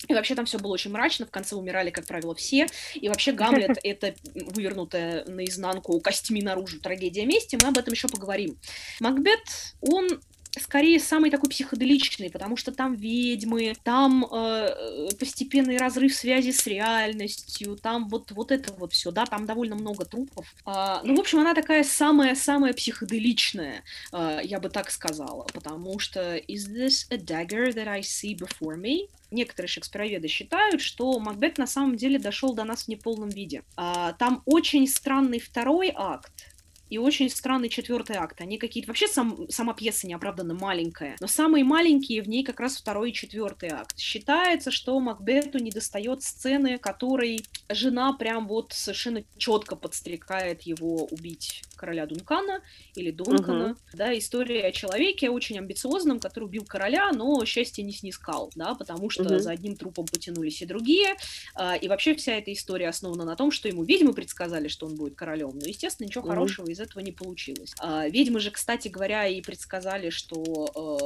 И 0.08 0.14
вообще 0.14 0.36
там 0.36 0.46
все 0.46 0.60
было 0.60 0.74
очень 0.74 0.92
мрачно, 0.92 1.26
в 1.26 1.32
конце 1.32 1.56
умирали, 1.56 1.90
как 1.90 2.06
правило, 2.06 2.36
все. 2.36 2.68
И 2.94 3.10
вообще 3.10 3.32
Гамлет— 3.34 3.80
это 3.84 4.14
вывернутая 4.36 5.26
наизнанку 5.26 6.00
костями 6.00 6.42
наружу 6.42 6.80
трагедия 6.80 7.26
мести, 7.26 7.58
мы 7.60 7.70
об 7.70 7.78
этом 7.78 7.94
еще 7.94 8.08
поговорим. 8.08 8.58
Макбет, 9.00 9.40
он 9.82 10.22
скорее 10.60 11.00
самый 11.00 11.32
такой 11.32 11.50
психоделичный, 11.50 12.30
потому 12.30 12.58
что 12.58 12.72
там 12.72 12.96
ведьмы, 12.96 13.76
там 13.84 14.26
э, 14.26 15.10
постепенный 15.20 15.78
разрыв 15.78 16.14
связи 16.14 16.52
с 16.52 16.66
реальностью, 16.68 17.76
там 17.76 18.08
вот, 18.08 18.32
вот 18.32 18.52
это 18.52 18.74
вот 18.74 18.94
все, 18.94 19.12
да, 19.12 19.26
там 19.26 19.46
довольно 19.46 19.76
много 19.76 20.06
трупов. 20.06 20.54
А, 20.66 21.02
ну, 21.04 21.16
в 21.16 21.20
общем, 21.20 21.40
она 21.40 21.54
такая 21.54 21.84
самая-самая 21.84 22.74
психоделичная, 22.74 23.84
э, 24.12 24.40
я 24.44 24.60
бы 24.60 24.70
так 24.70 24.92
сказала, 24.92 25.44
потому 25.54 26.00
что 26.00 26.38
«Is 26.38 26.70
this 26.70 27.06
a 27.10 27.18
dagger 27.18 27.74
that 27.74 27.88
I 27.88 28.02
see 28.02 28.36
before 28.36 28.80
me?» 28.80 29.08
некоторые 29.32 29.68
шекспироведы 29.68 30.28
считают, 30.28 30.82
что 30.82 31.20
Макбет 31.20 31.58
на 31.58 31.68
самом 31.68 31.98
деле 31.98 32.18
дошел 32.20 32.54
до 32.54 32.64
нас 32.64 32.84
в 32.84 32.88
неполном 32.88 33.30
виде. 33.30 33.64
А, 33.76 34.14
там 34.14 34.42
очень 34.46 34.88
странный 34.88 35.40
второй 35.40 35.92
акт, 35.94 36.55
и 36.90 36.98
очень 36.98 37.30
странный 37.30 37.70
четвертый 37.70 38.16
акт. 38.18 38.42
Они 38.42 38.58
какие-то... 38.58 38.88
Вообще 38.88 39.08
сам, 39.08 39.50
сама 39.50 39.74
пьеса 39.74 40.08
неоправданно 40.08 40.54
маленькая, 40.54 41.16
но 41.20 41.28
самые 41.28 41.64
маленькие 41.64 42.22
в 42.22 42.30
ней 42.30 42.44
как 42.44 42.60
раз 42.60 42.78
второй 42.78 43.10
и 43.10 43.14
четвертый 43.14 43.70
акт. 43.70 43.98
Считается, 43.98 44.72
что 44.72 45.00
Макбету 45.00 45.58
не 45.60 45.72
достает 45.72 46.22
сцены, 46.24 46.78
которой 46.78 47.46
жена 47.70 48.14
прям 48.14 48.48
вот 48.48 48.74
совершенно 48.74 49.24
четко 49.38 49.76
подстрекает 49.76 50.64
его 50.64 51.06
убить 51.06 51.64
короля 51.76 52.06
Дункана 52.06 52.62
или 52.96 53.12
Дункана. 53.12 53.72
Угу. 53.72 53.78
Да, 53.94 54.18
история 54.18 54.68
о 54.68 54.72
человеке 54.72 55.30
очень 55.30 55.58
амбициозном, 55.58 56.20
который 56.20 56.46
убил 56.46 56.66
короля, 56.66 57.12
но 57.12 57.44
счастье 57.46 57.84
не 57.84 57.92
снискал, 57.92 58.52
да, 58.56 58.76
потому 58.76 59.10
что 59.10 59.24
угу. 59.24 59.40
за 59.40 59.52
одним 59.52 59.76
трупом 59.76 60.06
потянулись 60.06 60.62
и 60.62 60.66
другие. 60.66 61.16
А, 61.56 61.76
и 61.76 61.88
вообще 61.88 62.16
вся 62.16 62.34
эта 62.34 62.54
история 62.54 62.90
основана 62.90 63.26
на 63.26 63.36
том, 63.36 63.52
что 63.52 63.68
ему 63.68 63.84
ведьмы 63.84 64.14
предсказали, 64.14 64.68
что 64.68 64.86
он 64.86 64.96
будет 64.96 65.16
королем. 65.16 65.52
Но, 65.54 65.68
естественно, 65.68 66.08
ничего 66.08 66.22
угу. 66.22 66.30
хорошего 66.30 66.75
из 66.76 66.80
этого 66.80 67.02
не 67.02 67.12
получилось. 67.12 67.74
А, 67.80 68.08
ведьмы 68.08 68.40
же, 68.40 68.52
кстати 68.52 68.90
говоря, 68.90 69.28
и 69.28 69.42
предсказали, 69.42 70.10
что 70.10 70.36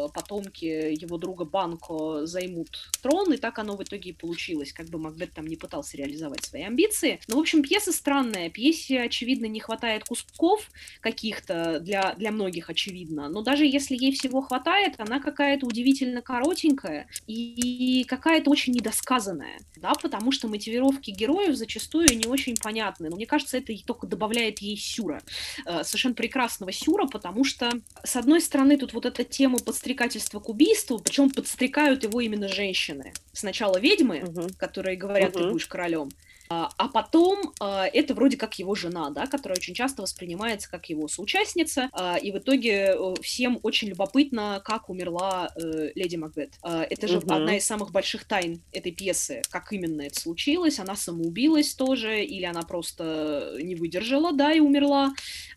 э, 0.09 0.13
потомки 0.13 0.65
его 0.65 1.17
друга 1.17 1.45
Банко 1.45 2.25
займут 2.25 2.89
трон, 3.01 3.31
и 3.33 3.37
так 3.37 3.59
оно 3.59 3.77
в 3.77 3.83
итоге 3.83 4.09
и 4.09 4.13
получилось, 4.13 4.73
как 4.73 4.87
бы 4.87 4.99
Макбет 4.99 5.33
там 5.33 5.47
не 5.47 5.55
пытался 5.55 5.97
реализовать 5.97 6.43
свои 6.43 6.63
амбиции. 6.63 7.19
Но, 7.27 7.37
в 7.37 7.39
общем, 7.39 7.61
пьеса 7.61 7.91
странная, 7.91 8.49
пьесе, 8.49 9.01
очевидно, 9.01 9.45
не 9.45 9.59
хватает 9.59 10.03
кусков 10.03 10.69
каких-то 11.01 11.79
для, 11.79 12.15
для 12.15 12.31
многих, 12.31 12.69
очевидно, 12.69 13.29
но 13.29 13.41
даже 13.41 13.65
если 13.65 13.95
ей 13.95 14.11
всего 14.11 14.41
хватает, 14.41 14.95
она 14.97 15.19
какая-то 15.19 15.65
удивительно 15.65 16.21
коротенькая 16.21 17.07
и 17.27 18.03
какая-то 18.07 18.49
очень 18.49 18.73
недосказанная, 18.73 19.59
да, 19.75 19.93
потому 20.01 20.31
что 20.31 20.47
мотивировки 20.47 21.11
героев 21.11 21.55
зачастую 21.55 22.07
не 22.17 22.25
очень 22.25 22.57
понятны, 22.57 23.09
но 23.09 23.15
мне 23.15 23.25
кажется, 23.25 23.57
это 23.57 23.73
только 23.85 24.07
добавляет 24.07 24.59
ей 24.59 24.77
сюра, 24.77 25.21
совершенно 25.65 26.15
прекрасного 26.15 26.71
сюра, 26.71 27.05
потому 27.07 27.43
что, 27.43 27.71
с 28.03 28.15
одной 28.15 28.41
стороны, 28.41 28.77
тут 28.77 28.93
вот 28.93 29.05
эта 29.05 29.23
тема 29.23 29.59
подстрекательства 29.59 30.39
к 30.39 30.49
убийству, 30.49 30.99
причем 30.99 31.29
подстрекают 31.29 32.03
его 32.03 32.21
именно 32.21 32.47
женщины. 32.47 33.13
Сначала 33.33 33.77
ведьмы, 33.79 34.23
угу. 34.23 34.47
которые 34.57 34.97
говорят, 34.97 35.35
угу. 35.35 35.43
ты 35.43 35.49
будешь 35.51 35.67
королем, 35.67 36.09
а, 36.51 36.69
а 36.77 36.87
потом 36.87 37.53
а, 37.59 37.85
это 37.85 38.15
вроде 38.15 38.35
как 38.35 38.57
его 38.57 38.73
жена, 38.73 39.11
да, 39.11 39.27
которая 39.27 39.57
очень 39.57 39.75
часто 39.75 40.01
воспринимается 40.01 40.69
как 40.69 40.89
его 40.89 41.07
соучастница, 41.07 41.89
а, 41.93 42.17
и 42.17 42.31
в 42.31 42.39
итоге 42.39 42.95
э, 42.97 43.13
всем 43.21 43.59
очень 43.61 43.89
любопытно, 43.89 44.59
как 44.65 44.89
умерла 44.89 45.51
э, 45.55 45.91
леди 45.93 46.15
Макбет. 46.15 46.55
Это 46.63 47.07
же 47.07 47.19
угу. 47.19 47.31
одна 47.31 47.57
из 47.57 47.65
самых 47.65 47.91
больших 47.91 48.23
тайн 48.25 48.61
этой 48.71 48.91
пьесы, 48.91 49.43
как 49.51 49.71
именно 49.73 50.01
это 50.01 50.19
случилось, 50.19 50.79
она 50.79 50.95
самоубилась 50.95 51.75
тоже, 51.75 52.23
или 52.23 52.45
она 52.45 52.63
просто 52.63 53.55
не 53.61 53.75
выдержала, 53.75 54.33
да, 54.33 54.51
и 54.51 54.59
умерла, 54.59 55.13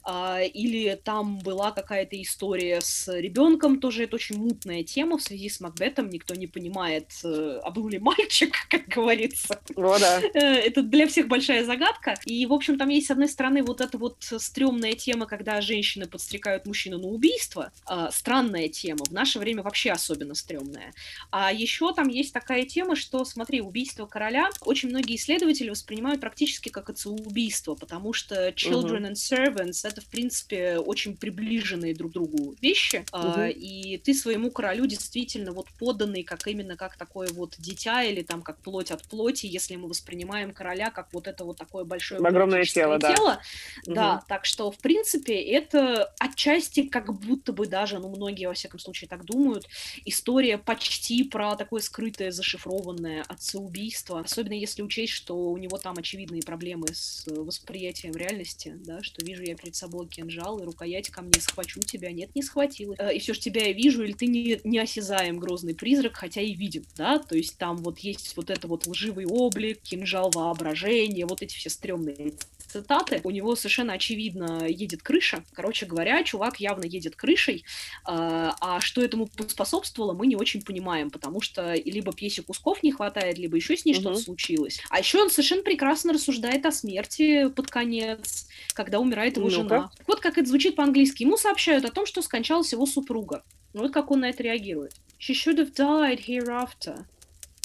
или 0.07 1.01
там 1.03 1.39
была 1.39 1.71
какая-то 1.71 2.21
история 2.21 2.81
с 2.81 3.09
ребенком, 3.13 3.81
тоже 3.81 4.05
это 4.05 4.17
очень 4.17 4.37
мутная 4.37 4.83
тема 4.83 5.17
в 5.17 5.23
связи 5.23 5.49
с 5.49 5.61
Макбетом, 5.61 6.11
никто 6.11 6.35
не 6.35 6.47
понимает, 6.47 7.11
э, 7.25 7.61
а 7.63 7.71
был 7.71 7.89
ли 7.89 7.99
мальчик, 7.99 8.55
как 8.69 8.89
говорится. 8.89 9.61
О, 9.77 9.99
да. 9.99 10.21
Это 10.21 10.82
для 10.83 11.07
всех 11.07 11.29
большая 11.29 11.65
загадка. 11.65 12.15
И, 12.25 12.45
в 12.47 12.53
общем, 12.53 12.79
там 12.79 12.89
есть, 12.89 13.07
с 13.07 13.11
одной 13.11 13.29
стороны, 13.29 13.63
вот 13.63 13.81
эта 13.81 13.99
вот 13.99 14.17
стрёмная 14.21 14.95
тема, 14.95 15.27
когда 15.27 15.61
женщины 15.61 16.07
подстрекают 16.07 16.67
мужчину 16.67 16.99
на 16.99 17.09
убийство. 17.09 17.73
Э, 17.89 18.09
странная 18.13 18.69
тема. 18.69 19.05
В 19.05 19.13
наше 19.13 19.39
время 19.39 19.63
вообще 19.63 19.93
особенно 19.93 20.35
стрёмная. 20.35 20.93
А 21.31 21.53
еще 21.53 21.93
там 21.95 22.09
есть 22.09 22.33
такая 22.33 22.65
тема, 22.65 22.97
что, 22.97 23.25
смотри, 23.25 23.61
убийство 23.61 24.07
короля 24.07 24.51
очень 24.61 24.89
многие 24.89 25.17
исследователи 25.17 25.71
воспринимают 25.71 26.21
практически 26.21 26.69
как 26.69 26.91
отцеубийство, 26.91 27.75
потому 27.75 28.13
что 28.13 28.49
children 28.49 29.03
uh-huh. 29.03 29.13
and 29.13 29.15
servants— 29.15 29.81
это, 29.85 30.01
в 30.01 30.07
принципе, 30.07 30.79
очень 30.79 31.17
приближенные 31.17 31.95
друг 31.95 32.13
другу 32.13 32.55
вещи. 32.61 33.05
Uh-huh. 33.13 33.49
Э, 33.49 33.53
и 33.53 33.99
ты 33.99 34.15
своему 34.15 34.51
королю 34.51 34.87
действительно 34.87 35.53
вот 35.53 35.69
поданный 35.79 36.23
как 36.23 36.47
именно 36.47 36.77
как 36.77 36.97
такое 36.97 37.29
вот 37.33 37.55
дитя 37.59 38.03
или 38.03 38.23
там 38.23 38.43
как 38.43 38.59
плоть 38.59 38.91
от 38.91 39.03
плоти, 39.03 39.47
если 39.47 39.77
мы 39.77 39.89
воспринимаем 39.89 40.53
короля 40.53 40.72
короля, 40.73 40.91
как 40.91 41.09
вот 41.13 41.27
это 41.27 41.45
вот 41.45 41.57
такое 41.59 41.85
большое 41.85 42.21
огромное 42.21 42.65
тело, 42.65 42.99
да. 42.99 43.15
тело. 43.15 43.41
Угу. 43.87 43.95
Да, 43.95 44.23
так 44.29 44.45
что, 44.45 44.71
в 44.71 44.79
принципе, 44.79 45.35
это 45.35 46.13
отчасти 46.19 46.83
как 46.83 47.13
будто 47.13 47.53
бы 47.53 47.67
даже, 47.67 47.99
ну, 47.99 48.09
многие, 48.09 48.47
во 48.47 48.55
всяком 48.55 48.79
случае, 48.79 49.09
так 49.09 49.25
думают, 49.25 49.67
история 50.05 50.59
почти 50.59 51.25
про 51.25 51.57
такое 51.57 51.81
скрытое, 51.81 52.31
зашифрованное 52.31 53.25
отцеубийство, 53.29 54.21
особенно 54.21 54.55
если 54.55 54.83
учесть, 54.83 55.13
что 55.13 55.51
у 55.51 55.57
него 55.59 55.79
там 55.79 55.97
очевидные 55.99 56.43
проблемы 56.43 56.87
с 56.93 57.25
восприятием 57.27 58.15
реальности, 58.15 58.75
да, 58.77 59.03
что 59.03 59.25
вижу 59.25 59.43
я 59.43 59.55
перед 59.55 59.77
собой 59.77 60.07
кинжал, 60.09 60.59
и 60.59 60.65
рукоять 60.65 61.11
ко 61.11 61.23
мне 61.23 61.41
схвачу 61.41 61.81
тебя, 61.81 62.13
нет, 62.13 62.35
не 62.35 62.43
схватила. 62.43 62.95
Э, 62.99 63.15
и 63.15 63.19
все 63.19 63.35
же 63.35 63.41
тебя 63.41 63.67
я 63.67 63.73
вижу, 63.73 64.03
или 64.03 64.13
ты 64.13 64.27
не, 64.27 64.61
не 64.65 64.79
осязаем 64.79 65.39
грозный 65.39 65.75
призрак, 65.75 66.17
хотя 66.17 66.41
и 66.41 66.55
видим, 66.55 66.85
да, 66.97 67.19
то 67.19 67.37
есть 67.37 67.59
там 67.59 67.77
вот 67.79 67.99
есть 68.01 68.37
вот 68.37 68.51
это 68.51 68.69
вот 68.69 68.87
лживый 68.87 69.27
облик, 69.27 69.83
кинжал 69.83 70.31
воображения, 70.31 70.62
воображение, 70.63 71.27
вот 71.27 71.43
эти 71.43 71.55
все 71.57 71.71
стрёмные 71.71 72.33
цитаты. 72.67 73.21
У 73.25 73.31
него 73.31 73.55
совершенно 73.55 73.93
очевидно 73.93 74.67
едет 74.67 75.03
крыша. 75.03 75.45
Короче 75.53 75.85
говоря, 75.85 76.23
чувак 76.25 76.59
явно 76.59 76.85
едет 76.85 77.17
крышей. 77.17 77.65
А, 78.05 78.57
а 78.61 78.81
что 78.81 79.03
этому 79.03 79.29
способствовало, 79.49 80.15
мы 80.15 80.27
не 80.27 80.37
очень 80.37 80.63
понимаем, 80.63 81.11
потому 81.11 81.43
что 81.43 81.75
либо 81.75 82.13
пьесе 82.13 82.43
кусков 82.43 82.83
не 82.83 82.93
хватает, 82.93 83.37
либо 83.37 83.57
еще 83.57 83.77
с 83.77 83.85
ней 83.85 83.93
угу. 83.93 84.01
что-то 84.01 84.21
случилось. 84.21 84.81
А 84.89 85.01
еще 85.01 85.21
он 85.21 85.31
совершенно 85.31 85.63
прекрасно 85.63 86.15
рассуждает 86.15 86.65
о 86.65 86.73
смерти 86.73 87.49
под 87.49 87.71
конец, 87.71 88.49
когда 88.73 89.01
умирает 89.01 89.37
его 89.37 89.51
ну 89.51 89.55
жена. 89.55 89.91
Вот 90.07 90.21
как 90.21 90.39
это 90.39 90.49
звучит 90.49 90.77
по-английски. 90.77 91.25
Ему 91.25 91.37
сообщают 91.37 91.85
о 91.85 91.91
том, 91.91 92.07
что 92.07 92.23
скончалась 92.23 92.73
его 92.73 92.87
супруга. 92.87 93.45
Вот 93.75 93.93
как 93.93 94.11
он 94.11 94.21
на 94.21 94.31
это 94.31 94.43
реагирует. 94.43 94.95
She 95.19 95.35
should 95.35 95.59
have 95.59 95.75
died 95.75 96.21
hereafter. 96.27 97.05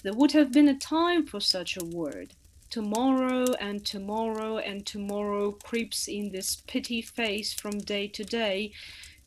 There 0.04 0.14
would 0.14 0.34
have 0.34 0.52
been 0.52 0.68
a 0.68 0.76
time 0.76 1.26
for 1.26 1.40
such 1.40 1.76
a 1.76 1.84
word. 1.84 2.30
Tomorrow 2.70 3.54
and 3.62 3.86
tomorrow 3.86 4.58
and 4.58 4.86
tomorrow 4.86 5.54
creeps 5.54 6.08
in 6.10 6.32
this 6.32 6.58
petty 6.68 7.02
face 7.02 7.54
from 7.54 7.80
day 7.80 8.08
to 8.10 8.26
day 8.26 8.74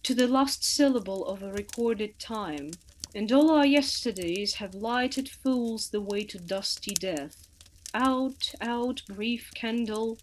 to 0.03 0.14
the 0.14 0.28
last 0.28 0.62
syllable 0.62 1.26
of 1.26 1.43
a 1.43 1.51
recorded 1.51 2.18
time, 2.18 2.72
and 3.14 3.32
all 3.32 3.51
our 3.51 3.64
yesterdays 3.64 4.55
have 4.55 4.74
lighted 4.74 5.28
fools 5.28 5.88
the 5.88 6.03
way 6.03 6.22
to 6.24 6.38
dusty 6.38 6.93
death. 6.93 7.49
Out, 7.95 8.53
out, 8.61 9.03
brief 9.09 9.51
candle, 9.55 10.18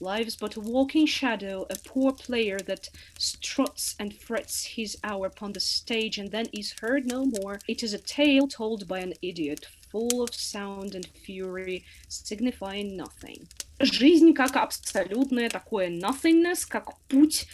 Life's 0.00 0.36
but 0.36 0.56
a 0.56 0.60
walking 0.60 1.06
shadow, 1.06 1.66
a 1.70 1.76
poor 1.76 2.12
player 2.12 2.58
that 2.58 2.90
struts 3.18 3.94
and 3.98 4.14
frets 4.14 4.64
his 4.64 4.98
hour 5.02 5.26
upon 5.26 5.52
the 5.52 5.60
stage 5.60 6.18
and 6.18 6.30
then 6.30 6.46
is 6.52 6.74
heard 6.80 7.06
no 7.06 7.24
more. 7.24 7.58
It 7.68 7.82
is 7.82 7.94
a 7.94 7.98
tale 7.98 8.46
told 8.48 8.86
by 8.86 8.98
an 8.98 9.14
idiot, 9.22 9.66
full 9.90 10.22
of 10.22 10.34
sound 10.34 10.94
and 10.94 11.06
fury, 11.06 11.84
signifying 12.08 12.96
nothing. 12.96 13.48
Жизнь 13.80 14.34
как 14.34 14.56
абсолютное 14.56 15.48
такое 15.48 15.88
nothingness, 15.88 16.66
как 16.66 16.98
путь 17.08 17.46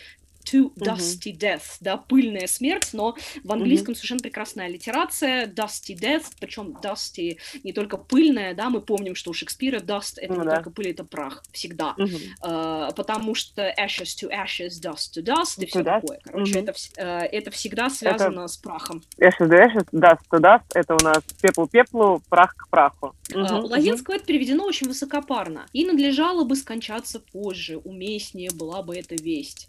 to 0.46 0.74
dusty 0.76 1.32
uh-huh. 1.32 1.38
death, 1.38 1.64
да, 1.82 1.98
пыльная 1.98 2.48
смерть, 2.48 2.90
но 2.94 3.16
в 3.44 3.52
английском 3.52 3.94
uh-huh. 3.94 3.96
совершенно 3.96 4.20
прекрасная 4.20 4.68
литерация, 4.68 5.48
dusty 5.48 5.96
death, 5.96 6.26
причем 6.40 6.78
dusty 6.82 7.38
не 7.64 7.74
только 7.74 7.98
пыльная, 7.98 8.54
да, 8.54 8.70
мы 8.70 8.82
помним, 8.82 9.16
что 9.16 9.32
у 9.32 9.34
Шекспира 9.34 9.80
dust 9.80 10.14
это 10.18 10.34
uh-huh. 10.34 10.44
не 10.46 10.50
только 10.50 10.70
пыль, 10.70 10.92
это 10.92 11.04
прах, 11.04 11.44
всегда, 11.52 11.96
uh-huh. 11.98 12.20
uh, 12.44 12.96
потому 12.96 13.36
что 13.36 13.74
ashes 13.78 14.16
to 14.22 14.30
ashes, 14.30 14.80
dust 14.82 15.18
to 15.18 15.24
dust 15.24 15.62
и 15.62 15.66
все 15.66 15.80
dust. 15.80 16.02
такое, 16.02 16.20
короче, 16.24 16.54
uh-huh. 16.54 16.64
это, 16.64 16.72
uh, 16.72 17.24
это 17.32 17.52
всегда 17.52 17.90
связано 17.90 18.42
это... 18.42 18.48
с 18.48 18.58
прахом. 18.58 19.04
Ashes 19.18 19.50
to 19.50 19.68
ashes, 19.68 19.86
dust 19.92 20.20
to 20.32 20.40
dust, 20.40 20.64
это 20.74 20.96
у 20.96 21.00
нас 21.00 21.24
пепел 21.42 21.68
пеплу, 21.68 22.22
прах 22.30 22.56
к 22.56 22.70
праху. 22.70 23.16
Uh-huh. 23.32 23.62
У 23.62 23.68
Лазинского 23.68 24.14
uh-huh. 24.14 24.18
это 24.18 24.26
переведено 24.26 24.66
очень 24.66 24.88
высокопарно, 24.88 25.66
и 25.74 25.86
надлежало 25.86 26.44
бы 26.44 26.56
скончаться 26.56 27.20
позже, 27.20 27.78
уместнее 27.78 28.52
была 28.52 28.84
бы 28.84 28.96
эта 28.96 29.16
весть, 29.16 29.68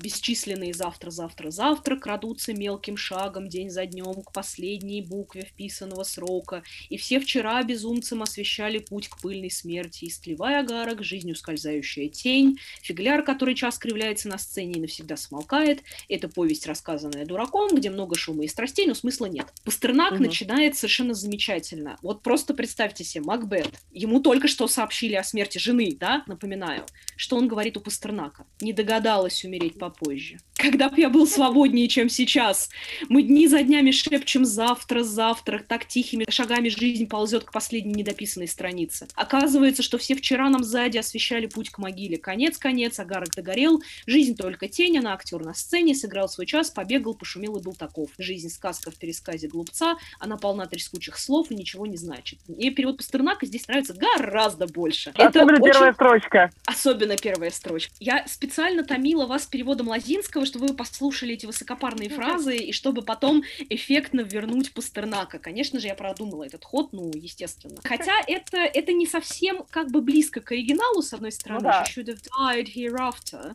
без 0.00 0.13
бесчисленные 0.14 0.72
завтра-завтра-завтра 0.72 1.96
крадутся 1.96 2.54
мелким 2.54 2.96
шагом 2.96 3.48
день 3.48 3.68
за 3.68 3.84
днем 3.86 4.22
к 4.22 4.32
последней 4.32 5.02
букве 5.02 5.42
вписанного 5.42 6.04
срока, 6.04 6.62
и 6.88 6.96
все 6.96 7.18
вчера 7.18 7.62
безумцам 7.62 8.22
освещали 8.22 8.78
путь 8.78 9.08
к 9.08 9.20
пыльной 9.20 9.50
смерти, 9.50 10.06
истлевая 10.06 10.60
агарок, 10.60 11.02
жизнью 11.02 11.34
скользающая 11.34 12.08
тень, 12.08 12.58
фигляр, 12.80 13.24
который 13.24 13.54
час 13.54 13.76
кривляется 13.78 14.28
на 14.28 14.38
сцене 14.38 14.74
и 14.74 14.80
навсегда 14.80 15.16
смолкает, 15.16 15.82
это 16.08 16.28
повесть, 16.28 16.66
рассказанная 16.66 17.26
дураком, 17.26 17.74
где 17.74 17.90
много 17.90 18.16
шума 18.16 18.44
и 18.44 18.48
страстей, 18.48 18.86
но 18.86 18.94
смысла 18.94 19.26
нет. 19.26 19.46
Пастернак 19.64 20.12
угу. 20.12 20.22
начинает 20.22 20.76
совершенно 20.76 21.14
замечательно. 21.14 21.98
Вот 22.02 22.22
просто 22.22 22.54
представьте 22.54 23.02
себе, 23.02 23.24
Макбет, 23.24 23.70
ему 23.90 24.20
только 24.20 24.46
что 24.46 24.68
сообщили 24.68 25.14
о 25.14 25.24
смерти 25.24 25.58
жены, 25.58 25.96
да, 25.98 26.22
напоминаю, 26.26 26.86
что 27.16 27.36
он 27.36 27.48
говорит 27.48 27.76
у 27.76 27.80
Пастернака. 27.80 28.46
Не 28.60 28.72
догадалась 28.72 29.44
умереть 29.44 29.78
по 29.78 29.90
позже. 30.04 30.38
Когда 30.56 30.88
бы 30.88 31.00
я 31.00 31.10
был 31.10 31.26
свободнее, 31.26 31.88
чем 31.88 32.08
сейчас. 32.08 32.70
Мы 33.08 33.22
дни 33.22 33.48
за 33.48 33.62
днями 33.62 33.90
шепчем 33.90 34.44
завтра, 34.44 35.02
завтра, 35.02 35.58
так 35.58 35.86
тихими 35.86 36.24
шагами 36.30 36.68
жизнь 36.68 37.06
ползет 37.06 37.44
к 37.44 37.52
последней 37.52 37.92
недописанной 37.92 38.46
странице. 38.46 39.08
Оказывается, 39.14 39.82
что 39.82 39.98
все 39.98 40.14
вчера 40.14 40.48
нам 40.48 40.62
сзади 40.62 40.98
освещали 40.98 41.46
путь 41.46 41.70
к 41.70 41.78
могиле. 41.78 42.18
Конец, 42.18 42.56
конец, 42.58 42.98
агарок 43.00 43.34
догорел, 43.34 43.82
жизнь 44.06 44.36
только 44.36 44.68
тень, 44.68 44.98
она 44.98 45.14
актер 45.14 45.44
на 45.44 45.54
сцене, 45.54 45.94
сыграл 45.94 46.28
свой 46.28 46.46
час, 46.46 46.70
побегал, 46.70 47.14
пошумел 47.14 47.56
и 47.56 47.62
был 47.62 47.74
таков. 47.74 48.10
Жизнь 48.18 48.48
сказка 48.48 48.90
в 48.90 48.96
пересказе 48.96 49.48
глупца, 49.48 49.96
она 50.20 50.36
полна 50.36 50.66
трескучих 50.66 51.18
слов 51.18 51.50
и 51.50 51.56
ничего 51.56 51.86
не 51.86 51.96
значит. 51.96 52.38
Мне 52.46 52.70
перевод 52.70 52.98
Пастернака 52.98 53.44
здесь 53.44 53.66
нравится 53.66 53.94
гораздо 53.94 54.66
больше. 54.66 55.10
Особенно 55.16 55.56
Это 55.56 55.64
первая 55.64 55.90
очень... 55.90 55.94
строчка. 55.94 56.50
Особенно 56.64 57.16
первая 57.16 57.50
строчка. 57.50 57.92
Я 57.98 58.24
специально 58.28 58.84
томила 58.84 59.26
вас 59.26 59.46
переводом 59.46 59.88
Лазинского, 59.94 60.44
чтобы 60.44 60.66
вы 60.66 60.74
послушали 60.74 61.34
эти 61.34 61.46
высокопарные 61.46 62.08
фразы, 62.08 62.56
и 62.56 62.72
чтобы 62.72 63.02
потом 63.02 63.44
эффектно 63.68 64.22
вернуть 64.22 64.72
Пастернака. 64.72 65.38
Конечно 65.38 65.78
же, 65.78 65.86
я 65.86 65.94
продумала 65.94 66.42
этот 66.42 66.64
ход, 66.64 66.92
ну, 66.92 67.12
естественно. 67.14 67.76
Хотя 67.84 68.14
это, 68.26 68.58
это 68.58 68.92
не 68.92 69.06
совсем 69.06 69.64
как 69.70 69.92
бы 69.92 70.00
близко 70.00 70.40
к 70.40 70.50
оригиналу, 70.50 71.00
с 71.00 71.12
одной 71.12 71.30
стороны. 71.30 71.60
Ну, 71.60 71.68
да. 71.68 71.84
She 71.84 71.94
should 71.94 72.08
have 72.08 72.22
died 72.36 72.66
hereafter. 72.74 73.54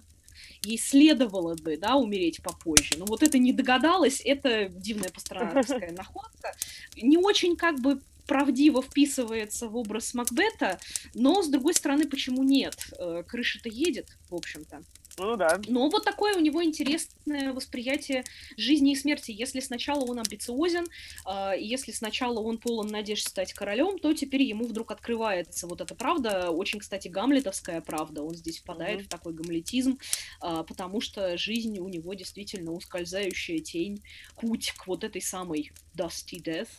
ей 0.64 0.78
следовало 0.78 1.56
бы, 1.56 1.76
да, 1.76 1.96
умереть 1.96 2.42
попозже. 2.42 2.96
Но 2.98 3.06
вот 3.06 3.22
это 3.22 3.38
не 3.38 3.52
догадалась, 3.52 4.22
это 4.24 4.70
дивная 4.70 5.10
пастернаковская 5.10 5.92
находка. 5.98 6.56
Не 6.96 7.18
очень 7.18 7.58
как 7.58 7.82
бы 7.82 8.00
правдиво 8.28 8.82
вписывается 8.82 9.68
в 9.68 9.76
образ 9.76 10.14
Макбета, 10.14 10.80
но, 11.14 11.42
с 11.42 11.48
другой 11.50 11.74
стороны, 11.74 12.08
почему 12.08 12.44
нет? 12.44 12.76
Э, 12.98 13.24
крыша-то 13.28 13.68
едет, 13.68 14.08
в 14.30 14.36
общем-то. 14.36 14.84
Ну 15.20 15.36
да. 15.36 15.60
Но 15.68 15.90
вот 15.90 16.06
такое 16.06 16.36
у 16.36 16.40
него 16.40 16.64
интересное 16.64 17.54
восприятие 17.54 18.24
жизни 18.58 18.94
и 18.94 18.96
смерти. 18.96 19.32
Если 19.32 19.60
сначала 19.60 20.06
он 20.06 20.20
амбициозен, 20.20 20.86
э, 21.26 21.52
если 21.60 21.92
сначала 21.92 22.40
он 22.40 22.58
полон 22.58 22.88
надежд 22.88 23.28
стать 23.28 23.54
королем, 23.54 24.00
то 24.00 24.14
теперь 24.14 24.44
ему 24.44 24.66
вдруг 24.66 24.92
открывается 24.92 25.68
вот 25.68 25.82
эта 25.82 25.96
правда, 25.96 26.52
очень, 26.52 26.80
кстати, 26.80 27.08
гамлетовская 27.08 27.82
правда. 27.82 28.24
Он 28.24 28.34
здесь 28.36 28.60
впадает 28.60 29.02
mm-hmm. 29.02 29.06
в 29.06 29.10
такой 29.10 29.34
гамлетизм, 29.34 30.00
э, 30.42 30.64
потому 30.68 31.02
что 31.02 31.38
жизнь 31.38 31.80
у 31.80 31.90
него 31.90 32.14
действительно 32.14 32.72
ускользающая 32.72 33.60
тень, 33.60 34.02
путь 34.40 34.74
к 34.78 34.88
вот 34.88 35.04
этой 35.04 35.22
самой 35.22 35.72
Dusty 36.00 36.42
Death. 36.42 36.70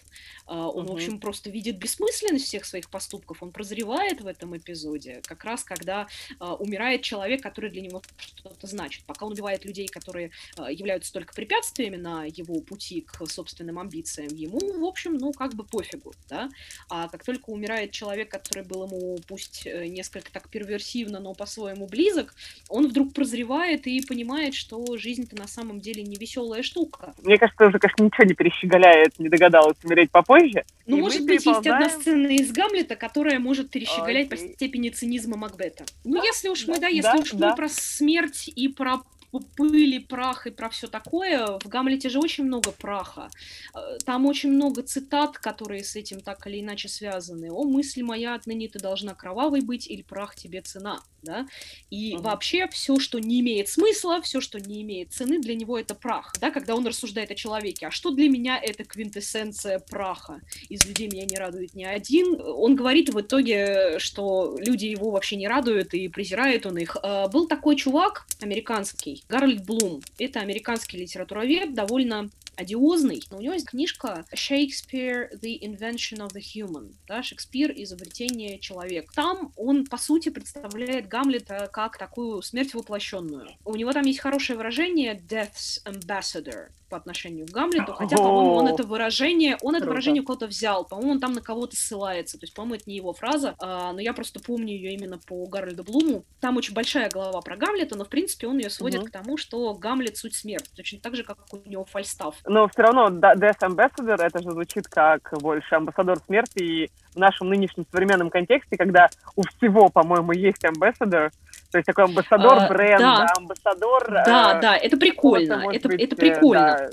Uh, 0.47 0.71
он, 0.71 0.87
uh-huh. 0.87 0.89
в 0.89 0.93
общем, 0.93 1.21
просто 1.21 1.51
видит 1.51 1.79
бессмысленность 1.79 2.47
всех 2.47 2.65
своих 2.65 2.89
поступков, 2.91 3.43
он 3.43 3.53
прозревает 3.53 4.21
в 4.21 4.27
этом 4.27 4.57
эпизоде, 4.57 5.21
как 5.27 5.45
раз 5.45 5.63
когда 5.63 6.09
uh, 6.39 6.57
умирает 6.57 7.03
человек, 7.03 7.43
который 7.43 7.71
для 7.71 7.83
него 7.83 8.03
что-то 8.37 8.67
значит. 8.67 9.05
Пока 9.05 9.27
он 9.27 9.33
убивает 9.33 9.65
людей, 9.65 9.89
которые 9.89 10.31
uh, 10.57 10.73
являются 10.73 11.13
только 11.13 11.35
препятствиями 11.35 11.97
на 11.97 12.25
его 12.25 12.61
пути 12.61 13.03
к 13.03 13.27
собственным 13.27 13.79
амбициям, 13.79 14.35
ему, 14.35 14.59
в 14.59 14.85
общем, 14.85 15.15
ну, 15.15 15.33
как 15.33 15.55
бы 15.55 15.65
пофигу, 15.65 16.13
да. 16.29 16.49
А 16.89 17.09
как 17.09 17.25
только 17.25 17.51
умирает 17.51 17.93
человек, 17.93 18.31
который 18.31 18.65
был 18.65 18.87
ему, 18.87 19.19
пусть 19.27 19.67
э, 19.67 19.87
несколько 19.87 20.33
так 20.33 20.49
перверсивно, 20.49 21.21
но 21.21 21.35
по-своему 21.35 21.87
близок, 21.87 22.35
он 22.69 22.89
вдруг 22.89 23.15
прозревает 23.15 23.87
и 23.87 24.01
понимает, 24.07 24.55
что 24.55 24.97
жизнь-то 24.97 25.37
на 25.37 25.47
самом 25.47 25.81
деле 25.81 26.03
не 26.03 26.17
веселая 26.17 26.63
штука. 26.63 27.15
Мне 27.23 27.39
кажется, 27.39 27.67
уже, 27.67 27.79
конечно, 27.79 28.05
ничего 28.05 28.25
не 28.27 28.35
перещеголяет 28.35 29.19
не 29.21 29.29
догадалась 29.29 29.77
умереть 29.85 30.11
попозже. 30.11 30.65
Ну, 30.87 30.99
может 30.99 31.25
быть, 31.25 31.47
есть 31.47 31.67
одна 31.67 31.89
сцена 31.89 32.27
из 32.29 32.51
Гамлета, 32.51 32.97
которая 32.97 33.39
может 33.39 33.71
перещеголять 33.71 34.29
по 34.29 34.37
степени 34.37 34.89
цинизма 34.89 35.37
Макбета. 35.37 35.85
Ну, 36.05 36.19
да, 36.19 36.25
если 36.25 36.49
уж 36.49 36.65
да, 36.65 36.73
мы, 36.73 36.81
да, 36.81 36.89
если 36.89 37.03
да, 37.03 37.17
уж 37.17 37.31
да. 37.31 37.51
мы 37.51 37.57
про 37.57 37.69
смерть 37.69 38.20
и 38.49 38.69
про 38.69 39.03
пыль 39.39 40.05
прах 40.07 40.47
и 40.47 40.51
про 40.51 40.69
все 40.69 40.89
такое. 40.89 41.59
В 41.59 41.69
Гамлете 41.69 42.09
же 42.09 42.19
очень 42.19 42.45
много 42.45 42.73
праха. 42.73 43.31
Э, 43.75 43.99
там 44.05 44.27
очень 44.27 44.53
много 44.53 44.83
цитат, 44.83 45.39
которые 45.39 45.85
с 45.85 45.97
этим 45.97 46.21
так 46.21 46.47
или 46.47 46.61
иначе 46.61 46.89
связаны. 46.89 47.51
«О, 47.53 47.65
мысль 47.65 48.03
моя, 48.03 48.35
отныне 48.35 48.69
ты 48.69 48.79
должна 48.79 49.15
кровавой 49.15 49.61
быть, 49.61 49.87
или 49.89 50.03
прах 50.03 50.35
тебе 50.35 50.61
цена». 50.63 51.01
Да? 51.23 51.47
И 51.91 52.15
угу. 52.15 52.23
вообще 52.23 52.67
все, 52.69 52.99
что 52.99 53.19
не 53.19 53.41
имеет 53.41 53.69
смысла, 53.69 54.23
все, 54.23 54.41
что 54.41 54.59
не 54.59 54.81
имеет 54.83 55.13
цены, 55.13 55.39
для 55.39 55.55
него 55.55 55.79
это 55.79 55.95
прах. 55.95 56.33
Да? 56.41 56.51
Когда 56.51 56.75
он 56.75 56.87
рассуждает 56.87 57.31
о 57.31 57.35
человеке. 57.35 57.89
А 57.89 57.91
что 57.91 58.11
для 58.11 58.29
меня 58.29 58.59
это 58.59 58.85
квинтэссенция 58.85 59.81
праха? 59.81 60.41
Из 60.69 60.85
людей 60.87 61.09
меня 61.09 61.27
не 61.27 61.37
радует 61.37 61.75
ни 61.75 61.85
один. 61.85 62.41
Он 62.41 62.75
говорит 62.75 63.11
в 63.11 63.21
итоге, 63.21 63.99
что 63.99 64.57
люди 64.59 64.87
его 64.87 65.11
вообще 65.11 65.37
не 65.37 65.47
радуют 65.47 65.93
и 65.95 66.09
презирает 66.09 66.67
он 66.67 66.79
их. 66.79 66.97
Э, 67.03 67.29
был 67.29 67.47
такой 67.47 67.77
чувак 67.77 68.27
американский, 68.41 69.20
Гарольд 69.29 69.65
Блум. 69.65 70.03
Это 70.19 70.41
американский 70.41 70.99
литературовед, 70.99 71.75
довольно 71.75 72.31
одиозный. 72.57 73.23
Но 73.31 73.39
у 73.39 73.41
него 73.41 73.55
есть 73.55 73.67
книжка 73.67 74.25
«Shakespeare. 74.35 75.31
The 75.41 75.59
Invention 75.61 76.19
of 76.19 76.35
the 76.35 76.43
Human». 76.43 76.93
Да, 77.07 77.23
«Шекспир. 77.23 77.73
Изобретение 77.75 78.59
человека». 78.59 79.13
Там 79.15 79.53
он, 79.57 79.87
по 79.87 79.97
сути, 79.97 80.29
представляет 80.29 81.09
Гамлета 81.09 81.69
как 81.73 81.97
такую 81.97 82.43
смерть 82.43 82.75
воплощенную. 82.75 83.49
У 83.65 83.77
него 83.77 83.93
там 83.93 84.05
есть 84.05 84.21
хорошее 84.21 84.57
выражение 84.57 85.15
«Death's 85.15 85.83
Ambassador», 85.85 86.69
по 86.91 86.97
отношению 86.97 87.47
к 87.47 87.51
Гамлету, 87.51 87.93
хотя, 87.93 88.17
по-моему, 88.17 88.55
он 88.55 88.67
это 88.67 88.83
выражение, 88.83 89.57
он 89.63 89.77
это 89.77 89.87
выражение 89.87 90.23
у 90.23 90.27
кого-то 90.27 90.47
взял, 90.47 90.85
по-моему, 90.85 91.13
он 91.13 91.21
там 91.21 91.33
на 91.33 91.41
кого-то 91.41 91.77
ссылается, 91.77 92.39
то 92.39 92.45
есть, 92.45 92.55
по-моему, 92.55 92.75
это 92.75 92.85
не 92.87 92.97
его 92.97 93.13
фраза, 93.13 93.55
а, 93.59 93.93
но 93.93 94.01
я 94.01 94.13
просто 94.13 94.41
помню 94.41 94.75
ее 94.75 94.93
именно 94.93 95.19
по 95.19 95.47
Гарольду 95.47 95.85
Блуму. 95.85 96.25
Там 96.41 96.57
очень 96.57 96.75
большая 96.75 97.09
глава 97.09 97.41
про 97.41 97.57
Гамлета, 97.57 97.97
но, 97.97 98.05
в 98.05 98.09
принципе, 98.09 98.49
он 98.49 98.59
ее 98.59 98.71
сводит 98.71 99.03
угу. 99.03 99.09
к 99.09 99.11
тому, 99.13 99.37
что 99.37 99.73
Гамлет— 99.75 100.17
суть 100.19 100.35
смерть, 100.35 100.71
точно 100.77 100.99
так 101.01 101.17
же, 101.17 101.23
как 101.23 101.39
у 101.53 101.69
него 101.69 101.85
Фальстаф. 101.85 102.37
Но 102.47 102.69
все 102.69 102.83
равно 102.83 103.09
Death 103.09 103.61
Ambassador, 103.61 104.21
это 104.21 104.43
же 104.43 104.51
звучит 104.51 104.89
как 104.89 105.33
больше 105.41 105.75
амбассадор 105.75 106.19
смерти, 106.27 106.59
и 106.63 106.91
в 107.15 107.17
нашем 107.17 107.49
нынешнем 107.49 107.87
современном 107.91 108.31
контексте, 108.31 108.77
когда 108.77 109.09
у 109.37 109.43
всего, 109.43 109.89
по-моему, 109.89 110.33
есть 110.33 110.65
амбассадор, 110.65 111.31
то 111.71 111.79
есть 111.79 111.87
такой 111.87 112.05
амбассадор 112.05 112.59
а, 112.59 112.69
бренда, 112.69 112.99
да. 112.99 113.27
амбассадор... 113.37 114.11
Да, 114.11 114.59
э, 114.59 114.61
да, 114.61 114.77
это 114.77 114.97
прикольно, 114.97 115.65
это, 115.73 115.89
быть, 115.89 116.01
это 116.01 116.17
прикольно. 116.17 116.91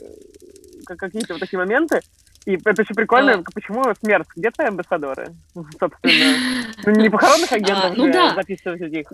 Да, 0.87 0.95
какие-то 0.95 1.33
вот 1.33 1.39
такие 1.39 1.57
моменты. 1.57 2.01
И 2.45 2.55
это 2.63 2.81
очень 2.81 2.95
прикольно, 2.95 3.33
а... 3.33 3.43
почему 3.53 3.83
смерть? 4.01 4.27
Где 4.35 4.51
твои 4.51 4.67
амбассадоры? 4.67 5.35
Собственно, 5.53 6.37
ну, 6.85 6.91
не 6.91 7.09
похоронных 7.09 7.51
агентов 7.51 7.91
а, 7.91 7.93
ну, 7.95 8.11
да. 8.11 8.35
записывать 8.35 8.81
этих. 8.81 9.11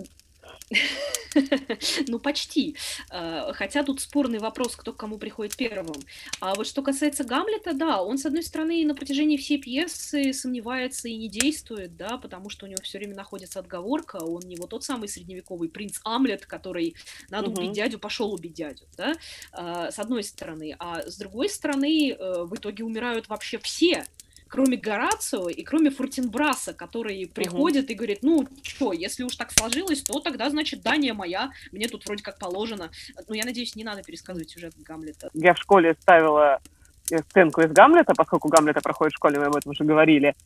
Ну, 2.08 2.18
почти. 2.18 2.76
А, 3.10 3.52
хотя 3.54 3.82
тут 3.82 4.00
спорный 4.00 4.38
вопрос, 4.38 4.76
кто 4.76 4.92
к 4.92 4.96
кому 4.96 5.18
приходит 5.18 5.56
первым. 5.56 5.96
А 6.40 6.54
вот 6.54 6.66
что 6.66 6.82
касается 6.82 7.24
Гамлета, 7.24 7.74
да, 7.74 8.02
он, 8.02 8.18
с 8.18 8.26
одной 8.26 8.42
стороны, 8.42 8.84
на 8.84 8.94
протяжении 8.94 9.36
всей 9.36 9.58
пьесы 9.58 10.32
сомневается 10.32 11.08
и 11.08 11.16
не 11.16 11.28
действует, 11.28 11.96
да, 11.96 12.18
потому 12.18 12.50
что 12.50 12.66
у 12.66 12.68
него 12.68 12.80
все 12.82 12.98
время 12.98 13.14
находится 13.14 13.58
отговорка, 13.58 14.16
он 14.16 14.42
не 14.42 14.56
вот 14.56 14.70
тот 14.70 14.84
самый 14.84 15.08
средневековый 15.08 15.68
принц 15.68 16.00
Амлет, 16.04 16.46
который 16.46 16.94
надо 17.30 17.50
убить 17.50 17.72
дядю, 17.72 17.98
пошел 17.98 18.32
убить 18.32 18.54
дядю, 18.54 18.86
да, 18.96 19.14
а, 19.52 19.90
с 19.90 19.98
одной 19.98 20.22
стороны. 20.22 20.76
А 20.78 21.02
с 21.02 21.16
другой 21.16 21.48
стороны, 21.48 22.12
э, 22.12 22.44
в 22.44 22.54
итоге 22.54 22.84
умирают 22.84 23.28
вообще 23.28 23.58
все, 23.58 24.06
кроме 24.54 24.76
Горацио 24.76 25.48
и 25.48 25.64
кроме 25.64 25.90
Фортинбраса, 25.90 26.74
который 26.74 27.28
приходит 27.34 27.86
угу. 27.86 27.92
и 27.92 27.94
говорит, 27.96 28.18
ну, 28.22 28.46
что, 28.62 28.92
если 28.92 29.24
уж 29.24 29.34
так 29.34 29.50
сложилось, 29.50 30.02
то 30.02 30.20
тогда, 30.20 30.48
значит, 30.48 30.80
Дания 30.80 31.12
моя, 31.12 31.50
мне 31.72 31.88
тут 31.88 32.06
вроде 32.06 32.22
как 32.22 32.38
положено. 32.38 32.90
Ну, 33.26 33.34
я 33.34 33.44
надеюсь, 33.44 33.74
не 33.74 33.82
надо 33.82 34.04
пересказывать 34.04 34.50
сюжет 34.50 34.72
Гамлета. 34.78 35.28
Я 35.34 35.54
в 35.54 35.58
школе 35.58 35.96
ставила 36.00 36.60
сценку 37.30 37.62
из 37.62 37.72
Гамлета, 37.72 38.14
поскольку 38.14 38.48
Гамлета 38.48 38.80
проходит 38.80 39.12
в 39.12 39.16
школе, 39.16 39.40
мы 39.40 39.46
об 39.46 39.56
этом 39.56 39.72
уже 39.72 39.82
говорили, 39.82 40.36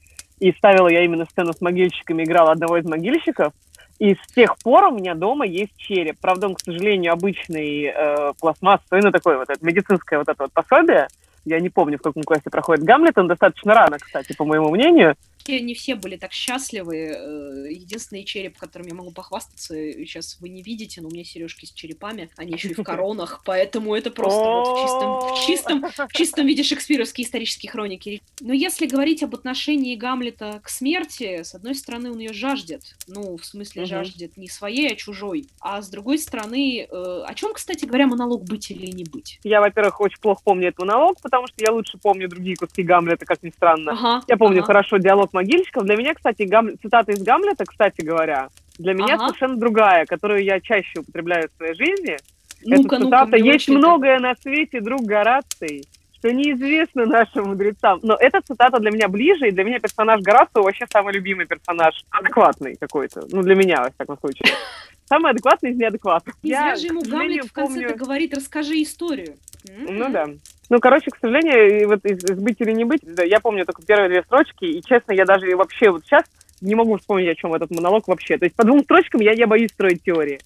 и 0.40 0.52
ставила 0.52 0.88
я 0.88 1.04
именно 1.04 1.26
сцену 1.26 1.52
с 1.52 1.60
могильщиками, 1.60 2.24
играла 2.24 2.52
одного 2.52 2.78
из 2.78 2.86
могильщиков, 2.86 3.52
и 3.98 4.14
с 4.14 4.32
тех 4.34 4.56
пор 4.58 4.84
у 4.84 4.96
меня 4.96 5.14
дома 5.16 5.44
есть 5.44 5.76
череп. 5.76 6.18
Правда, 6.18 6.46
он, 6.46 6.54
к 6.54 6.60
сожалению, 6.60 7.12
обычный 7.12 7.92
э, 7.94 8.32
пластмассовый, 8.40 9.02
ну, 9.02 9.10
такое 9.10 9.36
вот 9.36 9.50
это 9.50 9.62
медицинское 9.62 10.18
вот 10.18 10.28
это 10.28 10.44
вот 10.44 10.52
пособие, 10.54 11.08
я 11.48 11.60
не 11.60 11.70
помню, 11.70 11.98
в 11.98 12.02
каком 12.02 12.22
классе 12.22 12.50
проходит 12.50 12.84
Гамлет, 12.84 13.18
он 13.18 13.28
достаточно 13.28 13.74
рано, 13.74 13.98
кстати, 13.98 14.34
по 14.34 14.44
моему 14.44 14.70
мнению 14.70 15.16
все, 15.48 15.60
не 15.60 15.74
все 15.74 15.94
были 15.94 16.16
так 16.16 16.32
счастливы. 16.32 16.96
Э, 16.96 17.72
единственный 17.72 18.24
череп, 18.24 18.58
которым 18.58 18.88
я 18.88 18.94
могу 18.94 19.12
похвастаться, 19.12 19.74
сейчас 19.74 20.36
вы 20.40 20.50
не 20.50 20.62
видите, 20.62 21.00
но 21.00 21.08
у 21.08 21.10
меня 21.10 21.24
сережки 21.24 21.64
с 21.64 21.72
черепами, 21.72 22.28
они 22.36 22.52
еще 22.52 22.68
и 22.68 22.74
в 22.74 22.82
коронах, 22.84 23.42
поэтому 23.46 23.94
это 23.94 24.10
просто 24.10 24.38
вот 24.38 24.66
в 24.66 24.82
чистом, 24.82 25.20
в 25.20 25.46
чистом, 25.46 26.08
в 26.08 26.12
чистом 26.12 26.46
виде 26.46 26.62
шекспировские 26.64 27.26
исторические 27.26 27.70
хроники. 27.70 28.20
Но 28.40 28.52
если 28.52 28.86
говорить 28.86 29.22
об 29.22 29.34
отношении 29.34 29.96
Гамлета 29.96 30.60
к 30.62 30.68
смерти, 30.68 31.42
с 31.42 31.54
одной 31.54 31.74
стороны, 31.74 32.12
он 32.12 32.18
ее 32.18 32.34
жаждет, 32.34 32.82
ну, 33.06 33.38
в 33.38 33.44
смысле 33.44 33.86
жаждет 33.86 34.36
не 34.36 34.48
своей, 34.48 34.92
а 34.92 34.96
чужой, 34.96 35.46
а 35.60 35.80
с 35.80 35.88
другой 35.88 36.18
стороны, 36.18 36.86
э, 36.90 37.22
о 37.26 37.34
чем, 37.34 37.54
кстати 37.54 37.86
говоря, 37.86 38.06
монолог 38.06 38.44
быть 38.44 38.70
или 38.70 38.90
не 38.90 39.04
быть? 39.04 39.40
Я, 39.44 39.60
во-первых, 39.60 40.00
очень 40.00 40.20
плохо 40.20 40.42
помню 40.44 40.68
этот 40.68 40.80
монолог, 40.80 41.20
потому 41.22 41.46
что 41.46 41.56
я 41.64 41.72
лучше 41.72 41.96
помню 41.96 42.28
другие 42.28 42.56
куски 42.56 42.82
Гамлета, 42.82 43.24
как 43.24 43.42
ни 43.42 43.50
странно. 43.50 43.92
Ага, 43.92 44.24
я 44.28 44.36
помню 44.36 44.58
ага. 44.58 44.66
хорошо 44.66 44.98
диалог 44.98 45.32
могильщиков. 45.38 45.84
Для 45.84 45.96
меня, 45.96 46.14
кстати, 46.14 46.42
гам... 46.42 46.78
цитата 46.82 47.12
из 47.12 47.22
Гамлета, 47.22 47.64
кстати 47.64 48.00
говоря, 48.00 48.48
для 48.78 48.94
меня 48.94 49.14
ага. 49.14 49.26
совершенно 49.26 49.56
другая, 49.56 50.04
которую 50.06 50.44
я 50.44 50.60
чаще 50.60 51.00
употребляю 51.00 51.48
в 51.48 51.56
своей 51.56 51.74
жизни. 51.74 52.16
Ну-ка, 52.64 52.96
Эта 52.96 53.04
цитата 53.04 53.36
ну 53.38 53.44
«Есть 53.44 53.68
многое 53.68 54.18
на 54.18 54.34
свете, 54.34 54.80
друг 54.80 55.02
Гораций, 55.02 55.84
что 56.14 56.32
неизвестно 56.32 57.06
нашим 57.06 57.48
мудрецам». 57.48 58.00
Но 58.02 58.16
эта 58.18 58.40
цитата 58.40 58.80
для 58.80 58.90
меня 58.90 59.08
ближе, 59.08 59.48
и 59.48 59.52
для 59.52 59.64
меня 59.64 59.78
персонаж 59.78 60.20
Горацио 60.22 60.62
вообще 60.62 60.86
самый 60.92 61.14
любимый 61.14 61.46
персонаж. 61.46 62.04
Адекватный 62.10 62.74
какой-то. 62.76 63.22
Ну, 63.30 63.42
для 63.42 63.54
меня, 63.54 63.82
во 63.82 63.90
всяком 63.90 64.18
случае. 64.18 64.52
Самый 65.08 65.30
адекватный 65.30 65.70
из 65.70 65.78
неадекватных. 65.78 66.34
Не 66.42 66.50
я, 66.50 66.76
же 66.76 66.88
ему 66.88 67.00
Гамлет 67.00 67.46
в 67.46 67.52
конце 67.52 67.80
помню... 67.80 67.96
говорит 67.96 68.34
«расскажи 68.34 68.82
историю». 68.82 69.36
Ну 69.64 70.10
да. 70.10 70.26
Ну, 70.68 70.80
короче, 70.80 71.10
к 71.10 71.16
сожалению, 71.16 71.88
вот 71.88 72.04
из, 72.04 72.22
из 72.24 72.38
«Быть 72.38 72.60
или 72.60 72.72
не 72.72 72.84
быть», 72.84 73.00
да, 73.02 73.24
я 73.24 73.40
помню 73.40 73.64
только 73.64 73.80
первые 73.82 74.10
две 74.10 74.22
строчки, 74.22 74.66
и, 74.66 74.82
честно, 74.82 75.12
я 75.12 75.24
даже 75.24 75.56
вообще 75.56 75.90
вот 75.90 76.04
сейчас 76.04 76.24
не 76.60 76.74
могу 76.74 76.98
вспомнить, 76.98 77.30
о 77.30 77.34
чем 77.34 77.54
этот 77.54 77.70
монолог 77.70 78.06
вообще. 78.06 78.36
То 78.36 78.44
есть 78.44 78.54
по 78.54 78.64
двум 78.64 78.82
строчкам 78.82 79.22
я, 79.22 79.32
я 79.32 79.46
боюсь 79.46 79.70
строить 79.70 80.02
теории. 80.02 80.40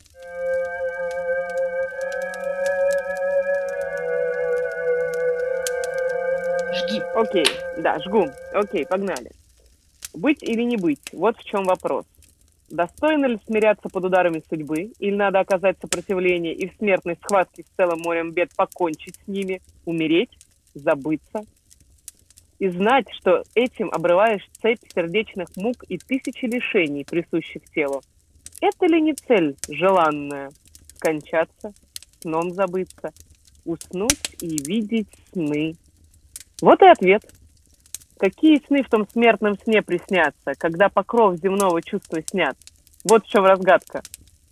Жги. 6.73 7.03
Окей, 7.17 7.47
да, 7.79 7.99
жгу. 7.99 8.31
Окей, 8.53 8.87
погнали. 8.87 9.33
Быть 10.15 10.41
или 10.45 10.63
не 10.63 10.77
быть? 10.77 11.01
Вот 11.13 11.37
в 11.37 11.45
чем 11.45 11.65
вопрос. 11.65 12.05
Достойно 12.73 13.27
ли 13.27 13.39
смиряться 13.47 13.91
под 13.91 14.07
ударами 14.07 14.43
судьбы, 14.49 14.93
или 14.99 15.15
надо 15.15 15.41
оказать 15.41 15.77
сопротивление 15.79 16.55
и 16.55 16.71
в 16.71 16.77
смертной 16.79 17.19
схватке 17.23 17.65
с 17.65 17.77
целым 17.77 18.01
морем 18.01 18.33
бед 18.33 18.49
покончить 18.57 19.17
с 19.17 19.29
ними, 19.29 19.61
умереть, 19.85 20.31
забыться? 20.73 21.43
И 22.59 22.71
знать, 22.71 23.05
что 23.21 23.43
этим 23.55 23.91
обрываешь 23.93 24.49
цепь 24.63 24.81
сердечных 24.95 25.49
мук 25.55 25.85
и 25.87 25.99
тысячи 25.99 26.47
лишений, 26.47 27.05
присущих 27.05 27.63
телу. 27.75 28.01
Это 28.63 28.87
ли 28.87 29.03
не 29.03 29.13
цель 29.13 29.55
желанная? 29.69 30.51
Скончаться, 30.97 31.75
сном 32.23 32.53
забыться, 32.53 33.13
уснуть 33.67 34.35
и 34.41 34.49
видеть 34.67 35.13
сны. 35.35 35.75
Вот 36.63 36.81
и 36.81 36.87
ответ– 36.87 37.23
Какие 38.23 38.65
сны 38.65 38.85
в 38.85 38.89
том 38.89 39.05
смертном 39.09 39.59
сне 39.59 39.83
приснятся, 39.83 40.53
когда 40.57 40.89
покров 40.89 41.39
земного 41.39 41.83
чувства 41.83 42.23
снят? 42.23 42.57
Вот 43.03 43.25
в 43.25 43.29
чем 43.29 43.45
разгадка. 43.45 44.01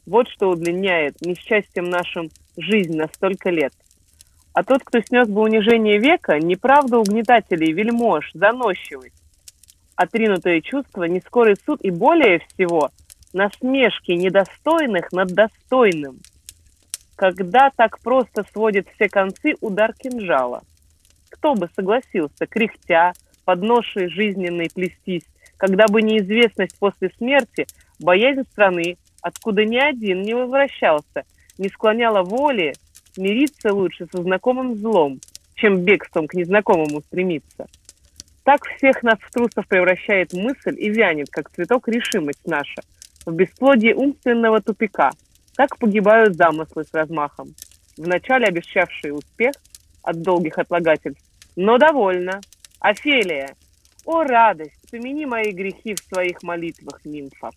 Вот 0.06 0.28
что 0.28 0.50
удлиняет 0.50 1.20
несчастьем 1.20 1.84
нашим 1.84 2.30
жизнь 2.56 2.96
на 2.96 3.06
столько 3.06 3.50
лет. 3.50 3.72
А 4.54 4.64
тот, 4.64 4.82
кто 4.82 5.00
снес 5.00 5.28
бы 5.28 5.42
унижение 5.42 5.98
века, 5.98 6.40
неправда 6.40 6.98
угнетателей, 6.98 7.70
вельмож, 7.70 8.32
заносчивость. 8.34 9.22
Отринутое 9.94 10.62
чувство, 10.62 11.04
нескорый 11.04 11.54
суд 11.64 11.80
и 11.80 11.90
более 11.90 12.40
всего 12.40 12.90
насмешки 13.32 14.10
недостойных 14.10 15.12
над 15.12 15.28
достойным. 15.28 16.18
Когда 17.14 17.70
так 17.76 18.00
просто 18.00 18.44
сводит 18.52 18.88
все 18.96 19.08
концы 19.08 19.54
удар 19.60 19.92
кинжала. 19.92 20.64
Кто 21.28 21.54
бы 21.54 21.68
согласился, 21.76 22.48
кряхтя, 22.48 23.12
под 23.44 23.62
ношей 23.62 24.08
жизненной 24.08 24.70
плестись, 24.74 25.24
когда 25.56 25.86
бы 25.86 26.02
неизвестность 26.02 26.78
после 26.78 27.10
смерти, 27.18 27.66
боязнь 27.98 28.44
страны, 28.52 28.96
откуда 29.22 29.64
ни 29.64 29.76
один 29.76 30.22
не 30.22 30.34
возвращался, 30.34 31.24
не 31.58 31.68
склоняла 31.68 32.22
воли, 32.22 32.74
мириться 33.16 33.72
лучше 33.72 34.06
со 34.10 34.22
знакомым 34.22 34.76
злом, 34.76 35.20
чем 35.54 35.80
бегством 35.84 36.26
к 36.26 36.34
незнакомому 36.34 37.02
стремиться. 37.02 37.66
Так 38.44 38.64
всех 38.64 39.02
нас 39.02 39.18
в 39.20 39.30
трусов 39.30 39.66
превращает 39.68 40.32
мысль 40.32 40.74
и 40.78 40.88
вянет, 40.88 41.28
как 41.30 41.50
цветок 41.50 41.88
решимость 41.88 42.46
наша, 42.46 42.82
в 43.26 43.32
бесплодие 43.32 43.94
умственного 43.94 44.62
тупика. 44.62 45.10
Так 45.54 45.76
погибают 45.78 46.36
замыслы 46.36 46.84
с 46.84 46.94
размахом, 46.94 47.54
вначале 47.98 48.46
обещавшие 48.46 49.12
успех 49.12 49.52
от 50.02 50.22
долгих 50.22 50.58
отлагательств, 50.58 51.22
но 51.56 51.76
довольно, 51.76 52.40
Офелия, 52.80 53.54
о 54.04 54.22
радость, 54.22 54.90
помяни 54.90 55.26
мои 55.26 55.52
грехи 55.52 55.94
в 55.94 56.00
своих 56.00 56.42
молитвах, 56.42 57.04
нимфа. 57.04 57.50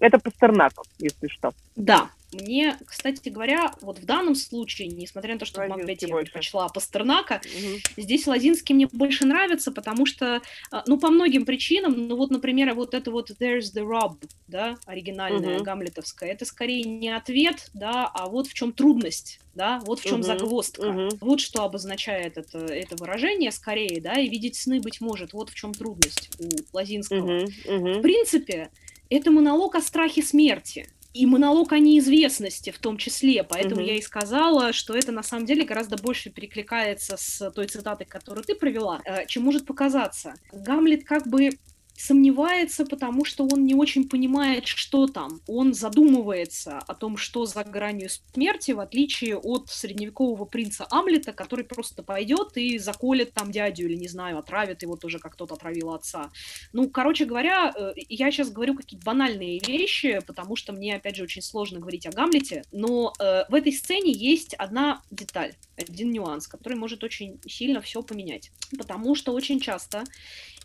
Это 0.00 0.18
Пастернак, 0.18 0.72
если 0.98 1.28
что. 1.28 1.52
Да, 1.76 2.10
мне, 2.32 2.76
кстати 2.86 3.28
говоря, 3.28 3.72
вот 3.80 3.98
в 3.98 4.04
данном 4.04 4.34
случае, 4.34 4.88
несмотря 4.88 5.34
на 5.34 5.40
то, 5.40 5.46
что 5.46 5.60
Лазинский 5.60 5.82
в 5.82 5.86
Макбете 5.86 6.06
я 6.08 6.16
предпочла 6.16 6.68
Пастернака, 6.68 7.40
угу. 7.44 7.78
здесь 7.96 8.26
Лазинский 8.26 8.74
мне 8.74 8.86
больше 8.86 9.26
нравится, 9.26 9.72
потому 9.72 10.06
что, 10.06 10.42
а, 10.70 10.84
ну, 10.86 10.98
по 10.98 11.08
многим 11.08 11.44
причинам, 11.44 12.08
ну, 12.08 12.16
вот, 12.16 12.30
например, 12.30 12.74
вот 12.74 12.94
это 12.94 13.10
вот 13.10 13.30
«There's 13.30 13.72
the 13.74 13.82
rub», 13.82 14.16
да, 14.48 14.76
оригинальная 14.86 15.56
угу. 15.56 15.64
гамлетовская, 15.64 16.30
это 16.30 16.44
скорее 16.44 16.84
не 16.84 17.08
ответ, 17.10 17.70
да, 17.74 18.10
а 18.12 18.28
вот 18.28 18.46
в 18.46 18.54
чем 18.54 18.72
трудность, 18.72 19.40
да, 19.54 19.80
вот 19.84 20.00
в 20.00 20.04
чем 20.04 20.20
угу. 20.20 20.22
загвоздка. 20.22 20.82
Угу. 20.82 21.18
Вот 21.20 21.40
что 21.40 21.64
обозначает 21.64 22.38
это, 22.38 22.58
это 22.58 22.96
выражение 22.96 23.52
скорее, 23.52 24.00
да, 24.00 24.14
и 24.14 24.28
видеть 24.28 24.56
сны, 24.56 24.80
быть 24.80 25.00
может, 25.00 25.32
вот 25.32 25.50
в 25.50 25.54
чем 25.54 25.74
трудность 25.74 26.30
у 26.38 26.76
Лазинского. 26.76 27.42
Угу. 27.42 27.50
Угу. 27.66 27.92
В 27.98 28.02
принципе, 28.02 28.70
это 29.10 29.30
монолог 29.30 29.74
о 29.74 29.80
страхе 29.80 30.22
смерти, 30.22 30.88
и 31.14 31.26
монолог 31.26 31.72
о 31.72 31.78
неизвестности 31.78 32.70
в 32.70 32.78
том 32.78 32.96
числе, 32.96 33.44
поэтому 33.44 33.82
угу. 33.82 33.88
я 33.88 33.96
и 33.96 34.02
сказала, 34.02 34.72
что 34.72 34.94
это 34.94 35.12
на 35.12 35.22
самом 35.22 35.46
деле 35.46 35.64
гораздо 35.64 35.96
больше 35.96 36.30
перекликается 36.30 37.16
с 37.16 37.50
той 37.50 37.66
цитатой, 37.66 38.06
которую 38.06 38.44
ты 38.44 38.54
провела, 38.54 39.00
э, 39.04 39.26
чем 39.26 39.42
может 39.42 39.66
показаться. 39.66 40.34
Гамлет 40.52 41.04
как 41.04 41.26
бы 41.26 41.50
сомневается, 41.96 42.84
потому 42.84 43.24
что 43.24 43.44
он 43.44 43.64
не 43.64 43.74
очень 43.74 44.08
понимает, 44.08 44.66
что 44.66 45.06
там. 45.06 45.40
Он 45.46 45.74
задумывается 45.74 46.78
о 46.78 46.94
том, 46.94 47.16
что 47.16 47.46
за 47.46 47.64
гранью 47.64 48.08
смерти, 48.08 48.72
в 48.72 48.80
отличие 48.80 49.36
от 49.36 49.68
средневекового 49.68 50.44
принца 50.44 50.86
Амлета, 50.90 51.32
который 51.32 51.64
просто 51.64 52.02
пойдет 52.02 52.56
и 52.56 52.78
заколет 52.78 53.32
там 53.32 53.50
дядю 53.50 53.86
или, 53.86 53.94
не 53.94 54.08
знаю, 54.08 54.38
отравит 54.38 54.82
его 54.82 54.96
тоже, 54.96 55.18
как 55.18 55.36
тот 55.36 55.52
отравил 55.52 55.92
отца. 55.92 56.30
Ну, 56.72 56.88
короче 56.90 57.24
говоря, 57.24 57.72
э, 57.76 57.92
я 58.08 58.30
сейчас 58.30 58.50
говорю 58.50 58.74
какие-то 58.74 59.04
банальные 59.04 59.60
вещи, 59.66 60.20
потому 60.26 60.56
что 60.56 60.72
мне, 60.72 60.96
опять 60.96 61.16
же, 61.16 61.24
очень 61.24 61.42
сложно 61.42 61.78
говорить 61.80 62.06
о 62.06 62.10
Гамлете, 62.10 62.64
но 62.72 63.12
э, 63.18 63.44
в 63.48 63.54
этой 63.54 63.72
сцене 63.72 64.12
есть 64.12 64.54
одна 64.54 65.02
деталь, 65.10 65.54
один 65.76 66.10
нюанс, 66.10 66.46
который 66.46 66.76
может 66.76 67.04
очень 67.04 67.40
сильно 67.46 67.80
все 67.80 68.02
поменять. 68.02 68.50
Потому 68.76 69.14
что 69.14 69.32
очень 69.32 69.60
часто 69.60 70.04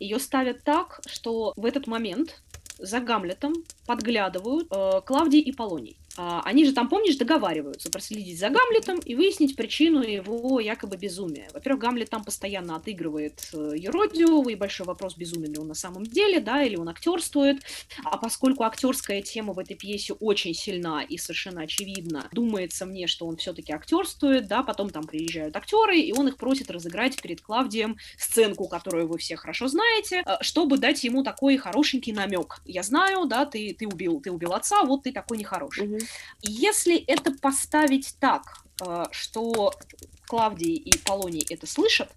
ее 0.00 0.18
ставят 0.18 0.64
так, 0.64 1.00
что 1.18 1.52
в 1.56 1.66
этот 1.66 1.88
момент 1.88 2.40
за 2.78 3.00
Гамлетом 3.00 3.52
подглядывают 3.86 4.68
э, 4.70 5.00
Клавдий 5.04 5.40
и 5.40 5.50
Полоний. 5.50 5.96
А, 6.18 6.42
они 6.44 6.64
же 6.64 6.72
там, 6.72 6.88
помнишь, 6.88 7.16
договариваются 7.16 7.90
проследить 7.90 8.40
за 8.40 8.50
Гамлетом 8.50 8.98
и 8.98 9.14
выяснить 9.14 9.54
причину 9.54 10.02
его 10.02 10.58
якобы 10.58 10.96
безумия. 10.96 11.48
Во-первых, 11.54 11.80
Гамлет 11.80 12.10
там 12.10 12.24
постоянно 12.24 12.74
отыгрывает 12.74 13.48
э, 13.52 13.74
Еродию, 13.76 14.48
и 14.48 14.56
большой 14.56 14.84
вопрос, 14.86 15.16
безумен 15.16 15.52
ли 15.52 15.58
он 15.58 15.68
на 15.68 15.74
самом 15.74 16.04
деле, 16.04 16.40
да, 16.40 16.64
или 16.64 16.74
он 16.74 16.88
актерствует. 16.88 17.62
А 18.02 18.16
поскольку 18.16 18.64
актерская 18.64 19.22
тема 19.22 19.52
в 19.52 19.60
этой 19.60 19.76
пьесе 19.76 20.12
очень 20.14 20.54
сильна 20.54 21.02
и 21.02 21.18
совершенно 21.18 21.62
очевидно, 21.62 22.28
думается 22.32 22.84
мне, 22.84 23.06
что 23.06 23.24
он 23.24 23.36
все-таки 23.36 23.72
актерствует, 23.72 24.48
да, 24.48 24.64
потом 24.64 24.90
там 24.90 25.04
приезжают 25.04 25.54
актеры, 25.54 26.00
и 26.00 26.12
он 26.12 26.26
их 26.26 26.36
просит 26.36 26.68
разыграть 26.68 27.22
перед 27.22 27.40
Клавдием 27.40 27.96
сценку, 28.18 28.66
которую 28.66 29.06
вы 29.06 29.18
все 29.18 29.36
хорошо 29.36 29.68
знаете, 29.68 30.24
э, 30.26 30.38
чтобы 30.40 30.78
дать 30.78 31.04
ему 31.04 31.22
такой 31.22 31.58
хорошенький 31.58 32.12
намек. 32.12 32.60
Я 32.64 32.82
знаю, 32.82 33.26
да, 33.26 33.46
ты, 33.46 33.72
ты 33.72 33.86
убил, 33.86 34.20
ты 34.20 34.32
убил 34.32 34.52
отца, 34.52 34.82
вот 34.82 35.04
ты 35.04 35.12
такой 35.12 35.38
нехороший. 35.38 35.86
Mm-hmm. 35.86 36.07
Если 36.40 36.96
это 36.96 37.32
поставить 37.32 38.14
так, 38.20 38.64
э, 38.80 39.04
что 39.10 39.72
Клавдий 40.26 40.74
и 40.74 40.98
Полоний 40.98 41.46
это 41.48 41.66
слышат, 41.66 42.10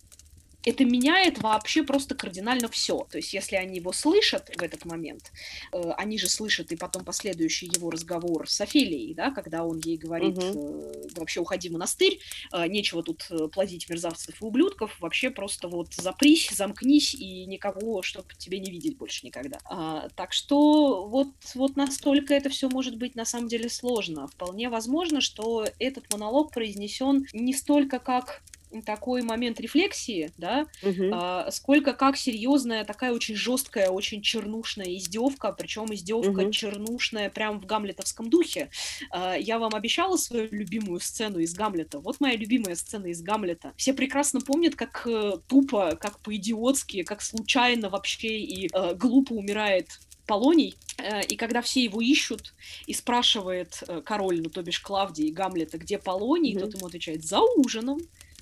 это 0.65 0.85
меняет 0.85 1.41
вообще 1.41 1.83
просто 1.83 2.15
кардинально 2.15 2.67
все. 2.69 3.07
То 3.09 3.17
есть, 3.17 3.33
если 3.33 3.55
они 3.55 3.77
его 3.77 3.91
слышат 3.91 4.49
в 4.55 4.61
этот 4.61 4.85
момент, 4.85 5.31
э, 5.71 5.91
они 5.97 6.17
же 6.17 6.29
слышат 6.29 6.71
и 6.71 6.75
потом 6.75 7.03
последующий 7.03 7.67
его 7.67 7.89
разговор 7.89 8.49
с 8.49 8.61
Офелией, 8.61 9.13
да, 9.13 9.31
когда 9.31 9.63
он 9.63 9.79
ей 9.79 9.97
говорит, 9.97 10.37
угу. 10.37 10.91
э, 10.93 11.07
вообще 11.15 11.39
уходи 11.39 11.69
в 11.69 11.73
монастырь, 11.73 12.19
э, 12.53 12.67
нечего 12.67 13.03
тут 13.03 13.25
э, 13.29 13.47
плодить 13.47 13.89
мерзавцев 13.89 14.41
и 14.41 14.45
ублюдков, 14.45 14.99
вообще 14.99 15.29
просто 15.29 15.67
вот 15.67 15.93
запрись, 15.93 16.49
замкнись 16.51 17.13
и 17.13 17.45
никого, 17.45 18.01
чтобы 18.01 18.27
тебе 18.37 18.59
не 18.59 18.71
видеть 18.71 18.97
больше 18.97 19.25
никогда. 19.25 19.59
А, 19.65 20.09
так 20.15 20.33
что 20.33 21.07
вот, 21.07 21.29
вот 21.55 21.75
настолько 21.75 22.33
это 22.33 22.49
все 22.49 22.69
может 22.69 22.97
быть 22.97 23.15
на 23.15 23.25
самом 23.25 23.47
деле 23.47 23.69
сложно. 23.69 24.27
Вполне 24.27 24.69
возможно, 24.69 25.21
что 25.21 25.65
этот 25.79 26.11
монолог 26.11 26.51
произнесен 26.51 27.25
не 27.33 27.53
столько 27.53 27.99
как 27.99 28.41
такой 28.85 29.21
момент 29.21 29.59
рефлексии, 29.59 30.31
да, 30.37 30.65
угу. 30.81 31.11
а, 31.13 31.51
сколько 31.51 31.93
как 31.93 32.17
серьезная 32.17 32.85
такая 32.85 33.13
очень 33.13 33.35
жесткая, 33.35 33.89
очень 33.89 34.21
чернушная 34.21 34.95
издевка, 34.97 35.51
причем 35.51 35.93
издевка 35.93 36.41
угу. 36.41 36.51
чернушная 36.51 37.29
прям 37.29 37.59
в 37.59 37.65
гамлетовском 37.65 38.29
духе. 38.29 38.69
А, 39.09 39.35
я 39.35 39.59
вам 39.59 39.75
обещала 39.75 40.17
свою 40.17 40.47
любимую 40.51 40.99
сцену 40.99 41.39
из 41.39 41.53
Гамлета. 41.53 41.99
Вот 41.99 42.19
моя 42.19 42.35
любимая 42.35 42.75
сцена 42.75 43.07
из 43.07 43.21
Гамлета. 43.21 43.73
Все 43.75 43.93
прекрасно 43.93 44.41
помнят, 44.41 44.75
как 44.75 45.05
э, 45.05 45.33
тупо, 45.47 45.95
как 45.99 46.19
по-идиотски, 46.19 47.03
как 47.03 47.21
случайно 47.21 47.89
вообще 47.89 48.39
и 48.39 48.69
э, 48.71 48.95
глупо 48.95 49.33
умирает 49.33 49.99
Полоний, 50.31 50.75
э, 50.97 51.25
и 51.25 51.35
когда 51.35 51.61
все 51.61 51.83
его 51.83 51.99
ищут, 51.99 52.53
и 52.85 52.93
спрашивает 52.93 53.83
э, 53.87 54.01
король, 54.01 54.41
ну, 54.41 54.49
то 54.49 54.61
бишь 54.61 54.79
Клавдий 54.79 55.31
Гамлета, 55.31 55.77
где 55.77 55.97
Полоний, 55.97 56.53
mm-hmm. 56.53 56.59
тот 56.59 56.75
ему 56.75 56.85
отвечает, 56.85 57.25
за 57.25 57.41
ужином. 57.41 57.99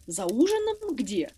За 0.09 0.25
ужином 0.25 0.95
где? 0.95 1.31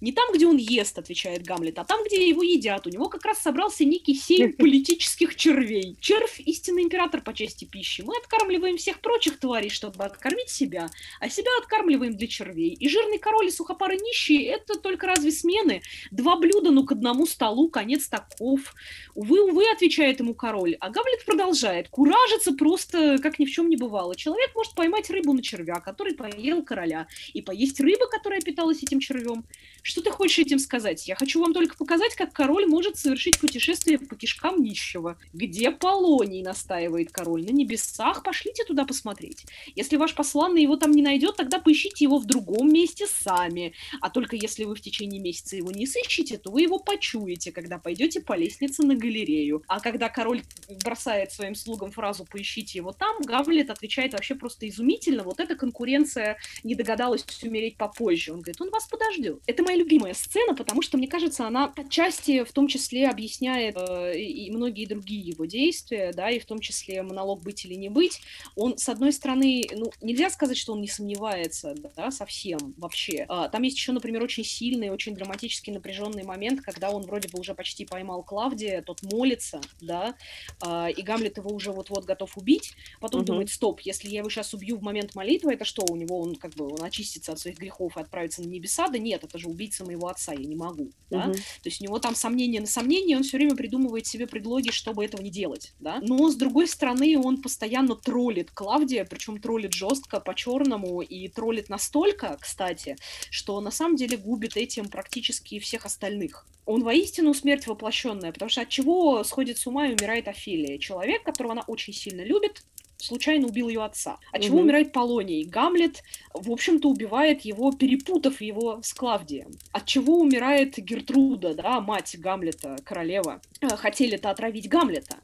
Не 0.00 0.12
там, 0.12 0.32
где 0.32 0.46
он 0.46 0.56
ест, 0.56 0.98
отвечает 0.98 1.42
Гамлет, 1.42 1.78
а 1.78 1.84
там, 1.84 2.04
где 2.04 2.28
его 2.28 2.42
едят. 2.42 2.86
У 2.86 2.90
него 2.90 3.08
как 3.08 3.24
раз 3.24 3.38
собрался 3.38 3.84
некий 3.84 4.14
семь 4.14 4.52
политических 4.56 5.36
червей. 5.36 5.96
Червь– 6.00 6.40
истинный 6.44 6.82
император 6.82 7.22
по 7.22 7.32
части 7.32 7.64
пищи. 7.64 8.02
Мы 8.02 8.16
откармливаем 8.18 8.76
всех 8.76 9.00
прочих 9.00 9.38
тварей, 9.38 9.70
чтобы 9.70 10.04
откормить 10.04 10.50
себя, 10.50 10.90
а 11.20 11.30
себя 11.30 11.50
откармливаем 11.60 12.16
для 12.16 12.26
червей. 12.26 12.74
И 12.74 12.88
жирный 12.88 13.18
король 13.18 13.46
и 13.46 13.50
сухопары 13.50 13.96
нищие– 13.96 14.44
это 14.46 14.78
только 14.78 15.06
разве 15.06 15.30
смены? 15.30 15.82
Два 16.10 16.36
блюда, 16.36 16.70
ну, 16.70 16.84
к 16.84 16.92
одному 16.92 17.26
столу, 17.26 17.68
конец 17.70 18.06
таков. 18.08 18.74
Увы, 19.14 19.40
увы, 19.40 19.64
отвечает 19.72 20.20
ему 20.20 20.34
король. 20.34 20.76
А 20.80 20.90
Гамлет 20.90 21.24
продолжает. 21.24 21.88
Куражится 21.88 22.52
просто, 22.52 23.18
как 23.22 23.38
ни 23.38 23.46
в 23.46 23.50
чем 23.50 23.70
не 23.70 23.76
бывало. 23.76 24.14
Человек 24.14 24.50
может 24.54 24.74
поймать 24.74 25.08
рыбу 25.08 25.32
на 25.32 25.42
червя, 25.42 25.80
который 25.80 26.14
поел 26.14 26.62
короля, 26.62 27.06
и 27.32 27.40
поесть 27.40 27.80
рыбу, 27.80 28.06
которая 28.10 28.40
питалась 28.40 28.82
этим 28.82 29.00
червем 29.00 29.44
Что 29.86 30.02
ты 30.02 30.10
хочешь 30.10 30.40
этим 30.40 30.58
сказать? 30.58 31.06
Я 31.06 31.14
хочу 31.14 31.40
вам 31.40 31.54
только 31.54 31.76
показать, 31.76 32.16
как 32.16 32.32
король 32.32 32.66
может 32.66 32.98
совершить 32.98 33.38
путешествие 33.38 34.00
по 34.00 34.16
кишкам 34.16 34.60
нищего. 34.60 35.16
Где 35.32 35.70
Полоний, 35.70 36.42
настаивает 36.42 37.12
король? 37.12 37.44
На 37.44 37.50
небесах? 37.50 38.24
Пошлите 38.24 38.64
туда 38.64 38.84
посмотреть. 38.84 39.46
Если 39.76 39.94
ваш 39.94 40.16
посланный 40.16 40.60
его 40.60 40.74
там 40.74 40.90
не 40.90 41.02
найдет, 41.02 41.36
тогда 41.36 41.60
поищите 41.60 42.04
его 42.04 42.18
в 42.18 42.24
другом 42.24 42.72
месте 42.72 43.06
сами. 43.06 43.74
А 44.00 44.10
только 44.10 44.34
если 44.34 44.64
вы 44.64 44.74
в 44.74 44.80
течение 44.80 45.20
месяца 45.20 45.54
его 45.54 45.70
не 45.70 45.86
сыщете, 45.86 46.36
то 46.36 46.50
вы 46.50 46.62
его 46.62 46.80
почуете, 46.80 47.52
когда 47.52 47.78
пойдете 47.78 48.20
по 48.20 48.36
лестнице 48.36 48.82
на 48.82 48.96
галерею. 48.96 49.62
А 49.68 49.78
когда 49.78 50.08
король 50.08 50.42
бросает 50.82 51.30
своим 51.30 51.54
слугам 51.54 51.92
фразу 51.92 52.24
«поищите 52.24 52.78
его 52.78 52.90
там», 52.90 53.22
Гамлет 53.22 53.70
отвечает 53.70 54.14
вообще 54.14 54.34
просто 54.34 54.68
изумительно. 54.68 55.22
Вот 55.22 55.38
эта 55.38 55.54
конкуренция 55.54 56.38
не 56.64 56.74
догадалась 56.74 57.24
умереть 57.44 57.76
попозже. 57.76 58.32
Он 58.32 58.40
говорит, 58.40 58.60
он 58.60 58.70
вас 58.70 58.88
подождет. 58.88 59.40
Это 59.46 59.62
моя 59.62 59.75
любимая 59.76 60.14
сцена, 60.14 60.54
потому 60.54 60.82
что, 60.82 60.96
мне 60.96 61.08
кажется, 61.08 61.46
она 61.46 61.72
отчасти 61.76 62.44
в 62.44 62.52
том 62.52 62.68
числе 62.68 63.08
объясняет 63.08 63.76
э, 63.76 64.18
и 64.18 64.50
многие 64.50 64.86
другие 64.86 65.20
его 65.20 65.44
действия, 65.44 66.12
да, 66.12 66.30
и 66.30 66.38
в 66.38 66.46
том 66.46 66.58
числе 66.58 67.02
монолог 67.02 67.42
«быть 67.42 67.64
или 67.64 67.74
не 67.74 67.88
быть». 67.88 68.20
Он, 68.54 68.76
с 68.78 68.88
одной 68.88 69.12
стороны, 69.12 69.66
ну, 69.72 69.90
нельзя 70.00 70.30
сказать, 70.30 70.56
что 70.56 70.72
он 70.72 70.80
не 70.80 70.88
сомневается, 70.88 71.74
да, 71.96 72.10
совсем 72.10 72.74
вообще. 72.76 73.26
А, 73.28 73.48
там 73.48 73.62
есть 73.62 73.76
еще, 73.76 73.92
например, 73.92 74.22
очень 74.22 74.44
сильный, 74.44 74.90
очень 74.90 75.14
драматически 75.14 75.70
напряженный 75.70 76.24
момент, 76.24 76.60
когда 76.60 76.90
он 76.90 77.02
вроде 77.02 77.28
бы 77.28 77.38
уже 77.38 77.54
почти 77.54 77.84
поймал 77.84 78.22
Клавдия, 78.22 78.82
тот 78.82 79.02
молится, 79.02 79.60
да, 79.80 80.14
а, 80.60 80.88
и 80.88 81.02
Гамлет 81.02 81.36
его 81.38 81.50
уже 81.50 81.72
вот-вот 81.72 82.04
готов 82.04 82.36
убить, 82.36 82.74
потом 83.00 83.20
угу. 83.20 83.26
думает, 83.26 83.50
стоп, 83.50 83.80
если 83.80 84.08
я 84.08 84.18
его 84.20 84.30
сейчас 84.30 84.54
убью 84.54 84.76
в 84.78 84.82
момент 84.82 85.14
молитвы, 85.14 85.54
это 85.54 85.64
что, 85.64 85.84
у 85.88 85.96
него 85.96 86.20
он 86.20 86.36
как 86.36 86.54
бы 86.54 86.66
он 86.66 86.82
очистится 86.82 87.32
от 87.32 87.38
своих 87.38 87.58
грехов 87.58 87.96
и 87.96 88.00
отправится 88.00 88.42
на 88.42 88.46
небеса? 88.46 88.88
Да 88.88 88.98
нет, 88.98 89.24
это 89.24 89.38
же 89.38 89.48
убийца 89.66 89.84
моего 89.84 90.08
отца, 90.08 90.32
я 90.32 90.44
не 90.44 90.56
могу, 90.56 90.90
да? 91.10 91.26
Угу. 91.26 91.32
То 91.34 91.40
есть 91.64 91.80
у 91.80 91.84
него 91.84 91.98
там 91.98 92.14
сомнения 92.14 92.60
на 92.60 92.66
сомнения, 92.66 93.16
он 93.16 93.22
все 93.22 93.36
время 93.36 93.56
придумывает 93.56 94.06
себе 94.06 94.26
предлоги, 94.26 94.70
чтобы 94.70 95.04
этого 95.04 95.22
не 95.22 95.30
делать, 95.30 95.74
да? 95.80 95.98
Но, 96.02 96.30
с 96.30 96.36
другой 96.36 96.68
стороны, 96.68 97.18
он 97.18 97.42
постоянно 97.42 97.96
троллит 97.96 98.50
Клавдия, 98.50 99.04
причем 99.04 99.40
троллит 99.40 99.72
жестко, 99.72 100.20
по-черному, 100.20 101.02
и 101.02 101.28
троллит 101.28 101.68
настолько, 101.68 102.36
кстати, 102.40 102.96
что 103.30 103.60
на 103.60 103.70
самом 103.70 103.96
деле 103.96 104.16
губит 104.16 104.56
этим 104.56 104.88
практически 104.88 105.58
всех 105.58 105.86
остальных 105.86 106.46
он 106.66 106.82
воистину 106.82 107.32
смерть 107.32 107.68
воплощенная, 107.68 108.32
потому 108.32 108.48
что 108.48 108.62
от 108.62 108.68
чего 108.68 109.22
сходит 109.22 109.56
с 109.56 109.68
ума 109.68 109.86
и 109.86 109.92
умирает 109.94 110.26
Офелия? 110.26 110.78
Человек, 110.78 111.22
которого 111.22 111.52
она 111.52 111.62
очень 111.68 111.92
сильно 111.92 112.22
любит, 112.22 112.64
случайно 112.98 113.46
убил 113.46 113.68
ее 113.68 113.84
отца. 113.84 114.18
От 114.32 114.42
чего 114.42 114.58
умирает 114.58 114.92
Полоний? 114.92 115.44
Гамлет, 115.44 116.02
в 116.34 116.50
общем-то, 116.50 116.88
убивает 116.88 117.42
его, 117.42 117.72
перепутав 117.72 118.40
его 118.40 118.80
с 118.82 118.92
Клавдием. 118.94 119.52
От 119.72 119.86
чего 119.86 120.18
умирает 120.18 120.76
Гертруда, 120.78 121.54
да, 121.54 121.80
мать 121.80 122.16
Гамлета, 122.18 122.76
королева? 122.84 123.40
Э, 123.60 123.68
хотели-то 123.68 124.30
отравить 124.30 124.68
Гамлета 124.68 125.16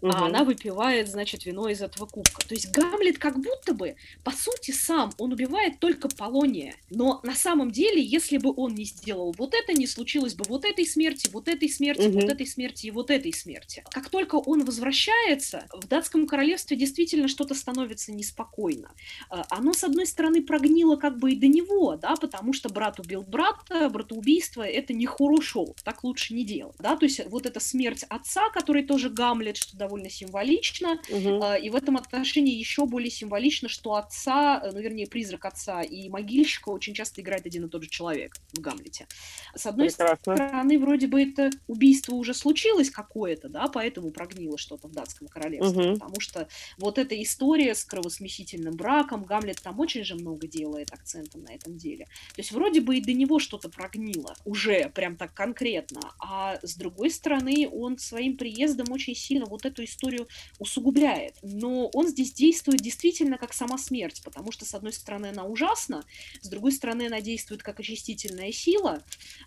угу. 0.00 0.12
а 0.12 0.26
она 0.26 0.44
выпивает, 0.44 1.08
значит, 1.08 1.44
вино 1.44 1.68
из 1.68 1.82
этого 1.82 2.06
кубка. 2.06 2.46
То 2.46 2.54
есть 2.54 2.70
Гамлет 2.70 3.18
как 3.18 3.38
будто 3.38 3.74
бы, 3.74 3.96
по 4.24 4.32
сути, 4.32 4.70
сам, 4.70 5.12
он 5.18 5.32
убивает 5.32 5.80
только 5.80 6.08
Полония. 6.08 6.74
Но 6.90 7.20
на 7.22 7.34
самом 7.34 7.70
деле, 7.70 8.02
если 8.02 8.38
бы 8.38 8.52
он 8.56 8.74
не 8.74 8.84
сделал 8.84 9.34
вот 9.36 9.54
это, 9.54 9.72
не 9.72 9.86
случилось 9.86 10.34
бы 10.34 10.44
вот 10.48 10.64
этой 10.64 10.86
смерти, 10.86 11.28
вот 11.32 11.48
этой 11.48 11.68
смерти, 11.68 12.08
угу. 12.08 12.20
вот 12.20 12.30
этой 12.30 12.46
смерти 12.46 12.86
и 12.86 12.90
вот 12.90 13.10
этой 13.10 13.32
смерти. 13.32 13.84
Как 13.90 14.08
только 14.08 14.36
он 14.36 14.64
возвращается, 14.64 15.66
в 15.72 15.86
датском 15.86 16.26
королевстве 16.26 16.76
действительно 16.76 17.28
что-то 17.28 17.54
становится 17.54 18.12
неспокойно. 18.12 18.92
А, 19.30 19.46
оно, 19.50 19.72
с 19.72 19.84
одной 19.84 20.06
стороны, 20.06 20.42
прогнило 20.42 20.96
как 20.96 21.18
бы 21.18 21.32
и 21.32 21.36
до 21.36 21.46
него, 21.46 21.96
да, 21.96 22.16
потому 22.16 22.52
что 22.52 22.68
брат 22.68 23.00
убил 23.00 23.22
брата, 23.22 23.88
братоубийство— 23.88 24.62
это 24.62 24.92
не 24.92 25.06
хорошо, 25.06 25.74
так 25.84 26.04
лучше 26.04 26.34
не 26.34 26.44
делать, 26.44 26.76
да, 26.78 26.96
то 26.96 27.04
есть 27.04 27.20
вот 27.28 27.46
эта 27.46 27.60
смерть 27.60 28.04
отца, 28.08 28.50
который 28.50 28.84
тоже 28.84 29.10
Гамлет, 29.10 29.56
что 29.56 29.76
довольно 29.86 30.10
символично. 30.10 31.00
Угу. 31.08 31.44
И 31.62 31.70
в 31.70 31.76
этом 31.76 31.96
отношении 31.96 32.54
еще 32.54 32.86
более 32.86 33.10
символично, 33.10 33.68
что 33.68 33.94
отца, 33.94 34.60
э, 34.62 34.70
ну, 34.72 34.80
вернее, 34.80 35.06
призрак 35.06 35.44
отца 35.44 35.82
и 35.82 36.08
могильщика 36.08 36.70
очень 36.70 36.92
часто 36.92 37.20
играет 37.20 37.46
один 37.46 37.66
и 37.66 37.68
тот 37.68 37.84
же 37.84 37.88
человек 37.88 38.36
в 38.52 38.60
Гамлете. 38.60 39.06
С 39.54 39.66
одной 39.66 39.88
Прекрасно. 39.88 40.34
стороны, 40.34 40.78
вроде 40.78 41.06
бы 41.06 41.22
это 41.22 41.50
убийство 41.68 42.14
уже 42.14 42.34
случилось 42.34 42.90
какое-то, 42.90 43.48
да, 43.48 43.68
поэтому 43.68 44.10
прогнило 44.10 44.58
что-то 44.58 44.88
в 44.88 44.92
датском 44.92 45.28
королевстве, 45.28 45.90
угу. 45.90 45.98
потому 45.98 46.20
что 46.20 46.48
вот 46.78 46.98
эта 46.98 47.20
история 47.22 47.74
с 47.74 47.84
кровосмесительным 47.84 48.74
браком, 48.74 49.24
Гамлет 49.24 49.62
там 49.62 49.78
очень 49.78 50.04
же 50.04 50.16
много 50.16 50.48
делает 50.48 50.92
акцентом 50.92 51.44
на 51.44 51.54
этом 51.54 51.76
деле. 51.76 52.06
То 52.34 52.40
есть 52.40 52.50
вроде 52.52 52.80
бы 52.80 52.96
и 52.96 53.00
до 53.00 53.12
него 53.12 53.38
что-то 53.38 53.68
прогнило 53.68 54.34
уже 54.44 54.90
прям 54.90 55.16
так 55.16 55.32
конкретно, 55.32 56.00
а 56.18 56.58
с 56.62 56.74
другой 56.76 57.10
стороны, 57.10 57.68
он 57.72 57.98
своим 57.98 58.36
приездом 58.36 58.90
очень 58.90 59.14
сильно 59.14 59.46
вот 59.46 59.64
эту 59.76 59.84
историю 59.84 60.26
усугубляет. 60.58 61.34
Но 61.42 61.88
он 61.92 62.08
здесь 62.08 62.32
действует 62.32 62.80
действительно 62.80 63.36
как 63.36 63.52
сама 63.52 63.76
смерть, 63.78 64.22
потому 64.24 64.50
что, 64.52 64.64
с 64.64 64.74
одной 64.74 64.92
стороны, 64.92 65.26
она 65.26 65.44
ужасна, 65.44 66.04
с 66.40 66.48
другой 66.48 66.72
стороны, 66.72 67.06
она 67.06 67.20
действует 67.20 67.62
как 67.62 67.78
очистительная 67.80 68.52
сила, 68.52 69.02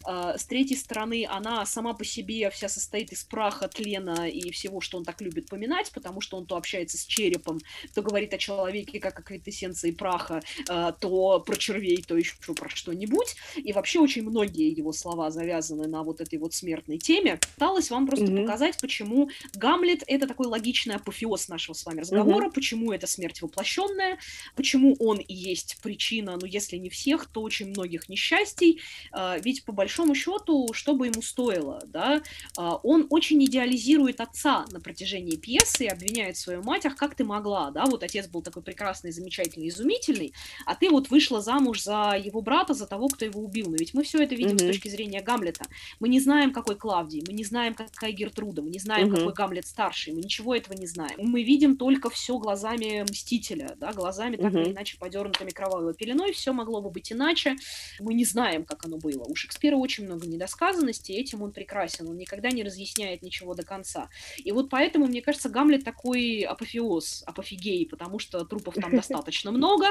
э, 0.08 0.36
с 0.38 0.46
третьей 0.46 0.78
стороны, 0.78 1.26
она 1.30 1.66
сама 1.66 1.94
по 1.94 2.06
себе 2.06 2.50
вся 2.52 2.70
состоит 2.70 3.12
из 3.12 3.24
праха, 3.24 3.68
тлена 3.68 4.28
и 4.28 4.52
всего, 4.52 4.82
что 4.82 4.98
он 4.98 5.04
так 5.04 5.22
любит 5.22 5.48
поминать, 5.48 5.92
потому 5.92 6.22
что 6.22 6.38
он 6.38 6.46
то 6.46 6.56
общается 6.56 6.98
с 6.98 7.06
черепом, 7.06 7.60
то 7.96 8.02
говорит 8.02 8.34
о 8.34 8.38
человеке 8.38 9.00
как 9.00 9.20
о 9.20 9.24
квинтэссенции 9.24 9.92
праха, 9.92 10.42
э, 10.70 10.94
то 11.00 11.40
про 11.40 11.56
червей, 11.56 12.04
то 12.08 12.16
еще 12.16 12.36
про 12.56 12.70
что-нибудь. 12.70 13.36
И 13.56 13.74
вообще 13.74 14.00
очень 14.00 14.24
многие 14.24 14.70
его 14.70 14.94
слова 14.94 15.32
завязаны 15.32 15.88
на 15.88 16.04
вот 16.04 16.22
этой 16.22 16.38
вот 16.38 16.54
смертной 16.54 16.98
теме. 16.98 17.40
Пыталась 17.56 17.90
вам 17.90 18.06
просто 18.06 18.26
mm-hmm. 18.26 18.46
показать, 18.46 18.78
почему 18.80 19.30
Гамлет 19.56 20.04
это 20.20 20.28
такой 20.28 20.48
логичный 20.48 20.96
апофеоз 20.96 21.48
нашего 21.48 21.74
с 21.74 21.86
вами 21.86 22.02
разговора, 22.02 22.46
угу. 22.46 22.54
почему 22.54 22.92
это 22.92 23.08
смерть 23.08 23.42
воплощенная, 23.42 24.20
почему 24.56 24.96
он 25.00 25.18
и 25.18 25.34
есть 25.34 25.78
причина, 25.82 26.38
ну, 26.40 26.46
если 26.46 26.78
не 26.78 26.90
всех, 26.90 27.26
то 27.26 27.42
очень 27.42 27.70
многих 27.70 28.10
несчастий, 28.10 28.82
а, 29.12 29.38
ведь 29.40 29.64
по 29.66 29.72
большому 29.72 30.16
счету, 30.16 30.70
что 30.74 30.96
бы 30.96 31.08
ему 31.08 31.22
стоило, 31.22 31.82
да, 31.88 32.22
а, 32.58 32.76
он 32.76 33.08
очень 33.10 33.44
идеализирует 33.46 34.22
отца 34.22 34.66
на 34.72 34.80
протяжении 34.80 35.38
пьесы 35.38 35.86
и 35.86 35.88
обвиняет 35.88 36.38
свою 36.38 36.62
мать, 36.62 36.86
ах, 36.86 36.96
как 36.96 37.16
ты 37.16 37.24
могла, 37.24 37.72
да, 37.72 37.86
вот 37.86 38.04
отец 38.04 38.28
был 38.28 38.42
такой 38.42 38.62
прекрасный, 38.62 39.12
замечательный, 39.12 39.70
изумительный, 39.70 40.34
а 40.66 40.76
ты 40.76 40.90
вот 40.90 41.10
вышла 41.10 41.42
замуж 41.42 41.82
за 41.82 42.20
его 42.22 42.42
брата, 42.42 42.74
за 42.74 42.86
того, 42.86 43.08
кто 43.08 43.26
его 43.26 43.42
убил, 43.42 43.70
но 43.70 43.78
ведь 43.78 43.94
мы 43.94 44.04
все 44.04 44.22
это 44.22 44.36
видим 44.36 44.56
угу. 44.56 44.60
с 44.60 44.68
точки 44.68 44.90
зрения 44.90 45.22
Гамлета, 45.22 45.66
мы 46.00 46.10
не 46.10 46.20
знаем, 46.20 46.52
какой 46.52 46.76
Клавдий, 46.76 47.24
мы 47.26 47.34
не 47.34 47.44
знаем, 47.44 47.74
какая 47.74 48.12
Гертруда, 48.12 48.62
мы 48.62 48.70
не 48.70 48.80
знаем, 48.80 49.08
угу. 49.08 49.18
какой 49.18 49.34
Гамлет 49.34 49.66
старший, 49.66 50.09
старший, 50.10 50.14
мы 50.14 50.22
ничего 50.22 50.56
этого 50.56 50.74
не 50.74 50.88
знаем. 50.88 51.16
Мы 51.18 51.44
видим 51.44 51.78
только 51.78 52.10
все 52.10 52.38
глазами 52.38 53.04
Мстителя, 53.10 53.76
да, 53.80 53.94
глазами 53.94 54.36
так 54.36 54.54
или 54.54 54.72
иначе 54.72 54.98
подернутыми 54.98 55.50
кровавой 55.50 55.94
пеленой, 55.94 56.32
все 56.32 56.54
могло 56.54 56.82
бы 56.82 56.90
быть 56.90 57.12
иначе. 57.12 57.56
Мы 58.00 58.14
не 58.14 58.26
знаем, 58.26 58.66
как 58.66 58.86
оно 58.86 58.98
было. 58.98 59.24
У 59.24 59.36
Шекспира 59.36 59.76
очень 59.76 60.06
много 60.06 60.28
недосказанностей, 60.28 61.16
этим 61.16 61.42
он 61.42 61.52
прекрасен, 61.52 62.08
он 62.08 62.18
никогда 62.18 62.50
не 62.52 62.64
разъясняет 62.64 63.22
ничего 63.22 63.54
до 63.54 63.64
конца. 63.64 64.10
И 64.38 64.52
вот 64.52 64.70
поэтому, 64.70 65.08
мне 65.08 65.22
кажется, 65.22 65.50
Гамлет 65.50 65.84
такой 65.84 66.42
апофеоз, 66.42 67.24
апофигей, 67.26 67.88
потому 67.88 68.20
что 68.20 68.46
трупов 68.46 68.76
там 68.76 68.92
достаточно 68.96 69.52
много. 69.52 69.88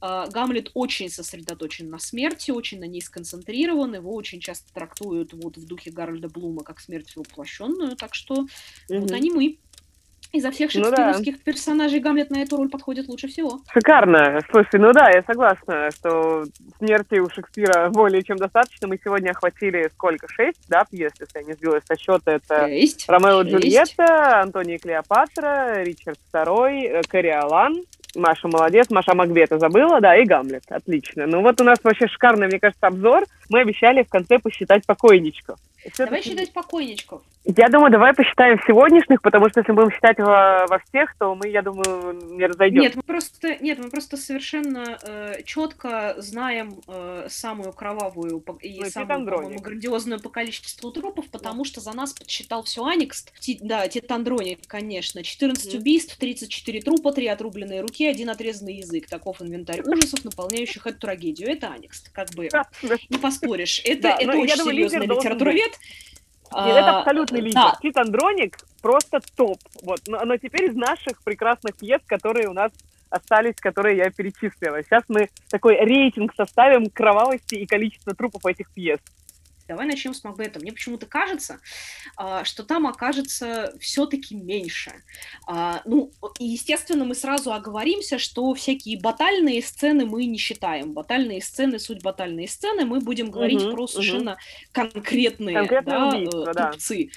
А, 0.00 0.26
Гамлет 0.28 0.70
очень 0.74 1.10
сосредоточен 1.10 1.90
на 1.90 1.98
смерти, 1.98 2.50
очень 2.50 2.80
на 2.80 2.86
ней 2.86 3.00
сконцентрирован, 3.00 3.94
его 3.94 4.14
очень 4.14 4.40
часто 4.40 4.72
трактуют 4.72 5.32
вот 5.32 5.56
в 5.56 5.66
духе 5.66 5.90
Гарольда 5.90 6.28
Блума 6.28 6.62
как 6.62 6.80
смерть 6.80 7.14
воплощенную, 7.16 7.96
так 7.96 8.14
что 8.14 8.46
вот 8.88 9.10
они 9.12 9.30
мы. 9.30 9.57
Изо 10.30 10.50
всех 10.50 10.70
шекспировских 10.70 11.32
ну, 11.32 11.38
да. 11.38 11.42
персонажей 11.44 12.00
Гамлет 12.00 12.30
на 12.30 12.42
эту 12.42 12.56
роль 12.56 12.68
подходит 12.68 13.08
лучше 13.08 13.28
всего. 13.28 13.60
Шикарно. 13.72 14.40
Слушай, 14.50 14.78
ну 14.78 14.92
да, 14.92 15.10
я 15.10 15.22
согласна, 15.22 15.90
что 15.90 16.44
смерти 16.76 17.18
у 17.18 17.30
Шекспира 17.30 17.88
более 17.88 18.22
чем 18.22 18.36
достаточно. 18.36 18.88
Мы 18.88 19.00
сегодня 19.02 19.30
охватили 19.30 19.88
сколько? 19.94 20.26
Шесть, 20.28 20.68
да, 20.68 20.84
пьес, 20.90 21.12
если 21.18 21.38
я 21.38 21.44
не 21.44 21.54
сбилась 21.54 21.82
со 21.86 21.96
счета. 21.96 22.32
Это 22.32 22.66
Шесть. 22.66 23.08
Ромео 23.08 23.40
и 23.40 23.50
Джульетта, 23.50 24.42
Антония 24.42 24.76
и 24.76 24.78
Клеопатра, 24.78 25.82
Ричард 25.82 26.18
II, 26.32 26.86
э, 26.86 27.02
Кориолан, 27.08 27.82
Маша 28.14 28.48
молодец, 28.48 28.90
Маша 28.90 29.14
Магбета 29.14 29.58
забыла, 29.58 30.00
да, 30.00 30.16
и 30.16 30.24
Гамлет, 30.24 30.64
отлично. 30.68 31.26
Ну 31.26 31.40
вот 31.42 31.60
у 31.60 31.64
нас 31.64 31.78
вообще 31.82 32.06
шикарный, 32.06 32.48
мне 32.48 32.58
кажется, 32.58 32.86
обзор. 32.86 33.24
Мы 33.48 33.60
обещали 33.60 34.02
в 34.02 34.08
конце 34.08 34.38
посчитать 34.38 34.84
покойничков. 34.86 35.58
Давай 35.96 36.22
считать 36.22 36.52
покойничков. 36.52 37.22
Я 37.56 37.68
думаю, 37.68 37.90
давай 37.90 38.12
посчитаем 38.12 38.60
сегодняшних, 38.66 39.22
потому 39.22 39.48
что 39.48 39.60
если 39.60 39.72
мы 39.72 39.84
будем 39.84 39.94
считать 39.94 40.18
во, 40.18 40.66
во 40.66 40.80
всех, 40.80 41.14
то 41.18 41.34
мы, 41.34 41.48
я 41.48 41.62
думаю, 41.62 42.12
не 42.36 42.44
разойдем. 42.44 42.82
Нет, 42.82 42.94
мы 42.94 43.02
просто, 43.02 43.56
нет, 43.60 43.78
мы 43.78 43.88
просто 43.88 44.18
совершенно 44.18 44.98
э, 45.02 45.42
четко 45.44 46.14
знаем 46.18 46.80
э, 46.86 47.26
самую 47.30 47.72
кровавую 47.72 48.44
и 48.60 48.80
ну, 48.80 48.90
самую, 48.90 49.30
по-моему, 49.30 49.60
грандиозную 49.60 50.20
по 50.20 50.28
количеству 50.28 50.90
трупов, 50.90 51.30
потому 51.30 51.64
что 51.64 51.80
за 51.80 51.94
нас 51.94 52.12
подсчитал 52.12 52.64
все 52.64 52.84
Аникс. 52.84 53.24
Ти, 53.38 53.58
да, 53.62 53.88
Титандроник, 53.88 54.66
конечно. 54.66 55.22
14 55.22 55.72
mm-hmm. 55.72 55.78
убийств, 55.78 56.18
34 56.18 56.82
трупа, 56.82 57.12
3 57.12 57.28
отрубленные 57.28 57.80
руки, 57.80 58.06
один 58.06 58.28
отрезанный 58.28 58.74
язык. 58.74 59.08
Таков 59.08 59.40
инвентарь 59.40 59.80
ужасов, 59.82 60.22
наполняющих 60.24 60.86
эту 60.86 60.98
трагедию. 60.98 61.48
Это 61.48 61.68
Аникс, 61.68 62.04
как 62.12 62.28
бы 62.36 62.50
не 63.08 63.16
поспоришь. 63.16 63.80
Это, 63.86 64.08
это 64.08 64.36
очень 64.36 64.56
серьезный 64.56 65.06
литературовед. 65.06 65.67
Нет, 65.70 66.76
это 66.76 66.90
а, 66.90 66.98
абсолютный 67.00 67.40
лидер. 67.40 67.60
Да. 67.60 67.78
Тит 67.80 67.96
Андроник 67.96 68.58
просто 68.80 69.20
топ. 69.36 69.58
Вот. 69.82 70.00
Но, 70.06 70.24
но 70.24 70.36
теперь 70.36 70.70
из 70.70 70.74
наших 70.74 71.22
прекрасных 71.22 71.76
пьес, 71.76 72.00
которые 72.06 72.48
у 72.48 72.52
нас 72.52 72.72
остались, 73.10 73.56
которые 73.56 73.96
я 73.96 74.10
перечислила. 74.10 74.82
Сейчас 74.82 75.04
мы 75.08 75.28
такой 75.50 75.76
рейтинг 75.76 76.34
составим 76.34 76.90
кровавости 76.90 77.54
и 77.56 77.66
количества 77.66 78.14
трупов 78.14 78.44
этих 78.46 78.70
пьес. 78.70 78.98
Давай 79.68 79.86
начнем 79.86 80.14
с 80.14 80.24
Макбета. 80.24 80.60
Мне 80.60 80.72
почему-то 80.72 81.04
кажется, 81.04 81.60
а, 82.16 82.42
что 82.44 82.64
там 82.64 82.86
окажется 82.86 83.74
все-таки 83.80 84.34
меньше. 84.34 84.92
А, 85.46 85.82
ну, 85.84 86.10
естественно, 86.38 87.04
мы 87.04 87.14
сразу 87.14 87.52
оговоримся, 87.52 88.18
что 88.18 88.54
всякие 88.54 88.98
батальные 88.98 89.62
сцены 89.62 90.06
мы 90.06 90.24
не 90.24 90.38
считаем. 90.38 90.94
Батальные 90.94 91.42
сцены, 91.42 91.78
суть 91.78 92.02
батальные 92.02 92.48
сцены, 92.48 92.86
мы 92.86 93.00
будем 93.00 93.30
говорить 93.30 93.62
угу, 93.62 93.72
про 93.72 93.86
совершенно 93.86 94.32
угу. 94.32 94.38
конкретные, 94.72 95.56
конкретные 95.56 95.98
да, 95.98 96.08
убийства, 96.08 96.52
да. 96.54 96.70
трупцы. 96.70 97.10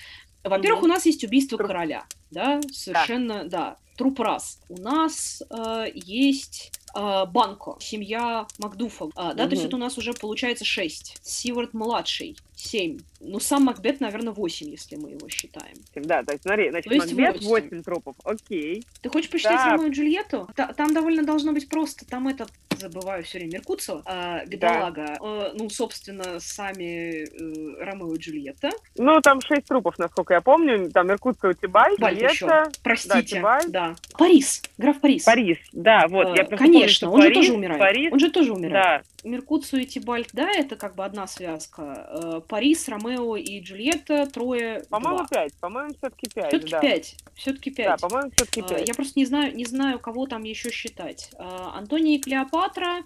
Во-первых, 0.44 0.82
угу. 0.82 0.88
у 0.88 0.90
нас 0.90 1.06
есть 1.06 1.24
убийство 1.24 1.58
Труп. 1.58 1.70
короля, 1.70 2.04
да, 2.32 2.60
совершенно, 2.74 3.46
да, 3.46 3.50
да 3.50 3.78
труп 4.02 4.20
раз. 4.22 4.60
У 4.68 4.82
нас 4.82 5.44
э, 5.52 5.86
есть 5.94 6.72
э, 6.74 6.81
Банко, 6.94 7.78
семья 7.80 8.48
Макдуфов, 8.60 9.12
э, 9.16 9.34
да, 9.36 9.44
угу. 9.44 9.50
то 9.50 9.50
есть 9.50 9.66
это 9.66 9.76
у 9.76 9.80
нас 9.80 9.98
уже 9.98 10.14
получается 10.14 10.66
6. 10.66 11.20
Сивард 11.22 11.74
младший, 11.74 12.36
7. 12.62 13.00
Ну, 13.22 13.40
сам 13.40 13.64
Макбет, 13.64 14.02
наверное, 14.02 14.34
8, 14.34 14.70
если 14.70 14.96
мы 14.96 15.12
его 15.12 15.30
считаем. 15.30 15.76
Да, 15.96 16.24
то 16.24 16.32
есть, 16.32 16.44
смотри, 16.44 16.70
значит, 16.70 16.90
то 16.90 16.96
есть 16.96 17.14
Макбет 17.14 17.44
8. 17.44 17.70
8 17.70 17.84
трупов, 17.84 18.16
окей. 18.24 18.84
Ты 19.02 19.10
хочешь 19.10 19.30
посчитать 19.30 19.58
да. 19.58 19.72
Ромео 19.72 19.88
и 19.88 19.92
Джульетту? 19.92 20.48
Та, 20.56 20.74
там 20.74 20.94
довольно 20.94 21.24
должно 21.24 21.54
быть 21.54 21.70
просто, 21.70 22.06
там 22.06 22.28
этот, 22.28 22.50
забываю 22.78 23.24
все 23.24 23.40
время, 23.40 23.54
Меркуцо, 23.54 24.04
э, 24.06 24.46
бедолага, 24.48 25.18
да. 25.20 25.28
э, 25.28 25.52
ну, 25.56 25.70
собственно, 25.70 26.40
сами 26.40 27.26
э, 27.26 27.84
Ромео 27.84 28.16
и 28.16 28.20
Джульетта. 28.20 28.70
Ну, 28.98 29.22
там 29.22 29.42
6 29.42 29.68
трупов, 29.68 30.00
насколько 30.00 30.34
я 30.34 30.42
помню, 30.42 30.90
там 30.92 31.08
Меркуцо, 31.08 31.54
Тибаль, 31.54 31.96
Джульетта. 32.00 32.72
Простите, 32.84 33.42
да, 33.42 33.60
да. 33.68 33.96
Парис, 34.18 34.64
граф 34.78 35.00
Парис. 35.00 35.24
Парис, 35.24 35.58
да, 35.74 36.08
вот. 36.10 36.28
Э, 36.30 36.38
я 36.38 36.46
конечно, 36.46 36.81
помню, 36.88 37.14
он 37.14 37.22
Парис, 37.22 37.36
же 37.36 37.42
тоже 37.42 37.54
умирает. 37.54 37.80
Парис, 37.80 38.14
он 38.14 38.20
же 38.20 38.32
тоже 38.32 38.54
умирает. 38.54 39.06
Да. 39.24 39.30
Меркуцу 39.30 39.78
и 39.78 39.86
Тибальт, 39.86 40.30
да, 40.34 40.50
это 40.50 40.76
как 40.76 40.96
бы 40.96 41.06
одна 41.06 41.28
связка. 41.28 42.08
Э, 42.10 42.42
Парис, 42.48 42.88
Ромео 42.88 43.36
и 43.36 43.60
Джульетта, 43.62 44.26
трое, 44.28 44.84
По-моему, 44.90 45.28
пять. 45.30 45.54
По-моему, 45.60 45.94
все-таки 45.98 46.28
пять. 46.34 46.48
Все-таки 46.50 46.72
да. 46.72 46.80
пять. 46.80 47.16
Все-таки 47.36 47.72
пять. 47.72 47.88
Да, 47.88 48.08
по-моему, 48.08 48.32
все-таки 48.36 48.62
э, 48.62 48.68
пять. 48.68 48.88
Я 48.88 48.94
просто 48.94 49.20
не 49.20 49.26
знаю, 49.26 49.56
не 49.56 49.66
знаю, 49.66 50.00
кого 50.00 50.26
там 50.26 50.44
еще 50.44 50.72
считать. 50.72 51.32
Антония 51.38 52.18
и 52.18 52.20
Клеопатра, 52.20 53.04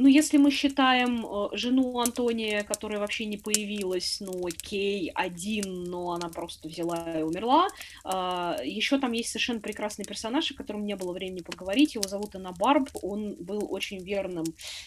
ну, 0.00 0.06
если 0.06 0.38
мы 0.38 0.52
считаем 0.52 1.26
э, 1.26 1.48
жену 1.56 1.98
Антония, 1.98 2.62
которая 2.62 3.00
вообще 3.00 3.26
не 3.26 3.36
появилась, 3.36 4.18
ну, 4.20 4.46
окей, 4.46 5.10
один, 5.12 5.84
но 5.84 6.12
она 6.12 6.28
просто 6.28 6.68
взяла 6.68 7.18
и 7.18 7.22
умерла. 7.22 7.66
Э, 8.04 8.58
еще 8.64 8.98
там 9.00 9.10
есть 9.10 9.30
совершенно 9.30 9.58
прекрасный 9.58 10.04
персонаж, 10.04 10.52
о 10.52 10.54
котором 10.54 10.86
не 10.86 10.94
было 10.94 11.12
времени 11.12 11.40
поговорить. 11.40 11.96
Его 11.96 12.08
зовут 12.08 12.36
Анна 12.36 12.52
Барб. 12.52 12.88
Он 13.02 13.34
был 13.40 13.66
очень 13.68 13.98
верным 13.98 14.44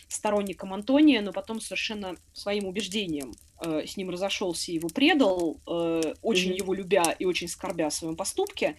сторонником 0.08 0.74
Антония, 0.74 1.22
но 1.22 1.34
потом 1.34 1.60
совершенно 1.60 2.16
своим 2.32 2.66
убеждением 2.66 3.34
э, 3.62 3.86
с 3.86 3.98
ним 3.98 4.10
разошелся 4.10 4.72
и 4.72 4.76
его 4.76 4.90
предал, 4.90 5.60
э, 5.68 6.14
очень 6.22 6.52
mm-hmm. 6.52 6.58
его 6.58 6.74
любя 6.74 7.16
и 7.18 7.26
очень 7.26 7.48
скорбя 7.48 7.88
о 7.88 7.92
своем 7.92 8.16
поступке. 8.16 8.76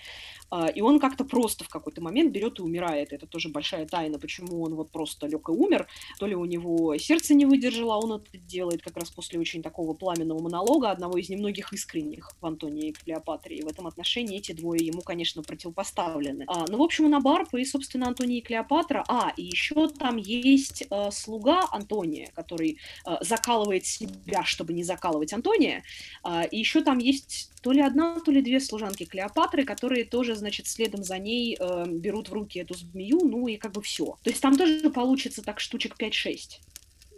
А, 0.53 0.69
и 0.69 0.83
он 0.83 1.01
как-то 1.01 1.25
просто 1.25 1.65
в 1.65 1.71
какой-то 1.71 2.03
момент 2.03 2.31
берет 2.31 2.59
и 2.59 2.63
умирает. 2.63 3.15
Это 3.15 3.27
тоже 3.27 3.49
большая 3.49 3.87
тайна, 3.87 4.19
почему 4.19 4.63
он 4.63 4.75
вот 4.75 4.91
просто 4.91 5.27
лег 5.27 5.49
и 5.49 5.53
умер. 5.53 5.87
То 6.19 6.27
ли 6.27 6.35
у 6.35 6.45
него 6.45 6.95
сердце 6.99 7.33
не 7.33 7.47
выдержало, 7.47 7.97
он 7.97 8.21
это 8.21 8.37
делает 8.37 8.83
как 8.83 8.99
раз 8.99 9.11
после 9.11 9.41
очень 9.41 9.63
такого 9.63 9.95
пламенного 9.95 10.43
монолога, 10.43 10.91
одного 10.91 11.17
из 11.17 11.31
немногих 11.31 11.73
искренних 11.73 12.33
в 12.39 12.45
Антонии 12.45 12.91
и 12.91 12.93
Клеопатре. 12.93 13.57
И 13.57 13.63
в 13.63 13.67
этом 13.67 13.87
отношении 13.87 14.37
эти 14.37 14.53
двое 14.53 14.85
ему, 14.85 15.01
конечно, 15.01 15.43
противопоставлены. 15.43 16.45
А, 16.47 16.67
ну, 16.69 16.77
в 16.77 16.83
общем, 16.83 17.07
он 17.07 17.15
Абарп 17.15 17.55
и, 17.55 17.65
собственно, 17.65 18.09
Антония 18.09 18.39
и 18.39 18.43
Клеопатра. 18.43 19.05
А, 19.09 19.33
и 19.39 19.45
еще 19.45 19.89
там 19.89 20.19
есть 20.19 20.85
э, 20.91 21.11
слуга 21.13 21.67
Антония, 21.71 22.31
который 22.35 22.77
э, 23.07 23.17
закалывает 23.23 23.87
себя, 23.87 24.45
чтобы 24.45 24.72
не 24.73 24.85
закалывать 24.85 25.33
Антония. 25.33 25.83
Э, 26.25 26.47
и 26.51 26.59
еще 26.59 26.83
там 26.83 26.99
есть 26.99 27.51
то 27.63 27.73
ли 27.73 27.81
одна, 27.81 28.19
то 28.21 28.31
ли 28.31 28.43
две 28.43 28.61
служанки 28.61 29.05
Клеопатры, 29.05 29.65
которые 29.65 30.05
тоже 30.05 30.35
значит, 30.35 30.67
следом 30.67 31.05
за 31.05 31.19
ней 31.19 31.57
э, 31.59 31.85
берут 31.89 32.29
в 32.29 32.33
руки 32.33 32.59
эту 32.59 32.75
змею, 32.75 33.21
ну 33.25 33.47
и 33.49 33.57
как 33.57 33.73
бы 33.73 33.83
все. 33.83 34.19
То 34.23 34.31
есть 34.31 34.43
там 34.43 34.57
тоже 34.57 34.91
получится 34.91 35.43
так 35.43 35.61
штучек 35.61 35.97
5-6. 35.99 36.59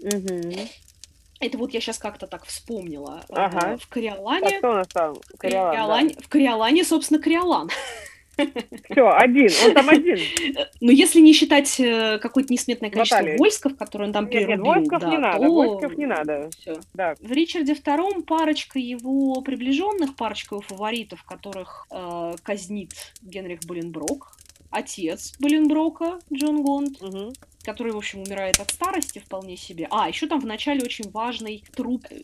Угу. 0.03 0.69
Это 1.41 1.59
вот 1.59 1.75
я 1.75 1.81
сейчас 1.81 1.99
как-то 1.99 2.27
так 2.27 2.45
вспомнила. 2.45 3.25
Э, 3.29 3.35
ага. 3.35 3.77
В 3.79 3.89
Кориолане... 3.89 4.57
А 4.57 4.59
кто 4.59 4.71
у 4.71 4.75
нас 4.75 4.89
там? 4.89 5.17
Кориолан, 5.39 5.71
Кориолане, 5.71 6.15
да. 6.15 6.21
В 6.23 6.29
Кориолане, 6.29 6.85
собственно, 6.85 7.21
Кориолан. 7.21 7.71
Все, 8.37 9.09
один, 9.09 9.49
он 9.65 9.75
там 9.75 9.89
один. 9.91 10.19
Ну, 10.81 10.91
если 10.91 11.21
не 11.21 11.33
считать 11.33 11.79
э, 11.81 12.19
какое-то 12.19 12.53
несметное 12.53 12.91
количество 12.91 13.19
Баталии. 13.19 13.39
войсков, 13.39 13.77
которые 13.77 14.09
он 14.09 14.13
там 14.13 14.25
нет, 14.25 14.33
перерубил, 14.33 14.65
нет, 14.65 14.77
войсков 14.77 15.01
да, 15.01 15.11
не 15.11 15.19
надо, 15.19 15.47
то... 15.47 15.53
войсков 15.53 15.97
не 15.97 16.07
надо. 16.07 16.51
Все. 16.59 16.81
Да. 16.95 17.15
В 17.21 17.33
Ричарде 17.33 17.73
II 17.73 18.23
парочка 18.23 18.79
его 18.79 19.41
приближенных, 19.41 20.17
парочка 20.17 20.57
его 20.57 20.63
фаворитов, 20.63 21.23
которых 21.25 21.87
э, 21.91 22.33
казнит 22.43 22.93
Генрих 23.23 23.61
Буленброк, 23.67 24.37
отец 24.71 25.35
Буленброка, 25.39 26.19
Джон 26.33 26.63
Гонд, 26.63 27.03
угу 27.03 27.33
который, 27.65 27.93
в 27.93 27.97
общем, 27.97 28.21
умирает 28.23 28.61
от 28.61 28.71
старости 28.71 29.19
вполне 29.19 29.57
себе. 29.57 29.89
А, 29.91 30.09
еще 30.09 30.27
там 30.27 30.41
в 30.41 30.47
начале 30.47 30.83
очень 30.83 31.11
важный 31.11 31.65
труп 31.75 32.07
э, 32.11 32.17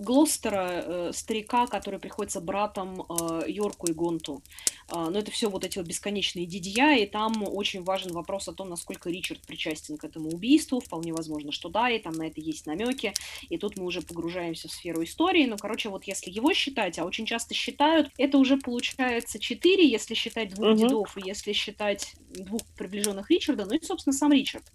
Глостера, 0.00 0.68
э, 0.70 1.12
старика, 1.12 1.66
который 1.66 1.98
приходится 1.98 2.40
братом 2.40 3.02
э, 3.02 3.42
Йорку 3.48 3.88
и 3.88 3.92
Гонту. 3.92 4.42
А, 4.88 5.10
но 5.10 5.18
это 5.18 5.30
все 5.30 5.50
вот 5.50 5.64
эти 5.64 5.78
вот 5.78 5.86
бесконечные 5.86 6.46
дидья, 6.46 6.96
и 6.96 7.06
там 7.06 7.42
очень 7.42 7.82
важен 7.82 8.12
вопрос 8.12 8.48
о 8.48 8.52
том, 8.52 8.70
насколько 8.70 9.10
Ричард 9.10 9.40
причастен 9.42 9.98
к 9.98 10.04
этому 10.04 10.30
убийству. 10.30 10.80
Вполне 10.80 11.12
возможно, 11.12 11.52
что 11.52 11.68
да, 11.68 11.90
и 11.90 11.98
там 11.98 12.14
на 12.14 12.28
это 12.28 12.40
есть 12.40 12.66
намеки. 12.66 13.12
И 13.48 13.58
тут 13.58 13.76
мы 13.76 13.84
уже 13.84 14.00
погружаемся 14.00 14.68
в 14.68 14.72
сферу 14.72 15.02
истории. 15.02 15.46
Но, 15.46 15.56
короче, 15.56 15.88
вот 15.88 16.04
если 16.04 16.30
его 16.30 16.52
считать, 16.54 16.98
а 16.98 17.04
очень 17.04 17.26
часто 17.26 17.54
считают, 17.54 18.10
это 18.16 18.38
уже 18.38 18.56
получается 18.56 19.38
4, 19.38 19.86
если 19.86 20.14
считать 20.14 20.54
двух 20.54 20.68
угу. 20.68 20.76
дедов, 20.76 21.18
и 21.18 21.26
если 21.26 21.52
считать 21.52 22.14
двух 22.30 22.62
приближенных 22.76 23.30
Ричарда, 23.30 23.66
ну 23.66 23.74
и, 23.74 23.84
собственно, 23.84 24.14
сам 24.14 24.32
Ричард 24.32 24.67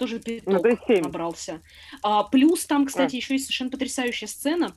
тоже 0.00 0.18
пяток 0.18 0.64
ну, 0.88 1.00
набрался. 1.02 1.60
А, 2.02 2.24
плюс 2.24 2.64
там, 2.64 2.86
кстати, 2.86 3.14
а. 3.14 3.18
еще 3.18 3.34
есть 3.34 3.44
совершенно 3.44 3.70
потрясающая 3.70 4.26
сцена, 4.26 4.74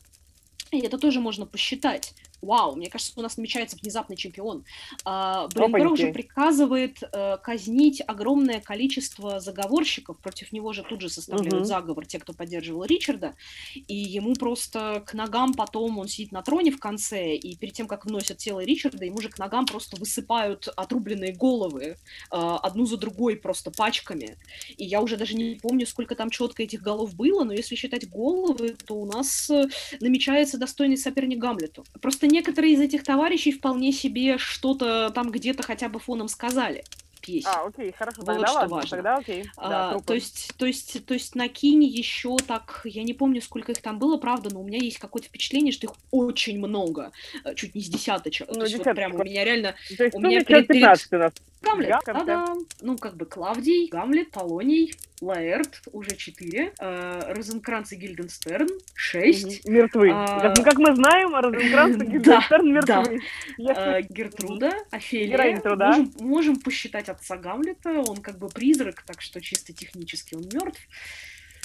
и 0.70 0.80
это 0.80 0.98
тоже 0.98 1.22
можно 1.22 1.46
посчитать 1.46 2.14
вау, 2.44 2.76
мне 2.76 2.90
кажется, 2.90 3.14
у 3.16 3.22
нас 3.22 3.38
намечается 3.38 3.78
внезапный 3.82 4.16
чемпион. 4.16 4.66
А, 5.06 5.48
Брейнберг 5.48 5.98
же 5.98 6.12
приказывает 6.12 6.98
э, 7.02 7.38
казнить 7.38 8.02
огромное 8.06 8.60
количество 8.60 9.40
заговорщиков, 9.40 10.18
против 10.20 10.52
него 10.52 10.74
же 10.74 10.84
тут 10.84 11.02
же 11.02 11.10
составляют 11.10 11.54
угу. 11.54 11.64
заговор 11.64 12.06
те, 12.06 12.20
кто 12.20 12.34
поддерживал 12.34 12.84
Ричарда, 12.84 13.36
и 13.76 13.96
ему 13.96 14.34
просто 14.34 15.04
к 15.06 15.14
ногам 15.14 15.54
потом, 15.54 16.00
он 16.00 16.08
сидит 16.08 16.32
на 16.32 16.42
троне 16.42 16.72
в 16.72 16.80
конце, 16.80 17.36
и 17.36 17.56
перед 17.56 17.74
тем, 17.74 17.88
как 17.88 18.06
вносят 18.06 18.38
тело 18.38 18.64
Ричарда, 18.64 19.06
ему 19.06 19.22
же 19.22 19.30
к 19.30 19.40
ногам 19.40 19.66
просто 19.66 19.98
высыпают 19.98 20.68
отрубленные 20.76 21.34
головы, 21.34 21.84
э, 21.84 21.96
одну 22.32 22.86
за 22.86 22.98
другой 22.98 23.36
просто 23.36 23.72
пачками, 23.72 24.38
и 24.78 24.86
я 24.86 25.02
уже 25.02 25.18
даже 25.18 25.36
не 25.36 25.56
помню, 25.56 25.88
сколько 25.88 26.16
там 26.16 26.30
четко 26.30 26.64
этих 26.64 26.82
голов 26.82 27.16
было, 27.16 27.44
но 27.44 27.54
если 27.54 27.76
считать 27.76 28.10
головы, 28.10 28.76
то 28.86 28.96
у 28.96 29.06
нас 29.06 29.50
э, 29.50 29.68
намечается 30.00 30.58
достойный 30.58 30.98
соперник 30.98 31.40
Гамлету. 31.40 31.84
Просто 32.02 32.28
некоторые 32.34 32.74
из 32.74 32.82
этих 32.82 33.04
товарищей 33.04 33.52
вполне 33.52 33.92
себе 33.94 34.38
что-то 34.38 35.12
там 35.12 35.32
где-то 35.32 35.64
хотя 35.64 35.88
бы 35.88 36.00
фоном 36.00 36.28
сказали 36.28 36.84
песен. 37.24 37.50
А, 37.50 37.66
окей, 37.66 37.94
хорошо, 37.98 38.18
вот 38.22 38.26
тогда 38.26 38.48
что 38.48 38.56
ладно, 38.58 38.76
важно. 38.76 38.90
тогда 38.90 39.16
окей. 39.18 39.46
А, 39.56 39.70
да, 39.94 40.00
то, 40.00 40.14
есть, 40.14 40.54
то, 40.58 40.66
есть, 40.66 41.06
то 41.06 41.14
есть 41.14 41.36
на 41.36 41.48
Кине 41.48 41.88
еще 41.88 42.36
так, 42.46 42.82
я 42.84 43.04
не 43.04 43.14
помню, 43.14 43.42
сколько 43.42 43.72
их 43.72 43.82
там 43.82 43.98
было, 43.98 44.18
правда, 44.18 44.54
но 44.54 44.62
у 44.62 44.66
меня 44.66 44.80
есть 44.80 44.98
какое-то 44.98 45.30
впечатление, 45.30 45.72
что 45.72 45.88
их 45.88 45.94
очень 46.12 46.60
много, 46.60 47.12
э, 47.46 47.56
чуть 47.56 47.76
не 47.76 47.82
с 47.82 47.88
десяточек. 47.88 48.48
Ну, 48.50 48.56
то 48.56 48.66
есть 48.66 48.78
вот 48.78 48.84
прям 48.96 49.16
у 49.16 49.24
меня 49.24 49.46
реально... 49.46 49.76
То 49.98 50.04
есть, 50.04 50.16
у 50.16 50.20
меня 50.20 50.44
перед, 50.44 50.68
15 50.68 51.10
перед... 51.10 51.22
у 51.22 51.24
нас 51.24 51.34
Гамлет, 51.64 52.02
да-да. 52.06 52.56
Ну, 52.82 52.98
как 52.98 53.16
бы 53.16 53.26
Клавдий, 53.26 53.88
Гамлет, 53.90 54.32
Полоний, 54.32 54.94
Лаэрт, 55.22 55.82
уже 55.92 56.16
четыре, 56.16 56.74
э, 56.80 57.34
Розенкранц 57.34 57.92
и 57.94 57.96
Гильденстерн, 57.96 58.70
шесть. 58.94 59.66
Мертвы. 59.66 60.12
А... 60.14 60.54
Ну, 60.56 60.64
как 60.64 60.78
мы 60.78 60.96
знаем, 60.96 61.34
Розенкранц 61.34 62.02
и 62.02 62.06
Гильденстерн 62.06 62.74
мертвы. 62.74 63.22
Да. 63.58 64.00
Э, 64.00 64.02
Гертруда, 64.02 64.72
Офелия. 64.92 65.62
Можем, 65.64 66.12
можем 66.20 66.56
посчитать 66.58 67.10
отца 67.10 67.38
Гамлета, 67.38 68.02
он 68.02 68.18
как 68.18 68.38
бы 68.38 68.50
призрак, 68.50 69.04
так 69.04 69.22
что 69.22 69.42
чисто 69.42 69.74
технически 69.74 70.36
он 70.36 70.44
мертв. 70.54 70.82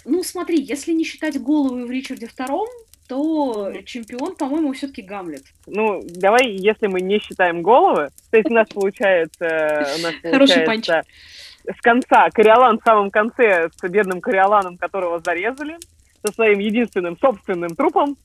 Ну, 0.05 0.23
смотри, 0.23 0.61
если 0.61 0.93
не 0.93 1.05
считать 1.05 1.41
головы 1.41 1.87
в 1.87 1.91
Ричарде 1.91 2.27
Втором, 2.27 2.69
то 3.09 3.73
чемпион, 3.85 4.37
по-моему, 4.37 4.73
все-таки 4.75 5.03
Гамлет. 5.03 5.43
Ну, 5.67 6.03
давай, 6.05 6.51
если 6.51 6.87
мы 6.87 7.01
не 7.01 7.19
считаем 7.19 7.63
головы, 7.63 8.11
то 8.31 8.37
есть 8.37 8.51
у 8.51 8.55
нас 8.55 8.69
получается... 8.69 9.87
У 9.99 10.03
нас 10.03 10.15
Хороший 10.23 10.65
punch. 10.65 10.89
С 10.89 11.81
конца, 11.83 12.29
Кориолан 12.31 12.79
в 12.79 12.85
самом 12.85 13.11
конце 13.11 13.69
с 13.75 13.89
бедным 13.89 14.21
Кориоланом, 14.21 14.77
которого 14.77 15.21
зарезали, 15.21 15.77
со 16.25 16.33
своим 16.33 16.59
единственным 16.59 17.19
собственным 17.19 17.75
трупом. 17.75 18.17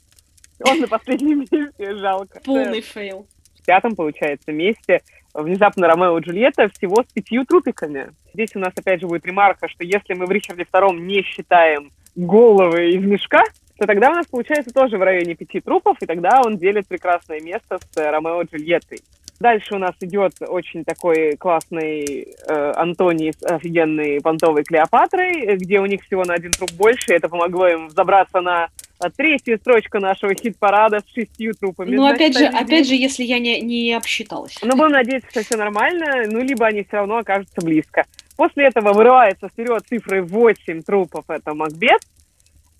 Он 0.60 0.80
на 0.80 0.88
последнем 0.88 1.40
месте, 1.52 1.96
жалко. 1.96 2.42
Полный 2.44 2.82
fail. 2.82 3.28
В 3.62 3.66
пятом, 3.66 3.96
получается, 3.96 4.52
месте 4.52 5.02
внезапно 5.34 5.88
Ромео 5.88 6.18
и 6.20 6.22
Джульетта 6.22 6.70
всего 6.70 7.04
с 7.04 7.12
пятью 7.12 7.46
трупиками. 7.46 8.12
Здесь 8.34 8.56
у 8.56 8.60
нас 8.60 8.74
опять 8.76 9.02
же 9.02 9.08
будет 9.08 9.26
ремарка, 9.26 9.68
что 9.68 9.84
если 9.84 10.14
мы 10.14 10.26
в 10.26 10.32
Ричарде 10.32 10.66
Втором 10.66 11.08
не 11.08 11.24
считаем 11.24 11.92
головы 12.16 12.92
из 12.92 13.04
мешка, 13.04 13.44
то 13.78 13.88
тогда 13.88 14.12
у 14.12 14.14
нас 14.14 14.28
получается 14.28 14.74
тоже 14.74 14.98
в 14.98 15.02
районе 15.02 15.36
пяти 15.36 15.60
трупов, 15.60 15.98
и 16.02 16.06
тогда 16.06 16.42
он 16.46 16.58
делит 16.58 16.88
прекрасное 16.88 17.42
место 17.42 17.80
с 17.80 17.98
э, 17.98 18.10
Ромео 18.10 18.42
и 18.42 18.46
Джульеттой. 18.46 19.00
Дальше 19.40 19.76
у 19.76 19.78
нас 19.78 19.94
идет 20.00 20.34
очень 20.42 20.86
такой 20.86 21.36
классный 21.38 22.28
э, 22.48 22.72
Антоний 22.76 23.34
с 23.34 23.44
офигенной 23.44 24.22
понтовой 24.22 24.64
Клеопатрой, 24.64 25.58
где 25.58 25.80
у 25.80 25.86
них 25.86 26.04
всего 26.04 26.24
на 26.24 26.36
один 26.36 26.52
труп 26.52 26.72
больше. 26.74 27.14
Это 27.14 27.28
помогло 27.28 27.68
им 27.68 27.90
забраться 27.90 28.42
на 28.42 28.70
э, 29.04 29.10
третью 29.10 29.58
строчку 29.58 30.00
нашего 30.00 30.34
хит-парада 30.36 31.02
с 31.02 31.14
шестью 31.14 31.54
трупами. 31.54 31.96
Ну, 31.96 32.06
опять 32.06 32.38
же, 32.38 32.46
опять 32.46 32.88
же, 32.88 32.96
если 32.96 33.24
я 33.24 33.40
не, 33.40 33.60
не 33.60 33.94
обсчиталась. 33.94 34.58
Ну, 34.62 34.78
будем 34.78 34.92
надеяться, 34.92 35.30
что 35.32 35.44
все 35.44 35.58
нормально, 35.58 36.24
ну, 36.28 36.40
либо 36.40 36.68
они 36.68 36.84
все 36.84 36.98
равно 36.98 37.18
окажутся 37.18 37.60
близко. 37.62 38.06
После 38.38 38.66
этого 38.66 38.94
вырывается 38.94 39.50
вперед 39.50 39.84
цифрой 39.88 40.22
8 40.22 40.84
трупов, 40.84 41.26
это 41.28 41.54
Макбет, 41.54 42.02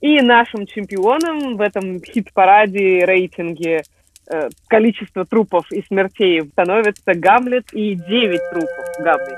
и 0.04 0.22
нашим 0.22 0.66
чемпионом 0.66 1.56
в 1.56 1.62
этом 1.62 2.04
хит-параде, 2.04 3.06
рейтинге 3.06 3.84
э, 4.28 4.50
количество 4.68 5.26
трупов 5.26 5.72
и 5.72 5.82
смертей 5.82 6.42
становится 6.42 7.14
Гамлет 7.14 7.74
и 7.74 7.96
9 7.96 8.40
трупов 8.52 8.98
в 8.98 9.02
Гамлете. 9.02 9.38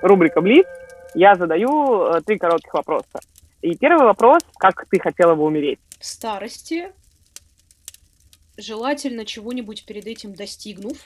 Рубрика 0.00 0.40
Блиц. 0.40 0.66
Я 1.14 1.34
задаю 1.34 2.06
э, 2.06 2.22
три 2.22 2.38
коротких 2.38 2.72
вопроса. 2.72 3.20
И 3.60 3.76
первый 3.76 4.06
вопрос, 4.06 4.40
как 4.56 4.86
ты 4.88 4.98
хотела 5.00 5.34
бы 5.34 5.42
умереть? 5.42 5.80
В 5.98 6.06
старости, 6.06 6.92
желательно 8.56 9.26
чего-нибудь 9.26 9.84
перед 9.84 10.06
этим 10.06 10.32
достигнув, 10.32 10.96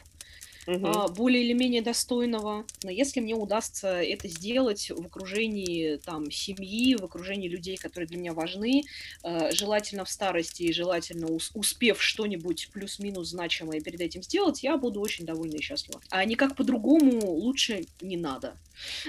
угу. 0.67 1.13
более 1.13 1.45
или 1.45 1.53
менее 1.53 1.83
достойного. 1.83 2.65
Но 2.83 2.91
если 2.91 3.21
мне 3.21 3.35
удастся 3.35 3.89
это 3.89 4.29
сделать 4.29 4.91
в 4.91 5.07
окружении 5.07 5.97
там 5.97 6.31
семьи, 6.31 6.97
в 6.97 7.05
окружении 7.05 7.49
людей, 7.49 7.77
которые 7.77 8.09
для 8.09 8.19
меня 8.19 8.33
важны, 8.33 8.83
а, 9.23 9.51
желательно 9.53 10.05
в 10.05 10.11
старости 10.11 10.65
и 10.65 10.73
желательно 10.73 11.29
успев 11.55 12.03
что-нибудь 12.03 12.71
плюс-минус 12.73 13.29
значимое 13.29 13.81
перед 13.81 14.01
этим 14.01 14.23
сделать, 14.23 14.63
я 14.63 14.77
буду 14.77 15.01
очень 15.01 15.25
довольна 15.25 15.57
и 15.57 15.63
счастлива. 15.63 16.01
А 16.11 16.25
никак 16.25 16.57
по-другому 16.57 17.31
лучше 17.31 17.87
не 18.01 18.17
надо. 18.17 18.57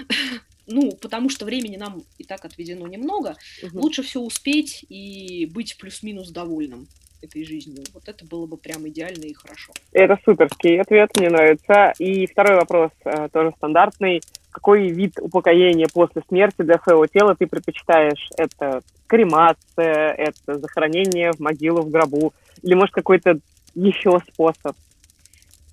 ну, 0.66 0.92
потому 0.92 1.28
что 1.28 1.44
времени 1.44 1.76
нам 1.76 2.04
и 2.18 2.24
так 2.24 2.44
отведено 2.44 2.86
немного, 2.86 3.36
угу. 3.62 3.80
лучше 3.80 4.02
все 4.02 4.20
успеть 4.20 4.84
и 4.88 5.46
быть 5.46 5.76
плюс-минус 5.78 6.30
довольным 6.30 6.88
этой 7.26 7.44
жизнью. 7.44 7.84
Вот 7.92 8.08
это 8.08 8.24
было 8.24 8.46
бы 8.46 8.56
прям 8.56 8.88
идеально 8.88 9.24
и 9.24 9.34
хорошо. 9.34 9.72
Это 9.92 10.18
суперский 10.24 10.80
ответ, 10.80 11.10
мне 11.16 11.28
нравится. 11.28 11.92
И 11.98 12.26
второй 12.26 12.56
вопрос, 12.56 12.90
э, 13.04 13.28
тоже 13.32 13.52
стандартный. 13.56 14.22
Какой 14.50 14.88
вид 14.88 15.18
упокоения 15.20 15.86
после 15.92 16.22
смерти 16.28 16.62
для 16.62 16.78
своего 16.78 17.06
тела 17.06 17.34
ты 17.34 17.46
предпочитаешь? 17.46 18.30
Это 18.38 18.80
кремация, 19.06 20.12
это 20.12 20.58
захоронение 20.58 21.32
в 21.32 21.40
могилу, 21.40 21.82
в 21.82 21.90
гробу? 21.90 22.32
Или, 22.62 22.74
может, 22.74 22.94
какой-то 22.94 23.38
еще 23.74 24.18
способ? 24.32 24.74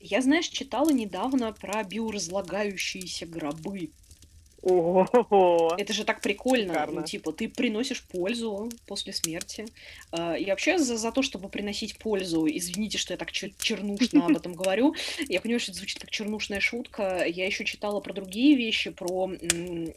Я, 0.01 0.21
знаешь, 0.21 0.47
читала 0.47 0.89
недавно 0.89 1.53
про 1.53 1.81
биоразлагающиеся 1.83 3.25
гробы. 3.25 3.89
Ого. 4.63 5.75
Это 5.77 5.91
же 5.91 6.05
так 6.05 6.21
прикольно. 6.21 6.73
Шикарно. 6.73 7.01
Ну, 7.01 7.05
типа, 7.05 7.33
ты 7.33 7.49
приносишь 7.49 8.01
пользу 8.01 8.69
после 8.87 9.11
смерти. 9.11 9.65
А, 10.11 10.35
и 10.35 10.45
вообще 10.45 10.79
за, 10.79 10.95
за 10.95 11.11
то, 11.11 11.21
чтобы 11.21 11.49
приносить 11.49 11.97
пользу, 11.97 12.47
извините, 12.47 12.97
что 12.97 13.13
я 13.13 13.17
так 13.17 13.31
чернушно 13.31 14.25
об 14.25 14.31
этом 14.37 14.53
говорю, 14.53 14.95
я 15.27 15.41
понимаю, 15.41 15.59
что 15.59 15.71
это 15.71 15.79
звучит 15.79 15.99
как 15.99 16.11
чернушная 16.11 16.61
шутка. 16.61 17.25
Я 17.25 17.45
еще 17.45 17.65
читала 17.65 17.99
про 17.99 18.13
другие 18.13 18.55
вещи, 18.55 18.89
про, 18.91 19.31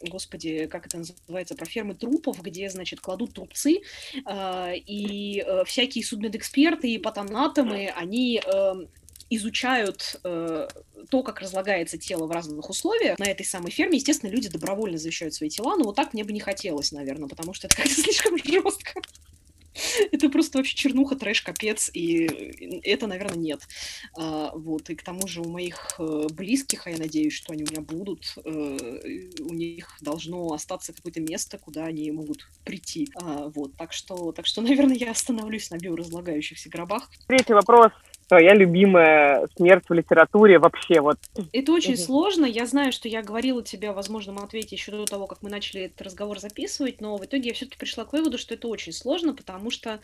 господи, 0.01 0.67
как 0.67 0.87
это 0.87 0.97
называется, 0.97 1.55
про 1.55 1.65
фермы 1.65 1.95
трупов, 1.95 2.41
где, 2.41 2.69
значит, 2.69 2.99
кладут 2.99 3.33
трупцы, 3.33 3.79
а, 4.25 4.73
и 4.73 5.39
э, 5.39 5.63
всякие 5.65 6.03
судмедэксперты 6.03 6.89
и 6.89 6.97
патанатомы, 6.97 7.91
они 7.95 8.41
эм, 8.45 8.89
изучают 9.29 10.19
э, 10.23 10.67
то, 11.09 11.23
как 11.23 11.41
разлагается 11.41 11.97
тело 11.97 12.27
в 12.27 12.31
разных 12.31 12.69
условиях 12.69 13.19
на 13.19 13.25
этой 13.25 13.45
самой 13.45 13.71
ферме, 13.71 13.97
естественно, 13.97 14.31
люди 14.31 14.49
добровольно 14.49 14.97
завещают 14.97 15.33
свои 15.33 15.49
тела, 15.49 15.75
но 15.75 15.85
вот 15.85 15.95
так 15.95 16.13
мне 16.13 16.23
бы 16.23 16.31
не 16.31 16.39
хотелось, 16.39 16.91
наверное, 16.91 17.27
потому 17.27 17.53
что 17.53 17.67
это 17.67 17.75
как-то 17.75 17.93
слишком 18.01 18.37
жестко. 18.37 19.01
Это 20.11 20.29
просто 20.29 20.57
вообще 20.57 20.75
чернуха, 20.75 21.15
трэш, 21.15 21.41
капец, 21.41 21.89
и 21.93 22.25
это, 22.83 23.07
наверное, 23.07 23.37
нет. 23.37 23.61
А, 24.17 24.51
вот, 24.55 24.89
и 24.89 24.95
к 24.95 25.03
тому 25.03 25.27
же 25.27 25.41
у 25.41 25.49
моих 25.49 25.95
э, 25.99 26.27
близких, 26.31 26.87
а 26.87 26.91
я 26.91 26.97
надеюсь, 26.97 27.33
что 27.33 27.53
они 27.53 27.63
у 27.63 27.67
меня 27.67 27.81
будут, 27.81 28.33
э, 28.43 29.31
у 29.39 29.53
них 29.53 29.97
должно 30.01 30.51
остаться 30.51 30.93
какое-то 30.93 31.19
место, 31.21 31.57
куда 31.57 31.85
они 31.85 32.09
могут 32.11 32.47
прийти. 32.63 33.09
А, 33.15 33.49
вот, 33.49 33.75
так 33.77 33.93
что, 33.93 34.31
так 34.31 34.45
что, 34.45 34.61
наверное, 34.63 34.95
я 34.95 35.11
остановлюсь 35.11 35.69
на 35.69 35.77
биоразлагающихся 35.77 36.69
гробах. 36.69 37.09
Третий 37.27 37.53
вопрос 37.53 37.91
твоя 38.27 38.53
любимая 38.53 39.47
смерть 39.55 39.85
в 39.87 39.93
литературе 39.93 40.59
вообще? 40.59 41.01
Вот. 41.01 41.17
Это 41.53 41.71
очень 41.71 41.93
угу. 41.93 42.01
сложно. 42.01 42.45
Я 42.45 42.65
знаю, 42.65 42.91
что 42.91 43.07
я 43.07 43.21
говорила 43.21 43.63
тебе 43.63 43.89
о 43.89 43.93
возможном 43.93 44.39
ответе 44.39 44.75
еще 44.75 44.91
до 44.91 45.05
того, 45.05 45.27
как 45.27 45.41
мы 45.41 45.49
начали 45.49 45.83
этот 45.83 46.01
разговор 46.01 46.39
записывать, 46.39 47.01
но 47.01 47.17
в 47.17 47.25
итоге 47.25 47.49
я 47.49 47.53
все-таки 47.53 47.77
пришла 47.77 48.05
к 48.05 48.13
выводу, 48.13 48.37
что 48.37 48.53
это 48.53 48.67
очень 48.67 48.93
сложно, 48.93 49.33
потому 49.33 49.71
что 49.71 49.99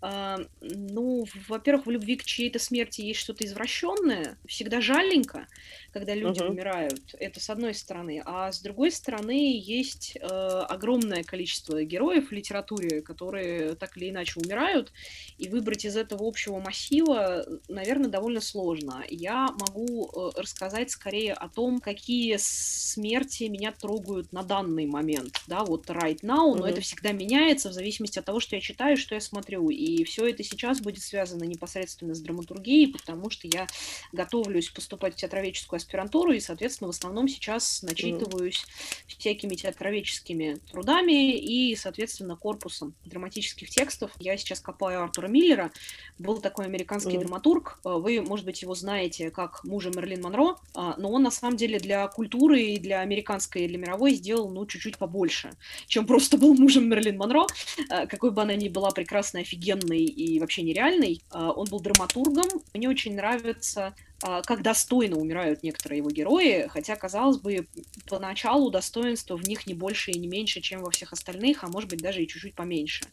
ну, 0.00 1.26
во-первых, 1.48 1.86
в 1.86 1.90
любви 1.90 2.16
к 2.16 2.24
чьей-то 2.24 2.58
смерти 2.58 3.00
есть 3.00 3.20
что-то 3.20 3.44
извращенное, 3.44 4.38
всегда 4.46 4.80
жаленько, 4.80 5.48
когда 5.92 6.14
люди 6.14 6.38
uh-huh. 6.38 6.50
умирают. 6.50 7.00
Это 7.18 7.40
с 7.40 7.50
одной 7.50 7.74
стороны. 7.74 8.22
А 8.24 8.52
с 8.52 8.60
другой 8.60 8.92
стороны, 8.92 9.60
есть 9.60 10.16
э, 10.16 10.24
огромное 10.24 11.24
количество 11.24 11.82
героев 11.82 12.28
в 12.28 12.32
литературе, 12.32 13.02
которые 13.02 13.74
так 13.74 13.96
или 13.96 14.10
иначе 14.10 14.40
умирают, 14.40 14.92
и 15.36 15.48
выбрать 15.48 15.84
из 15.84 15.96
этого 15.96 16.28
общего 16.28 16.60
массива, 16.60 17.44
наверное, 17.68 18.08
довольно 18.08 18.40
сложно. 18.40 19.04
Я 19.08 19.48
могу 19.58 20.06
э, 20.06 20.40
рассказать 20.40 20.90
скорее 20.90 21.32
о 21.32 21.48
том, 21.48 21.80
какие 21.80 22.36
смерти 22.38 23.44
меня 23.44 23.72
трогают 23.72 24.32
на 24.32 24.44
данный 24.44 24.86
момент, 24.86 25.40
да, 25.48 25.64
вот 25.64 25.86
right 25.86 26.20
now, 26.22 26.54
но 26.54 26.68
это 26.68 26.80
всегда 26.80 27.10
меняется 27.10 27.70
в 27.70 27.72
зависимости 27.72 28.18
от 28.18 28.24
того, 28.24 28.38
что 28.38 28.54
я 28.54 28.60
читаю, 28.60 28.96
что 28.96 29.14
я 29.14 29.20
смотрю, 29.20 29.70
и 29.70 29.87
и 29.88 30.04
все 30.04 30.28
это 30.28 30.42
сейчас 30.42 30.80
будет 30.80 31.02
связано 31.02 31.44
непосредственно 31.44 32.14
с 32.14 32.20
драматургией, 32.20 32.92
потому 32.92 33.30
что 33.30 33.48
я 33.48 33.66
готовлюсь 34.12 34.68
поступать 34.68 35.14
в 35.14 35.16
театроведческую 35.16 35.78
аспирантуру, 35.78 36.32
и, 36.32 36.40
соответственно, 36.40 36.92
в 36.92 36.94
основном 36.94 37.28
сейчас 37.28 37.82
начитываюсь 37.82 38.64
mm. 38.64 39.18
всякими 39.18 39.54
театроведческими 39.54 40.58
трудами 40.70 41.36
и, 41.36 41.74
соответственно, 41.76 42.36
корпусом 42.36 42.94
драматических 43.04 43.70
текстов. 43.70 44.10
Я 44.18 44.36
сейчас 44.36 44.60
копаю 44.60 45.02
Артура 45.02 45.28
Миллера. 45.28 45.70
Был 46.18 46.40
такой 46.40 46.66
американский 46.66 47.16
mm. 47.16 47.20
драматург. 47.20 47.80
Э, 47.84 47.94
вы, 47.94 48.20
может 48.20 48.44
быть, 48.44 48.62
его 48.62 48.74
знаете 48.74 49.30
как 49.30 49.64
мужа 49.64 49.90
Мерлин 49.90 50.22
Монро, 50.22 50.56
а, 50.74 50.94
но 50.98 51.10
он, 51.10 51.22
на 51.22 51.30
самом 51.30 51.56
деле, 51.56 51.78
для 51.78 52.06
культуры 52.08 52.60
и 52.60 52.78
для 52.78 53.00
американской, 53.00 53.64
и 53.64 53.68
для 53.68 53.78
мировой 53.78 54.14
сделал, 54.14 54.50
ну, 54.50 54.66
чуть-чуть 54.66 54.98
побольше, 54.98 55.50
чем 55.86 56.06
просто 56.06 56.36
был 56.36 56.54
мужем 56.54 56.88
Мерлин 56.88 57.16
Монро. 57.16 57.46
Э, 57.90 58.06
какой 58.06 58.30
бы 58.30 58.42
она 58.42 58.54
ни 58.54 58.68
была 58.68 58.90
прекрасная, 58.90 59.42
офигенная 59.42 59.77
неожиданный 59.78 60.04
и 60.04 60.38
вообще 60.38 60.62
нереальный. 60.62 61.22
А, 61.30 61.52
он 61.52 61.66
был 61.68 61.80
драматургом. 61.80 62.48
Мне 62.74 62.88
очень 62.88 63.14
нравится 63.14 63.94
а, 64.20 64.42
как 64.42 64.62
достойно 64.62 65.16
умирают 65.16 65.62
некоторые 65.62 65.98
его 65.98 66.10
герои, 66.10 66.66
хотя, 66.68 66.96
казалось 66.96 67.38
бы, 67.38 67.68
поначалу 68.08 68.70
достоинства 68.70 69.36
в 69.36 69.46
них 69.46 69.66
не 69.66 69.74
больше 69.74 70.10
и 70.10 70.18
не 70.18 70.26
меньше, 70.26 70.60
чем 70.60 70.82
во 70.82 70.90
всех 70.90 71.12
остальных, 71.12 71.62
а 71.62 71.68
может 71.68 71.88
быть 71.88 72.00
даже 72.00 72.22
и 72.22 72.26
чуть-чуть 72.26 72.54
поменьше. 72.54 73.04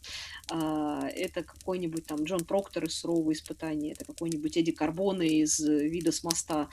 А, 0.50 1.06
это 1.08 1.42
какой-нибудь 1.42 2.06
там 2.06 2.24
Джон 2.24 2.44
Проктор 2.44 2.84
из 2.84 2.98
«Сурового 2.98 3.32
испытания», 3.32 3.92
это 3.92 4.04
какой-нибудь 4.04 4.56
Эдди 4.56 4.72
Карбоне 4.72 5.28
из 5.28 5.60
«Вида 5.60 6.12
с 6.12 6.24
моста». 6.24 6.68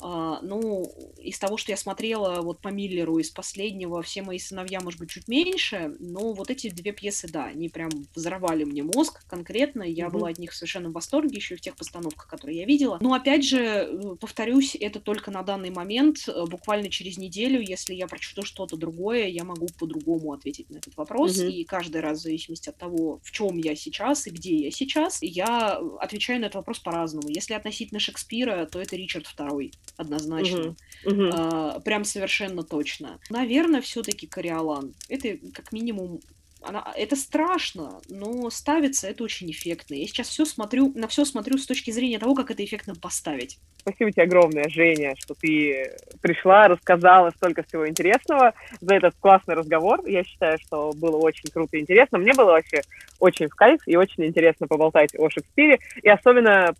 А, 0.00 0.40
ну, 0.42 0.90
из 1.18 1.38
того, 1.38 1.56
что 1.56 1.72
я 1.72 1.76
смотрела 1.76 2.40
вот 2.42 2.60
по 2.60 2.68
Миллеру 2.68 3.18
из 3.18 3.30
последнего, 3.30 4.02
все 4.02 4.22
мои 4.22 4.38
сыновья, 4.38 4.80
может 4.80 4.98
быть, 4.98 5.10
чуть 5.10 5.28
меньше, 5.28 5.94
но 5.98 6.32
вот 6.32 6.50
эти 6.50 6.70
две 6.70 6.92
пьесы, 6.92 7.28
да, 7.28 7.46
они 7.46 7.68
прям 7.68 7.90
взорвали 8.14 8.64
мне 8.64 8.82
мозг 8.82 9.26
конкретно, 9.26 9.82
я 9.82 10.06
mm-hmm. 10.06 10.10
была 10.10 10.28
от 10.30 10.38
них 10.38 10.52
совершенно 10.52 10.90
в 10.90 10.92
восторге, 10.92 11.36
еще 11.36 11.54
и 11.54 11.58
в 11.58 11.60
тех 11.60 11.76
постановках, 11.76 12.26
которые 12.26 12.58
я 12.58 12.64
видела. 12.64 12.98
Но, 13.00 13.12
опять 13.12 13.44
же, 13.44 13.58
э, 13.58 14.16
повторюсь, 14.18 14.76
это 14.78 15.00
только 15.00 15.30
на 15.30 15.42
данный 15.42 15.70
момент, 15.70 16.28
э, 16.28 16.44
буквально 16.46 16.88
через 16.90 17.18
неделю, 17.18 17.60
если 17.60 17.94
я 17.94 18.06
прочту 18.06 18.42
что-то 18.42 18.76
другое, 18.76 19.26
я 19.26 19.44
могу 19.44 19.66
по-другому 19.78 20.32
ответить 20.32 20.70
на 20.70 20.78
этот 20.78 20.96
вопрос, 20.96 21.38
mm-hmm. 21.38 21.50
и 21.50 21.64
каждый 21.64 22.00
раз, 22.00 22.20
в 22.20 22.22
зависимости 22.22 22.68
от 22.68 22.76
того, 22.76 23.20
в 23.22 23.30
чем 23.30 23.58
я 23.58 23.74
сейчас 23.76 24.26
и 24.26 24.30
где 24.30 24.56
я 24.56 24.70
сейчас, 24.70 25.18
я 25.22 25.76
отвечаю 26.00 26.40
на 26.40 26.46
этот 26.46 26.56
вопрос 26.56 26.78
по-разному. 26.78 27.28
Если 27.28 27.54
относительно 27.54 28.00
Шекспира, 28.00 28.66
то 28.66 28.80
это 28.80 28.96
Ричард 28.96 29.26
II 29.36 29.72
однозначно. 29.96 30.76
Угу. 31.04 31.12
Угу. 31.12 31.30
А, 31.32 31.80
прям 31.80 32.04
совершенно 32.04 32.62
точно. 32.62 33.18
Наверное, 33.30 33.80
все-таки 33.80 34.26
Кориолан. 34.26 34.94
Это 35.08 35.38
как 35.52 35.72
минимум 35.72 36.20
она, 36.62 36.92
это 36.96 37.16
страшно, 37.16 38.00
но 38.08 38.50
ставится 38.50 39.08
это 39.08 39.24
очень 39.24 39.50
эффектно. 39.50 39.94
Я 39.94 40.06
сейчас 40.06 40.28
все 40.28 40.44
смотрю, 40.44 40.92
на 40.94 41.08
все 41.08 41.24
смотрю 41.24 41.56
с 41.58 41.66
точки 41.66 41.90
зрения 41.90 42.18
того, 42.18 42.34
как 42.34 42.50
это 42.50 42.64
эффектно 42.64 42.94
поставить. 42.94 43.58
Спасибо 43.78 44.12
тебе 44.12 44.24
огромное, 44.24 44.68
Женя, 44.68 45.14
что 45.16 45.34
ты 45.34 45.96
пришла, 46.20 46.68
рассказала 46.68 47.30
столько 47.30 47.62
всего 47.62 47.88
интересного 47.88 48.52
за 48.80 48.94
этот 48.94 49.14
классный 49.18 49.54
разговор. 49.54 50.06
Я 50.06 50.22
считаю, 50.22 50.58
что 50.58 50.92
было 50.94 51.16
очень 51.16 51.50
круто 51.50 51.78
и 51.78 51.80
интересно. 51.80 52.18
Мне 52.18 52.34
было 52.34 52.50
вообще 52.50 52.82
очень 53.18 53.48
в 53.48 53.54
кайф 53.54 53.80
и 53.86 53.96
очень 53.96 54.26
интересно 54.26 54.66
поболтать 54.66 55.14
о 55.18 55.30
Шекспире. 55.30 55.78
И 56.02 56.08
особенно 56.08 56.74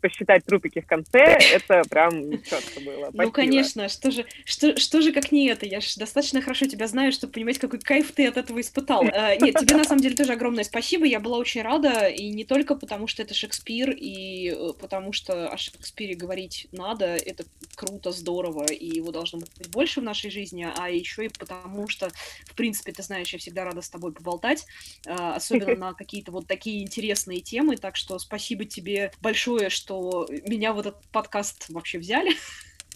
посчитать 0.00 0.44
трупики 0.44 0.80
в 0.80 0.86
конце, 0.86 1.38
это 1.52 1.82
прям 1.88 2.32
четко 2.42 2.80
было. 2.80 3.04
Спасибо. 3.04 3.22
Ну, 3.24 3.32
конечно, 3.32 3.88
что 3.88 4.10
же, 4.10 4.26
что, 4.44 4.78
что 4.78 5.00
же 5.00 5.12
как 5.12 5.32
не 5.32 5.48
это? 5.48 5.66
Я 5.66 5.80
же 5.80 5.88
достаточно 5.96 6.40
хорошо 6.40 6.66
тебя 6.66 6.86
знаю, 6.86 7.12
чтобы 7.12 7.32
понимать, 7.32 7.58
какой 7.58 7.80
кайф 7.80 8.12
ты 8.12 8.26
от 8.26 8.36
этого 8.36 8.60
испытал. 8.60 9.04
Э, 9.18 9.36
нет, 9.40 9.56
тебе 9.58 9.74
на 9.74 9.84
самом 9.84 10.00
деле 10.00 10.14
тоже 10.14 10.32
огромное 10.32 10.64
спасибо, 10.64 11.04
я 11.04 11.18
была 11.18 11.38
очень 11.38 11.62
рада, 11.62 12.06
и 12.06 12.28
не 12.28 12.44
только 12.44 12.76
потому, 12.76 13.08
что 13.08 13.22
это 13.22 13.34
Шекспир, 13.34 13.90
и 13.90 14.50
э, 14.50 14.72
потому 14.78 15.12
что 15.12 15.48
о 15.48 15.56
Шекспире 15.56 16.14
говорить 16.14 16.68
надо, 16.72 17.06
это 17.16 17.44
круто, 17.74 18.12
здорово, 18.12 18.64
и 18.64 18.86
его 18.86 19.10
должно 19.10 19.40
быть 19.40 19.68
больше 19.70 20.00
в 20.00 20.04
нашей 20.04 20.30
жизни, 20.30 20.68
а 20.76 20.88
еще 20.88 21.24
и 21.24 21.28
потому, 21.28 21.88
что, 21.88 22.10
в 22.46 22.54
принципе, 22.54 22.92
ты 22.92 23.02
знаешь, 23.02 23.32
я 23.32 23.38
всегда 23.38 23.64
рада 23.64 23.82
с 23.82 23.88
тобой 23.88 24.12
поболтать, 24.12 24.66
э, 25.06 25.12
особенно 25.12 25.74
на 25.88 25.94
какие-то 25.94 26.30
вот 26.30 26.46
такие 26.46 26.82
интересные 26.82 27.40
темы, 27.40 27.76
так 27.76 27.96
что 27.96 28.18
спасибо 28.18 28.64
тебе 28.66 29.10
большое, 29.20 29.70
что 29.70 29.87
что 29.88 30.28
меня 30.44 30.74
в 30.74 30.80
этот 30.80 30.96
подкаст 31.12 31.70
вообще 31.70 31.98
взяли. 31.98 32.36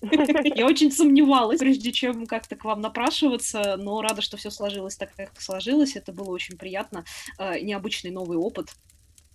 Я 0.57 0.67
очень 0.67 0.93
сомневалась, 0.93 1.59
прежде 1.59 1.91
чем 1.91 2.27
как-то 2.27 2.55
к 2.55 2.65
вам 2.65 2.83
напрашиваться, 2.83 3.77
но 3.79 4.03
рада, 4.03 4.21
что 4.21 4.37
все 4.37 4.51
сложилось 4.51 4.97
так, 4.97 5.15
как 5.15 5.41
сложилось. 5.41 5.97
Это 5.97 6.13
было 6.13 6.29
очень 6.29 6.59
приятно. 6.59 7.05
Э, 7.39 7.59
необычный 7.61 8.11
новый 8.11 8.37
опыт. 8.37 8.75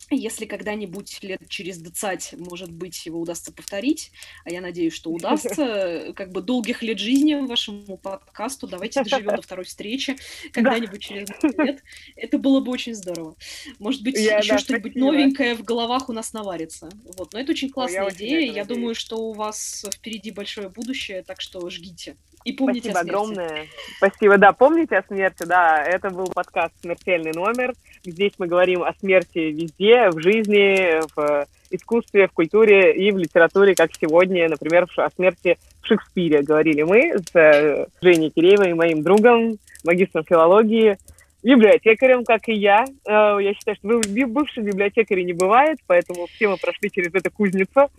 Если 0.09 0.45
когда-нибудь 0.45 1.21
лет 1.21 1.41
через 1.49 1.79
20, 1.79 2.39
может 2.39 2.71
быть, 2.71 3.05
его 3.05 3.19
удастся 3.19 3.51
повторить, 3.51 4.11
а 4.45 4.51
я 4.51 4.61
надеюсь, 4.61 4.93
что 4.93 5.11
удастся, 5.11 6.13
как 6.15 6.31
бы 6.31 6.41
долгих 6.41 6.81
лет 6.81 6.97
жизни 6.97 7.35
вашему 7.35 7.97
подкасту, 7.97 8.67
давайте 8.67 9.03
доживем 9.03 9.35
до 9.35 9.41
второй 9.41 9.65
встречи 9.65 10.15
когда-нибудь 10.53 11.01
через 11.01 11.27
лет. 11.57 11.83
Это 12.15 12.37
было 12.37 12.61
бы 12.61 12.71
очень 12.71 12.95
здорово. 12.95 13.35
Может 13.79 14.01
быть, 14.03 14.17
я, 14.17 14.37
еще 14.37 14.53
да, 14.53 14.57
что-нибудь 14.59 14.91
спасибо. 14.93 15.11
новенькое 15.11 15.55
в 15.55 15.63
головах 15.63 16.07
у 16.07 16.13
нас 16.13 16.31
наварится. 16.31 16.89
Вот. 17.17 17.33
Но 17.33 17.39
это 17.39 17.51
очень 17.51 17.69
классная 17.69 18.05
Ой, 18.05 18.13
идея. 18.13 18.39
Я, 18.39 18.53
я 18.53 18.65
думаю, 18.65 18.95
что 18.95 19.17
у 19.17 19.33
вас 19.33 19.85
впереди 19.93 20.31
большое 20.31 20.69
будущее, 20.69 21.23
так 21.23 21.41
что 21.41 21.69
жгите. 21.69 22.15
И 22.47 22.53
помните 22.53 22.91
Спасибо 22.91 22.99
огромное. 23.01 23.67
Спасибо, 23.97 24.37
да, 24.37 24.53
помните 24.53 24.95
о 24.95 25.03
смерти, 25.03 25.43
да, 25.43 25.83
это 25.83 26.09
был 26.09 26.27
подкаст 26.27 26.73
«Смертельный 26.81 27.33
номер». 27.33 27.73
Здесь 28.05 28.31
мы 28.37 28.47
говорим 28.47 28.83
о 28.83 28.93
смерти 28.93 29.39
везде, 29.51 30.09
в 30.11 30.21
жизни, 30.21 31.01
в 31.13 31.45
искусстве, 31.71 32.29
в 32.29 32.31
культуре 32.31 32.93
и 32.93 33.11
в 33.11 33.17
литературе, 33.17 33.75
как 33.75 33.89
сегодня, 33.99 34.47
например, 34.47 34.87
о 34.95 35.09
смерти 35.09 35.57
в 35.81 35.87
Шекспире 35.87 36.41
говорили 36.41 36.83
мы 36.83 37.17
с 37.17 37.35
э, 37.35 37.87
Женей 38.01 38.29
Киреевой, 38.29 38.73
моим 38.75 39.03
другом, 39.03 39.57
магистром 39.83 40.23
филологии, 40.23 40.97
библиотекарем, 41.43 42.23
как 42.23 42.47
и 42.47 42.53
я. 42.53 42.85
Э, 43.05 43.39
я 43.41 43.53
считаю, 43.55 43.75
что 43.75 44.01
бывших 44.25 44.63
библиотекарей 44.63 45.25
не 45.25 45.33
бывает, 45.33 45.79
поэтому 45.85 46.27
все 46.27 46.47
мы 46.47 46.55
прошли 46.55 46.89
через 46.91 47.13
эту 47.13 47.29
кузницу 47.29 47.89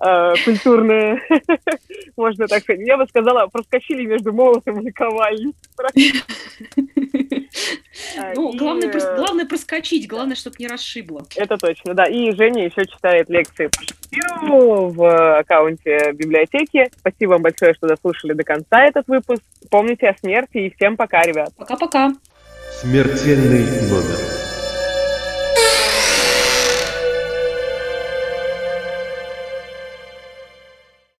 э, 0.00 0.34
культурные, 0.44 1.22
можно 2.16 2.48
так 2.48 2.62
сказать. 2.62 2.86
Я 2.86 2.96
бы 2.96 3.06
сказала, 3.06 3.46
проскочили 3.46 4.04
между 4.06 4.32
молотом 4.32 4.80
и 4.80 4.90
ковальней. 4.90 5.54
Ну, 8.34 8.56
главное, 8.56 8.90
главное 9.16 9.46
проскочить, 9.46 10.08
главное, 10.08 10.36
чтобы 10.36 10.56
не 10.58 10.66
расшибло. 10.66 11.22
Это 11.36 11.56
точно, 11.56 11.94
да. 11.94 12.04
И 12.06 12.32
Женя 12.32 12.64
еще 12.66 12.86
читает 12.86 13.28
лекции 13.28 13.68
по 13.68 13.82
Шекспиру 13.82 14.88
в 14.88 15.38
аккаунте 15.38 16.12
библиотеки. 16.12 16.90
Спасибо 16.98 17.32
вам 17.32 17.42
большое, 17.42 17.74
что 17.74 17.88
дослушали 17.88 18.32
до 18.32 18.44
конца 18.44 18.84
этот 18.84 19.06
выпуск. 19.08 19.42
Помните 19.70 20.08
о 20.08 20.16
смерти 20.16 20.58
и 20.58 20.74
всем 20.74 20.96
пока, 20.96 21.22
ребят. 21.22 21.52
Пока-пока. 21.56 22.12
Смертельный 22.80 23.66
номер. 23.88 24.49